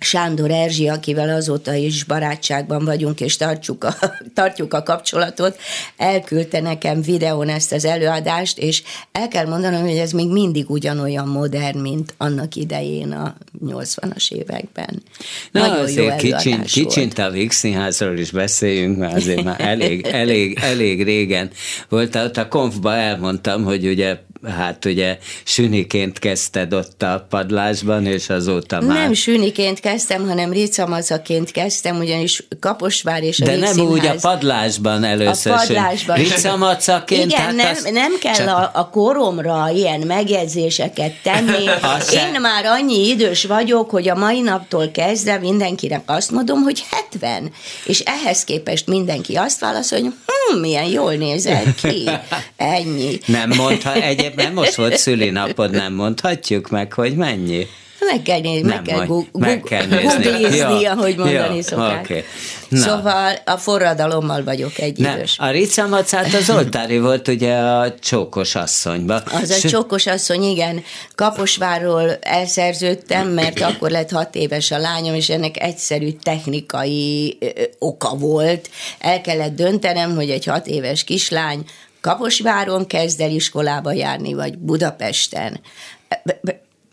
Sándor 0.03 0.51
Erzsi, 0.51 0.87
akivel 0.87 1.29
azóta 1.29 1.73
is 1.73 2.03
barátságban 2.03 2.85
vagyunk, 2.85 3.19
és 3.19 3.37
tartjuk 3.37 3.83
a, 3.83 3.95
tartjuk 4.33 4.73
a 4.73 4.83
kapcsolatot, 4.83 5.59
elküldte 5.97 6.61
nekem 6.61 7.01
videón 7.01 7.49
ezt 7.49 7.71
az 7.71 7.85
előadást, 7.85 8.57
és 8.57 8.83
el 9.11 9.27
kell 9.27 9.45
mondanom, 9.45 9.81
hogy 9.81 9.97
ez 9.97 10.11
még 10.11 10.31
mindig 10.31 10.69
ugyanolyan 10.69 11.27
modern, 11.27 11.79
mint 11.79 12.13
annak 12.17 12.55
idején 12.55 13.11
a 13.11 13.35
80-as 13.65 14.31
években. 14.31 15.03
Na 15.51 15.67
Nagyon 15.67 15.83
azért 15.83 16.15
kicsin, 16.15 16.61
kicsint 16.63 17.17
a 17.17 17.29
Vix 17.29 17.55
Színházról 17.55 18.17
is 18.17 18.31
beszéljünk, 18.31 18.97
mert 18.97 19.15
azért 19.15 19.43
már 19.43 19.61
elég, 19.61 20.05
elég, 20.05 20.59
elég 20.61 21.03
régen 21.03 21.51
volt. 21.89 22.15
Ott 22.15 22.37
a 22.37 22.47
konfba 22.47 22.95
elmondtam, 22.95 23.63
hogy 23.63 23.87
ugye 23.87 24.17
hát 24.47 24.85
ugye 24.85 25.17
süniként 25.43 26.19
kezdted 26.19 26.73
ott 26.73 27.01
a 27.01 27.25
padlásban, 27.29 28.05
és 28.05 28.29
azóta 28.29 28.81
már... 28.81 28.97
Nem 28.97 29.13
süniként 29.13 29.79
kezdtem, 29.79 30.27
hanem 30.27 30.51
ricamazaként 30.51 31.51
kezdtem, 31.51 31.97
ugyanis 31.97 32.43
Kaposvár 32.59 33.23
és 33.23 33.39
a 33.39 33.45
De 33.45 33.55
nem 33.55 33.79
úgy 33.79 34.05
a 34.05 34.15
padlásban 34.21 35.03
először. 35.03 35.51
A 35.51 35.55
padlásban. 35.55 36.17
Ricamacaként. 36.17 37.31
Igen, 37.31 37.55
nem, 37.55 37.71
azt... 37.71 37.91
nem 37.91 38.11
kell 38.19 38.33
csak... 38.33 38.47
a, 38.47 38.71
a 38.73 38.89
koromra 38.89 39.69
ilyen 39.75 39.99
megjegyzéseket 39.99 41.13
tenni. 41.23 41.63
Én 42.25 42.41
már 42.41 42.65
annyi 42.65 43.07
idős 43.07 43.43
vagyok, 43.43 43.89
hogy 43.89 44.09
a 44.09 44.15
mai 44.15 44.41
naptól 44.41 44.91
kezdve 44.91 45.37
mindenkinek 45.37 46.01
azt 46.05 46.31
mondom, 46.31 46.61
hogy 46.61 46.83
70. 46.91 47.51
És 47.85 47.99
ehhez 47.99 48.43
képest 48.43 48.87
mindenki 48.87 49.35
azt 49.35 49.59
válaszol, 49.59 49.99
hogy 49.99 50.13
hm, 50.25 50.59
milyen 50.59 50.85
jól 50.85 51.13
nézel 51.13 51.63
ki. 51.81 52.09
Ennyi. 52.55 53.19
Nem 53.25 53.49
mondta 53.57 53.93
egyébként 53.93 54.30
nem 54.35 54.53
most 54.53 54.75
volt 54.75 54.97
szülinapod, 54.97 55.71
nem 55.71 55.93
mondhatjuk 55.93 56.69
meg, 56.69 56.93
hogy 56.93 57.15
mennyi? 57.15 57.67
Meg 58.05 58.21
kell 58.21 58.39
nézni, 58.39 58.67
meg 58.67 58.81
kell, 58.81 59.05
gu- 59.05 59.37
meg 59.37 59.61
kell 59.61 59.85
nézni. 59.85 60.79
ja, 60.79 60.91
ahogy 60.91 61.15
mondani 61.15 61.55
ja, 61.55 61.63
szokták. 61.63 62.03
Okay. 62.03 62.23
Szóval 62.71 63.35
a 63.45 63.57
forradalommal 63.57 64.43
vagyok 64.43 64.79
egy 64.79 64.97
Nem, 64.97 65.15
idős. 65.15 65.35
A 65.37 65.49
Rica 65.49 65.87
Macát 65.87 66.33
az 66.33 66.49
oltári 66.49 66.99
volt 66.99 67.27
ugye 67.27 67.55
a 67.55 67.99
csókos 67.99 68.55
asszonyba. 68.55 69.15
Az 69.15 69.49
a 69.49 69.67
csókos 69.67 70.05
asszony, 70.05 70.43
igen. 70.43 70.83
Kaposvárról 71.15 72.17
elszerződtem, 72.21 73.27
mert 73.27 73.61
akkor 73.71 73.89
lett 73.89 74.11
hat 74.11 74.35
éves 74.35 74.71
a 74.71 74.77
lányom, 74.77 75.15
és 75.15 75.29
ennek 75.29 75.61
egyszerű 75.61 76.11
technikai 76.23 77.37
ö, 77.39 77.47
oka 77.79 78.15
volt. 78.15 78.69
El 78.99 79.21
kellett 79.21 79.55
döntenem, 79.55 80.15
hogy 80.15 80.29
egy 80.29 80.45
hat 80.45 80.67
éves 80.67 81.03
kislány 81.03 81.65
Kaposváron 82.01 82.87
kezd 82.87 83.21
el 83.21 83.29
iskolába 83.29 83.91
járni, 83.91 84.33
vagy 84.33 84.57
Budapesten. 84.57 85.59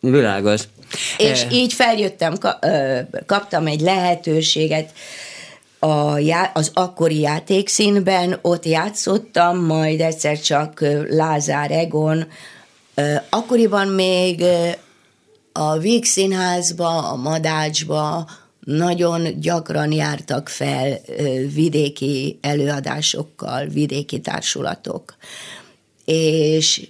Világos. 0.00 0.62
És 1.16 1.42
e... 1.42 1.46
így 1.50 1.72
feljöttem, 1.72 2.34
kaptam 3.26 3.66
egy 3.66 3.80
lehetőséget 3.80 4.92
a, 5.78 6.20
az 6.52 6.70
akkori 6.74 7.20
játékszínben, 7.20 8.38
ott 8.42 8.64
játszottam, 8.64 9.64
majd 9.64 10.00
egyszer 10.00 10.40
csak 10.40 10.84
Lázár 11.08 11.70
Egon, 11.70 12.26
akkoriban 13.30 13.88
még 13.88 14.44
a 15.52 15.78
Víg 15.78 16.04
Színházba, 16.04 17.08
a 17.10 17.16
Madácsba, 17.16 18.28
nagyon 18.76 19.40
gyakran 19.40 19.92
jártak 19.92 20.48
fel 20.48 21.00
vidéki 21.54 22.38
előadásokkal, 22.40 23.66
vidéki 23.66 24.20
társulatok. 24.20 25.16
És 26.04 26.86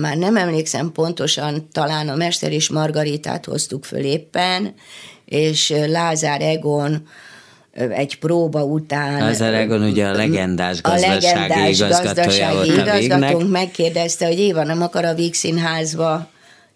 már 0.00 0.16
nem 0.16 0.36
emlékszem 0.36 0.92
pontosan, 0.92 1.68
talán 1.72 2.08
a 2.08 2.14
Mester 2.14 2.52
és 2.52 2.68
Margaritát 2.68 3.44
hoztuk 3.44 3.84
föl 3.84 4.04
éppen, 4.04 4.74
és 5.24 5.74
Lázár 5.86 6.40
Egon 6.40 7.08
egy 7.72 8.18
próba 8.18 8.64
után... 8.64 9.18
Lázár 9.18 9.54
Egon 9.54 9.82
ugye 9.82 10.06
a 10.06 10.12
legendás 10.12 10.80
gazdasági 10.80 11.26
a 11.26 11.38
legendás 11.38 11.78
igazgatója 11.78 12.54
gazdasági 12.54 12.72
igazgatónk 12.72 13.50
megkérdezte, 13.50 14.26
hogy 14.26 14.38
Éva 14.38 14.64
nem 14.64 14.82
akar 14.82 15.04
a 15.04 15.14
Víg 15.14 15.34
Színházba 15.34 16.30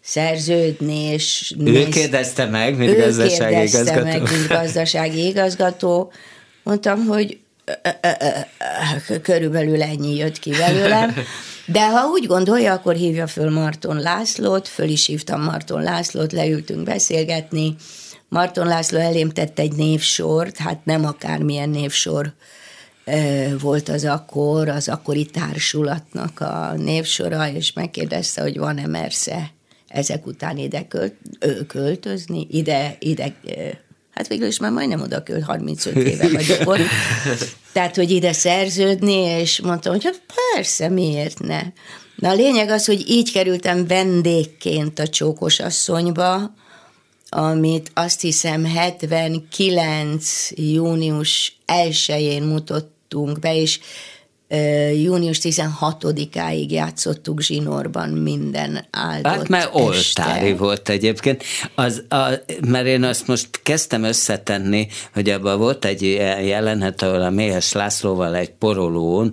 szerződni, 0.05 0.99
és... 0.99 1.55
Ő 1.59 1.63
néz... 1.63 1.89
kérdezte 1.89 2.45
meg, 2.45 2.77
mint 2.77 2.91
ő 2.91 3.01
gazdasági 3.01 3.55
kérdezte 3.55 3.81
igazgató. 3.81 4.05
meg, 4.05 4.21
mint 4.21 4.49
gazdasági 4.61 5.27
igazgató. 5.27 6.13
Mondtam, 6.63 7.07
hogy 7.07 7.39
körülbelül 9.23 9.83
ennyi 9.83 10.17
jött 10.17 10.39
ki 10.39 10.51
belőlem. 10.51 11.15
De 11.67 11.89
ha 11.89 12.07
úgy 12.07 12.27
gondolja, 12.27 12.73
akkor 12.73 12.95
hívja 12.95 13.27
föl 13.27 13.51
Marton 13.51 14.01
Lászlót, 14.01 14.69
föl 14.69 14.89
is 14.89 15.07
hívtam 15.07 15.43
Marton 15.43 15.83
Lászlót, 15.83 16.33
leültünk 16.33 16.83
beszélgetni. 16.83 17.77
Marton 18.29 18.67
László 18.67 18.99
elém 18.99 19.31
tett 19.31 19.59
egy 19.59 19.73
névsort, 19.73 20.57
hát 20.57 20.85
nem 20.85 21.05
akármilyen 21.05 21.69
névsor 21.69 22.33
volt 23.61 23.89
az 23.89 24.05
akkor, 24.05 24.69
az 24.69 24.89
akkori 24.89 25.25
társulatnak 25.25 26.41
a 26.41 26.75
névsora, 26.77 27.49
és 27.49 27.73
megkérdezte, 27.73 28.43
hogy 28.43 28.59
van-e 28.59 28.87
mersze 28.87 29.54
ezek 29.95 30.27
után 30.27 30.57
ide 30.57 30.87
költ, 30.89 31.15
költözni, 31.67 32.47
ide, 32.51 32.97
ide 32.99 33.35
hát 34.11 34.29
végül 34.29 34.47
is 34.47 34.59
már 34.59 34.71
majdnem 34.71 35.01
oda 35.01 35.23
költ, 35.23 35.45
35 35.45 35.97
éve 35.97 36.29
vagyok 36.29 36.69
ott. 36.69 36.79
Tehát, 37.73 37.97
hogy 37.97 38.11
ide 38.11 38.33
szerződni, 38.33 39.13
és 39.13 39.61
mondtam, 39.61 39.93
hogy 39.93 40.05
hát 40.05 40.23
persze, 40.55 40.89
miért 40.89 41.39
ne. 41.39 41.63
Na 42.17 42.29
a 42.29 42.35
lényeg 42.35 42.69
az, 42.69 42.85
hogy 42.85 43.11
így 43.11 43.33
kerültem 43.33 43.87
vendégként 43.87 44.99
a 44.99 45.09
csókos 45.09 45.61
asszonyba, 45.61 46.55
amit 47.29 47.91
azt 47.95 48.21
hiszem 48.21 48.65
79. 48.65 50.51
június 50.55 51.57
1-én 51.67 52.43
mutattunk 52.43 53.39
be, 53.39 53.57
és 53.57 53.81
június 55.03 55.39
16-áig 55.43 56.71
játszottuk 56.71 57.41
zsinórban 57.41 58.09
minden 58.09 58.85
áldott 58.91 59.33
Hát 59.33 59.49
mert 59.49 59.71
oltári 59.73 60.53
volt 60.53 60.89
egyébként. 60.89 61.43
Az, 61.75 62.03
a, 62.09 62.29
mert 62.67 62.87
én 62.87 63.03
azt 63.03 63.27
most 63.27 63.49
kezdtem 63.63 64.03
összetenni, 64.03 64.87
hogy 65.13 65.31
abban 65.31 65.59
volt 65.59 65.85
egy 65.85 66.03
jelenet, 66.47 67.03
ahol 67.03 67.23
a 67.23 67.31
Méhes 67.31 67.73
Lászlóval 67.73 68.37
egy 68.37 68.51
porolón 68.51 69.33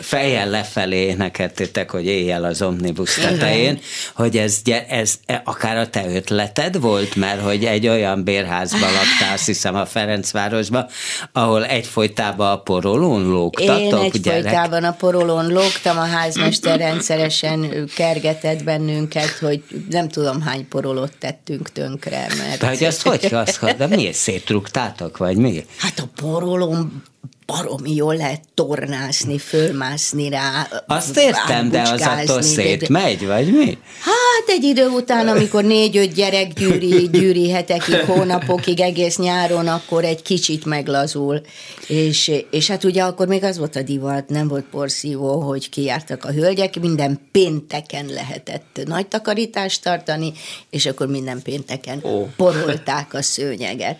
fejjel 0.00 0.50
lefelé 0.50 0.96
énekeltétek, 0.96 1.90
hogy 1.90 2.06
éjjel 2.06 2.44
az 2.44 2.62
omnibus 2.62 3.14
tetején, 3.14 3.78
hogy 4.14 4.36
ez, 4.36 4.60
ez 4.88 5.14
e, 5.26 5.42
akár 5.44 5.76
a 5.76 5.90
te 5.90 6.14
ötleted 6.14 6.80
volt, 6.80 7.14
mert 7.14 7.40
hogy 7.40 7.64
egy 7.64 7.88
olyan 7.88 8.24
bérházban 8.24 8.92
laktál, 9.00 9.32
azt 9.32 9.46
hiszem 9.46 9.74
a 9.74 9.86
Ferencvárosban, 9.86 10.86
ahol 11.32 11.66
egyfolytában 11.66 12.50
a 12.50 12.62
porolón 12.62 13.28
lógtatok, 13.28 14.09
egyfolytában 14.12 14.84
a 14.84 14.92
porolón 14.92 15.46
lógtam, 15.46 15.98
a 15.98 16.04
házmester 16.04 16.78
rendszeresen 16.78 17.88
kergetett 17.94 18.64
bennünket, 18.64 19.28
hogy 19.28 19.62
nem 19.90 20.08
tudom 20.08 20.40
hány 20.40 20.68
porolót 20.68 21.12
tettünk 21.18 21.72
tönkre. 21.72 22.26
Mert... 22.38 22.60
De 22.60 22.68
hogy 22.68 22.84
azt 22.84 23.02
hogy 23.02 23.28
használ? 23.28 23.74
De 23.74 23.86
miért 23.86 24.16
szétrugtátok, 24.16 25.16
vagy 25.16 25.36
mi? 25.36 25.64
Hát 25.76 25.98
a 25.98 26.08
porolón 26.20 27.02
baromi 27.50 27.94
jól 27.94 28.16
lehet 28.16 28.40
tornászni, 28.54 29.38
fölmászni 29.38 30.28
rá. 30.28 30.68
Azt 30.86 31.16
értem, 31.18 31.70
de 31.70 31.80
az 31.80 32.00
attól 32.00 32.42
szétmegy, 32.42 33.26
vagy 33.26 33.52
mi? 33.52 33.78
Hát 34.00 34.48
egy 34.56 34.64
idő 34.64 34.88
után, 34.88 35.28
amikor 35.28 35.64
négy-öt 35.64 36.12
gyerek 36.12 36.52
gyűri, 36.52 37.08
gyűri 37.12 37.50
hetekig, 37.50 37.94
hónapokig, 37.94 38.80
egész 38.80 39.16
nyáron, 39.16 39.68
akkor 39.68 40.04
egy 40.04 40.22
kicsit 40.22 40.64
meglazul. 40.64 41.40
És, 41.86 42.32
és 42.50 42.68
hát 42.68 42.84
ugye 42.84 43.02
akkor 43.02 43.26
még 43.26 43.44
az 43.44 43.58
volt 43.58 43.76
a 43.76 43.82
divat, 43.82 44.28
nem 44.28 44.48
volt 44.48 44.64
porszívó, 44.70 45.40
hogy 45.40 45.68
kijártak 45.68 46.24
a 46.24 46.32
hölgyek, 46.32 46.80
minden 46.80 47.20
pénteken 47.32 48.06
lehetett 48.06 48.80
nagy 48.84 49.06
takarítást 49.06 49.82
tartani, 49.82 50.32
és 50.70 50.86
akkor 50.86 51.06
minden 51.06 51.42
pénteken 51.42 51.98
oh. 52.02 52.28
porolták 52.36 53.14
a 53.14 53.22
szőnyeget. 53.22 53.98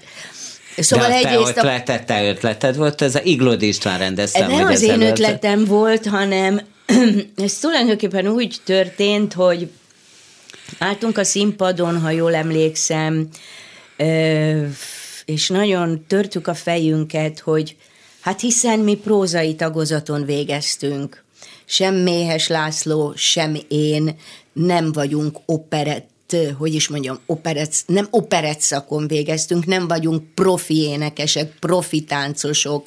Szóval 0.77 1.09
De 1.09 1.17
a 1.17 1.21
te 1.23 1.35
ötleted, 1.35 2.05
te 2.05 2.29
ötleted 2.29 2.77
volt, 2.77 3.03
ez 3.03 3.15
a 3.15 3.21
Iglódi 3.23 3.67
István 3.67 3.99
rendezte. 3.99 4.47
Nem 4.47 4.67
az 4.67 4.83
én 4.83 5.03
ötletem 5.03 5.65
volt, 5.65 6.07
hanem 6.07 6.61
ez 7.45 7.59
tulajdonképpen 7.59 8.27
úgy 8.27 8.57
történt, 8.65 9.33
hogy 9.33 9.71
álltunk 10.79 11.19
a 11.19 11.25
színpadon, 11.25 12.01
ha 12.01 12.11
jól 12.11 12.35
emlékszem, 12.35 13.29
és 15.25 15.49
nagyon 15.49 16.05
törtük 16.07 16.47
a 16.47 16.55
fejünket, 16.55 17.39
hogy 17.39 17.77
hát 18.21 18.41
hiszen 18.41 18.79
mi 18.79 18.95
prózai 18.95 19.55
tagozaton 19.55 20.25
végeztünk. 20.25 21.25
Sem 21.65 21.95
Méhes 21.95 22.49
László, 22.49 23.13
sem 23.17 23.57
én 23.69 24.17
nem 24.53 24.93
vagyunk 24.93 25.39
operett 25.47 26.10
hogy 26.59 26.75
is 26.75 26.89
mondjam, 26.89 27.19
operett, 27.27 27.73
nem 27.87 28.07
operett 28.11 28.61
szakon 28.61 29.07
végeztünk, 29.07 29.67
nem 29.67 29.89
vagyunk 29.89 30.35
profi 30.35 30.83
énekesek, 30.83 31.59
profi 31.59 32.05
táncosok. 32.05 32.87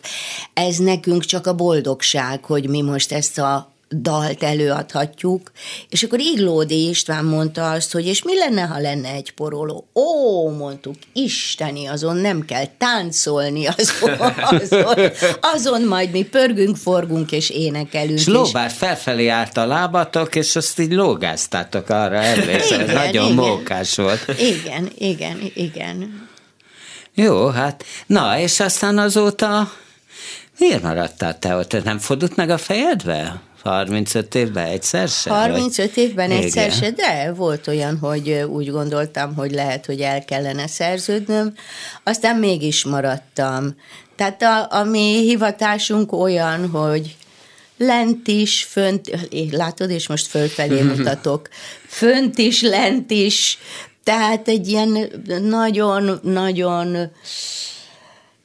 Ez 0.54 0.78
nekünk 0.78 1.24
csak 1.24 1.48
a 1.48 1.56
boldogság, 1.56 2.46
hogy 2.46 2.70
mi 2.70 2.82
most 2.82 3.12
ezt 3.12 3.39
a 3.39 3.72
dalt 4.02 4.44
előadhatjuk, 4.44 5.52
és 5.89 6.04
akkor 6.04 6.20
Iglódi 6.20 6.88
István 6.89 7.26
mondta 7.26 7.72
azt, 7.72 7.91
hogy 7.91 8.06
és 8.06 8.24
mi 8.24 8.38
lenne, 8.38 8.62
ha 8.62 8.80
lenne 8.80 9.10
egy 9.10 9.32
poroló? 9.32 9.88
Ó, 9.94 10.50
mondtuk, 10.50 10.96
isteni, 11.14 11.88
azon 11.88 12.16
nem 12.16 12.46
kell 12.46 12.66
táncolni, 12.78 13.66
azon, 13.68 14.14
azon, 14.60 15.10
azon 15.41 15.82
majd 15.82 16.12
mi 16.12 16.24
pörgünk, 16.24 16.76
forgunk 16.76 17.32
és 17.32 17.50
énekelünk. 17.50 18.20
És 18.20 18.28
lóbár 18.28 18.72
felfelé 18.72 19.28
állt 19.28 19.58
a 19.58 19.66
lábatok, 19.66 20.36
és 20.36 20.56
azt 20.56 20.80
így 20.80 20.91
lógáztátok 20.91 21.89
arra 21.89 22.18
emlékszem, 22.24 22.80
ez 22.80 22.94
nagyon 22.94 23.32
igen. 23.32 23.36
mókás 23.36 23.96
volt. 23.96 24.26
Igen, 24.39 24.91
igen, 24.98 25.52
igen. 25.54 26.30
Jó, 27.14 27.48
hát, 27.48 27.86
na, 28.06 28.39
és 28.39 28.60
aztán 28.60 28.98
azóta 28.98 29.72
miért 30.60 30.82
maradtál 30.82 31.39
te 31.39 31.56
ott? 31.56 31.84
Nem 31.84 32.00
fordult 32.00 32.36
meg 32.36 32.50
a 32.50 32.58
fejedbe? 32.58 33.41
35 33.64 34.36
évben 34.36 34.66
egyszer 34.66 35.07
se? 35.07 35.30
35 35.30 35.95
vagy? 35.95 36.03
évben 36.03 36.32
Igen. 36.32 36.43
egyszer 36.43 36.72
se, 36.72 36.91
de 36.91 37.34
volt 37.36 37.68
olyan, 37.68 37.97
hogy 37.97 38.30
úgy 38.30 38.72
gondoltam, 38.72 39.36
hogy 39.36 39.51
lehet, 39.51 39.86
hogy 39.86 39.99
el 39.99 40.26
kellene 40.26 40.68
szerződnöm, 40.68 41.53
aztán 42.03 42.36
mégis 42.36 42.84
maradtam. 42.84 43.76
Tehát 44.16 44.41
a, 44.41 44.68
a 44.70 44.84
mi 44.84 45.22
hivatásunk 45.22 46.11
olyan, 46.11 46.70
hogy 46.70 47.16
lent 47.78 48.28
is, 48.28 48.64
fönt, 48.64 49.30
látod, 49.51 49.89
és 49.89 50.07
most 50.07 50.28
fölfelé 50.28 50.82
mutatok, 50.95 51.49
fönt 51.88 52.38
is, 52.38 52.61
lent 52.61 53.11
is, 53.11 53.57
tehát 54.03 54.47
egy 54.47 54.68
ilyen 54.68 55.09
nagyon-nagyon 55.41 57.11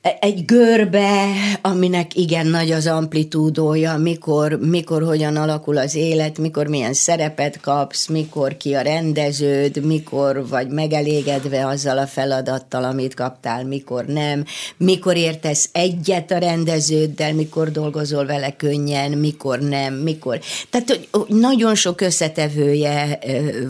egy 0.02 0.44
görbe, 0.44 1.32
aminek 1.62 2.16
igen 2.16 2.46
nagy 2.46 2.70
az 2.70 2.86
amplitúdója, 2.86 3.96
mikor, 3.96 4.58
mikor 4.60 5.02
hogyan 5.02 5.36
alakul 5.36 5.76
az 5.76 5.94
élet, 5.94 6.38
mikor 6.38 6.66
milyen 6.66 6.92
szerepet 6.92 7.60
kapsz, 7.60 8.06
mikor 8.06 8.56
ki 8.56 8.74
a 8.74 8.80
rendeződ, 8.80 9.84
mikor 9.84 10.48
vagy 10.48 10.68
megelégedve 10.68 11.66
azzal 11.66 11.98
a 11.98 12.06
feladattal, 12.06 12.84
amit 12.84 13.14
kaptál, 13.14 13.64
mikor 13.64 14.04
nem, 14.04 14.44
mikor 14.76 15.16
értesz 15.16 15.68
egyet 15.72 16.30
a 16.30 16.38
rendeződdel, 16.38 17.34
mikor 17.34 17.70
dolgozol 17.70 18.26
vele 18.26 18.56
könnyen, 18.56 19.10
mikor 19.10 19.58
nem, 19.58 19.94
mikor. 19.94 20.40
Tehát 20.70 21.08
nagyon 21.28 21.74
sok 21.74 22.00
összetevője 22.00 23.18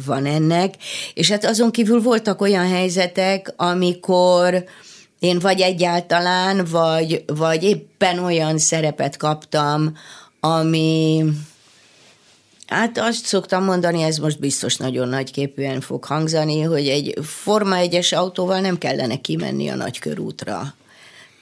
van 0.07 0.26
ennek, 0.26 0.74
és 1.14 1.31
hát 1.31 1.45
azon 1.45 1.70
kívül 1.70 2.03
voltak 2.03 2.41
olyan 2.41 2.68
helyzetek, 2.68 3.53
amikor 3.57 4.64
én 5.18 5.38
vagy 5.38 5.60
egyáltalán, 5.60 6.64
vagy, 6.64 7.24
vagy 7.26 7.62
éppen 7.62 8.18
olyan 8.18 8.58
szerepet 8.58 9.16
kaptam, 9.16 9.96
ami, 10.40 11.24
Hát 12.66 12.98
azt 12.98 13.24
szoktam 13.24 13.64
mondani, 13.64 14.02
ez 14.02 14.16
most 14.16 14.38
biztos 14.38 14.76
nagyon 14.76 15.08
nagyképűen 15.08 15.80
fog 15.80 16.04
hangzani, 16.04 16.60
hogy 16.60 16.88
egy 16.88 17.18
Forma 17.22 17.76
1-es 17.78 18.16
autóval 18.16 18.60
nem 18.60 18.78
kellene 18.78 19.16
kimenni 19.16 19.68
a 19.68 19.74
nagykörútra. 19.74 20.74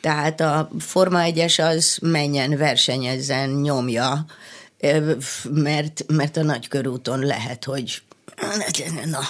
Tehát 0.00 0.40
a 0.40 0.68
Forma 0.78 1.20
1-es 1.22 1.68
az 1.68 1.98
menjen, 2.02 2.56
versenyezzen, 2.56 3.50
nyomja, 3.50 4.24
mert, 5.50 6.04
mert 6.08 6.36
a 6.36 6.42
nagykörúton 6.42 7.18
lehet, 7.18 7.64
hogy 7.64 8.02
na. 9.04 9.20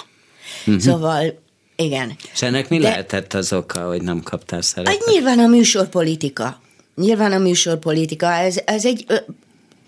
Uh-huh. 0.65 0.81
Szóval 0.81 1.39
igen. 1.77 2.15
És 2.33 2.41
ennek 2.41 2.69
mi 2.69 2.77
De, 2.77 2.89
lehetett 2.89 3.33
az 3.33 3.53
oka, 3.53 3.87
hogy 3.87 4.01
nem 4.01 4.21
kaptál 4.21 4.61
szerepet? 4.61 4.97
Hát 4.97 5.09
nyilván 5.09 5.39
a 5.39 5.47
műsorpolitika. 5.47 6.61
Nyilván 6.95 7.31
a 7.31 7.37
műsorpolitika. 7.37 8.31
Ez, 8.31 8.59
ez 8.65 8.85
egy... 8.85 9.05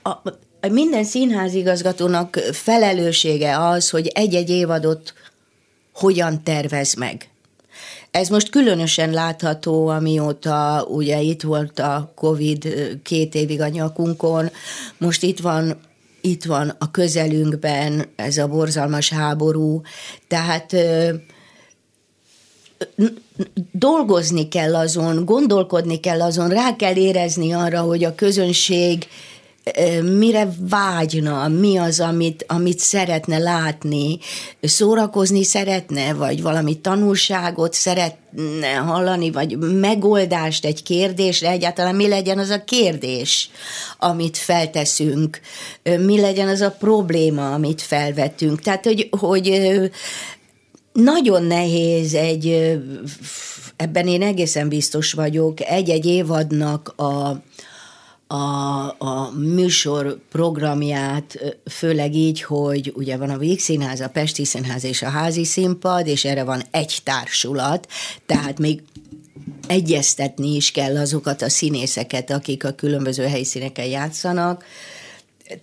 A, 0.01 0.09
a, 0.09 0.21
minden 0.71 1.03
színházigazgatónak 1.03 2.39
felelőssége 2.51 3.59
az, 3.59 3.89
hogy 3.89 4.07
egy-egy 4.07 4.49
évadot 4.49 5.13
hogyan 5.93 6.43
tervez 6.43 6.93
meg. 6.93 7.29
Ez 8.11 8.27
most 8.29 8.49
különösen 8.49 9.11
látható, 9.11 9.87
amióta 9.87 10.85
ugye 10.87 11.21
itt 11.21 11.41
volt 11.41 11.79
a 11.79 12.11
Covid 12.15 12.67
két 13.03 13.35
évig 13.35 13.61
a 13.61 13.67
nyakunkon, 13.67 14.49
most 14.97 15.23
itt 15.23 15.39
van 15.39 15.77
itt 16.21 16.43
van 16.43 16.75
a 16.79 16.91
közelünkben 16.91 18.05
ez 18.15 18.37
a 18.37 18.47
borzalmas 18.47 19.09
háború, 19.09 19.81
tehát 20.27 20.75
dolgozni 23.71 24.47
kell 24.47 24.75
azon, 24.75 25.25
gondolkodni 25.25 25.99
kell 25.99 26.21
azon, 26.21 26.49
rá 26.49 26.75
kell 26.75 26.95
érezni 26.95 27.51
arra, 27.51 27.81
hogy 27.81 28.03
a 28.03 28.15
közönség 28.15 29.07
mire 30.17 30.49
vágyna, 30.69 31.47
mi 31.47 31.77
az, 31.77 31.99
amit, 31.99 32.45
amit 32.47 32.79
szeretne 32.79 33.37
látni, 33.37 34.19
szórakozni 34.61 35.43
szeretne, 35.43 36.13
vagy 36.13 36.41
valami 36.41 36.79
tanulságot 36.79 37.73
szeretne 37.73 38.73
hallani, 38.73 39.31
vagy 39.31 39.57
megoldást 39.57 40.65
egy 40.65 40.83
kérdésre, 40.83 41.49
egyáltalán. 41.49 41.95
Mi 41.95 42.07
legyen 42.07 42.37
az 42.37 42.49
a 42.49 42.63
kérdés, 42.63 43.49
amit 43.97 44.37
felteszünk, 44.37 45.39
mi 45.83 46.19
legyen 46.19 46.47
az 46.47 46.61
a 46.61 46.71
probléma, 46.71 47.53
amit 47.53 47.81
felvetünk. 47.81 48.61
Tehát, 48.61 48.85
hogy, 48.85 49.09
hogy 49.19 49.49
nagyon 50.93 51.43
nehéz 51.43 52.13
egy, 52.13 52.77
ebben 53.75 54.07
én 54.07 54.21
egészen 54.21 54.69
biztos 54.69 55.13
vagyok, 55.13 55.61
egy-egy 55.61 56.05
évadnak 56.05 56.93
a, 56.95 57.41
a, 58.27 58.95
a 58.97 59.31
műsor 59.37 60.19
programját, 60.31 61.57
főleg 61.69 62.15
így, 62.15 62.41
hogy 62.41 62.93
ugye 62.95 63.17
van 63.17 63.29
a 63.29 63.37
Víg 63.37 63.59
Színház, 63.59 63.99
a 63.99 64.09
Pesti 64.09 64.45
Színház 64.45 64.83
és 64.83 65.01
a 65.01 65.09
Házi 65.09 65.45
Színpad, 65.45 66.07
és 66.07 66.25
erre 66.25 66.43
van 66.43 66.61
egy 66.71 66.97
társulat, 67.03 67.87
tehát 68.25 68.59
még 68.59 68.81
egyeztetni 69.67 70.55
is 70.55 70.71
kell 70.71 70.97
azokat 70.97 71.41
a 71.41 71.49
színészeket, 71.49 72.31
akik 72.31 72.63
a 72.63 72.71
különböző 72.71 73.23
helyszíneken 73.23 73.85
játszanak, 73.85 74.65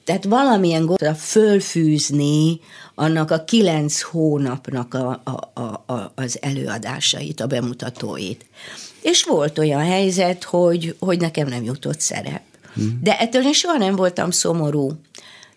tehát 0.05 0.25
valamilyen 0.25 0.87
gondra 0.87 1.15
fölfűzni 1.15 2.61
annak 2.95 3.31
a 3.31 3.45
kilenc 3.45 4.01
hónapnak 4.01 4.95
a, 4.95 5.21
a, 5.25 5.61
a, 5.93 6.13
az 6.15 6.39
előadásait, 6.41 7.41
a 7.41 7.47
bemutatóit. 7.47 8.45
És 9.03 9.25
volt 9.25 9.59
olyan 9.59 9.85
helyzet, 9.85 10.45
hogy, 10.45 10.97
hogy 10.99 11.21
nekem 11.21 11.49
nem 11.49 11.63
jutott 11.65 12.01
szerep. 12.01 12.43
Hmm. 12.75 12.99
De 13.03 13.19
ettől 13.19 13.43
én 13.43 13.53
soha 13.53 13.79
nem 13.79 13.97
voltam 13.97 14.31
szomorú. 14.31 14.91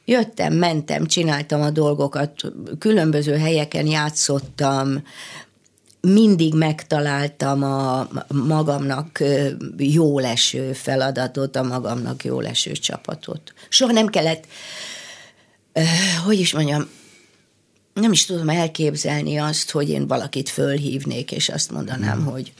Jöttem, 0.05 0.53
mentem, 0.53 1.05
csináltam 1.05 1.61
a 1.61 1.69
dolgokat, 1.69 2.31
különböző 2.79 3.37
helyeken 3.37 3.87
játszottam, 3.87 5.03
mindig 6.01 6.53
megtaláltam 6.53 7.63
a 7.63 8.07
magamnak 8.27 9.23
jó 9.77 10.19
leső 10.19 10.73
feladatot, 10.73 11.55
a 11.55 11.63
magamnak 11.63 12.23
jó 12.23 12.39
leső 12.39 12.71
csapatot. 12.71 13.53
Soha 13.69 13.91
nem 13.91 14.07
kellett, 14.07 14.43
hogy 16.25 16.39
is 16.39 16.53
mondjam, 16.53 16.89
nem 17.93 18.11
is 18.11 18.25
tudom 18.25 18.49
elképzelni 18.49 19.37
azt, 19.37 19.71
hogy 19.71 19.89
én 19.89 20.07
valakit 20.07 20.49
fölhívnék, 20.49 21.31
és 21.31 21.49
azt 21.49 21.71
mondanám, 21.71 22.17
hmm. 22.17 22.31
hogy 22.31 22.53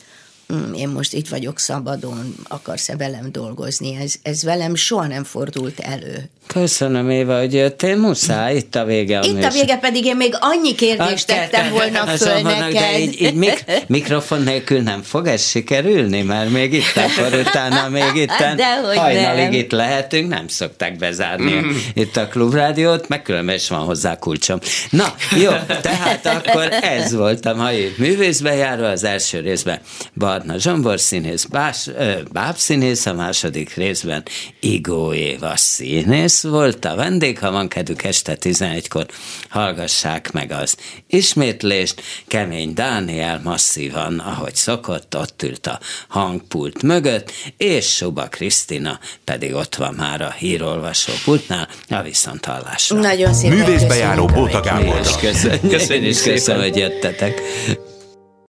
én 0.76 0.88
most 0.88 1.14
itt 1.14 1.28
vagyok 1.28 1.60
szabadon, 1.60 2.36
akarsz-e 2.48 2.96
velem 2.96 3.32
dolgozni? 3.32 3.96
Ez, 4.02 4.14
ez 4.22 4.44
velem 4.44 4.76
soha 4.76 5.08
nem 5.08 5.24
fordult 5.24 5.80
elő. 5.80 6.30
Köszönöm, 6.48 7.10
Éva, 7.10 7.38
hogy 7.38 7.54
jöttél, 7.54 7.96
muszáj, 7.96 8.56
itt 8.56 8.76
a 8.76 8.86
vége. 8.86 9.20
A 9.20 9.26
itt 9.26 9.44
a 9.44 9.50
vége 9.50 9.78
pedig 9.78 10.06
én 10.06 10.16
még 10.16 10.38
annyi 10.40 10.76
kérdést 10.76 11.32
a 11.32 11.34
tettem 11.34 11.72
volna 11.72 12.06
föl 12.06 12.42
neked. 12.42 12.74
De 12.74 13.00
így, 13.00 13.22
így 13.22 13.34
mik, 13.34 13.66
mikrofon 13.88 14.42
nélkül 14.42 14.82
nem 14.82 15.02
fog 15.02 15.28
ez 15.28 15.48
sikerülni, 15.48 16.22
mert 16.22 16.50
még 16.50 16.74
itt 16.74 16.96
akkor 16.96 17.40
utána 17.40 17.90
még 17.90 18.16
itt 18.16 18.32
hajnalig 18.96 19.44
nem. 19.44 19.54
itt 19.54 19.72
lehetünk, 19.72 20.30
nem 20.30 20.48
szokták 20.48 20.98
bezárni 20.98 21.54
mm. 21.54 21.70
itt 21.94 22.18
a 22.18 22.28
klubrádiót, 22.28 23.08
meg 23.08 23.22
különben 23.22 23.56
is 23.56 23.70
van 23.70 23.80
hozzá 23.80 24.18
kulcsom. 24.18 24.60
Na, 24.90 25.14
jó, 25.38 25.52
tehát 25.82 26.26
akkor 26.26 26.68
ez 26.82 27.14
volt 27.14 27.46
a 27.46 27.56
mai 27.56 27.94
művészbejáró 27.98 28.84
az 28.84 29.04
első 29.04 29.40
részben. 29.40 29.80
Bar 30.14 30.39
Barna 30.40 30.58
Zsombor 30.58 31.00
színész, 31.00 31.46
Bás, 31.46 31.88
ö, 31.88 32.12
Báb 32.32 32.56
színész, 32.56 33.06
a 33.06 33.14
második 33.14 33.74
részben 33.74 34.24
Igó 34.60 35.14
Éva 35.14 35.56
színész 35.56 36.44
volt 36.44 36.86
a 36.86 36.96
vendég, 36.96 37.40
ha 37.40 37.52
van 37.52 37.68
kedvük 37.68 38.04
este 38.04 38.38
11-kor, 38.40 39.06
hallgassák 39.50 40.32
meg 40.32 40.52
az 40.52 40.76
ismétlést. 41.08 42.02
Kemény 42.28 42.74
Dániel 42.74 43.42
masszívan, 43.44 44.20
ahogy 44.20 44.56
szokott, 44.56 45.18
ott 45.18 45.44
ült 45.44 45.68
a 45.68 45.80
hangpult 46.08 46.82
mögött, 46.82 47.32
és 47.58 47.96
Suba 47.96 48.28
Krisztina 48.28 49.00
pedig 49.24 49.54
ott 49.54 49.76
van 49.76 49.94
már 49.94 50.22
a 50.22 50.32
hírolvasó 50.32 51.14
pultnál, 51.24 51.68
a 51.90 52.02
viszonthallásra. 52.02 53.00
Nagyon 53.00 53.34
szépen 53.34 53.58
Művészbejáró 53.58 54.26
Bóta 54.26 54.62
Gáborra. 54.62 55.02
Köszönjük, 55.02 55.20
köszönjük, 55.22 55.72
köszönjük, 55.72 56.24
köszönjük, 56.24 56.64
hogy 56.64 56.78
jöttetek. 56.78 57.42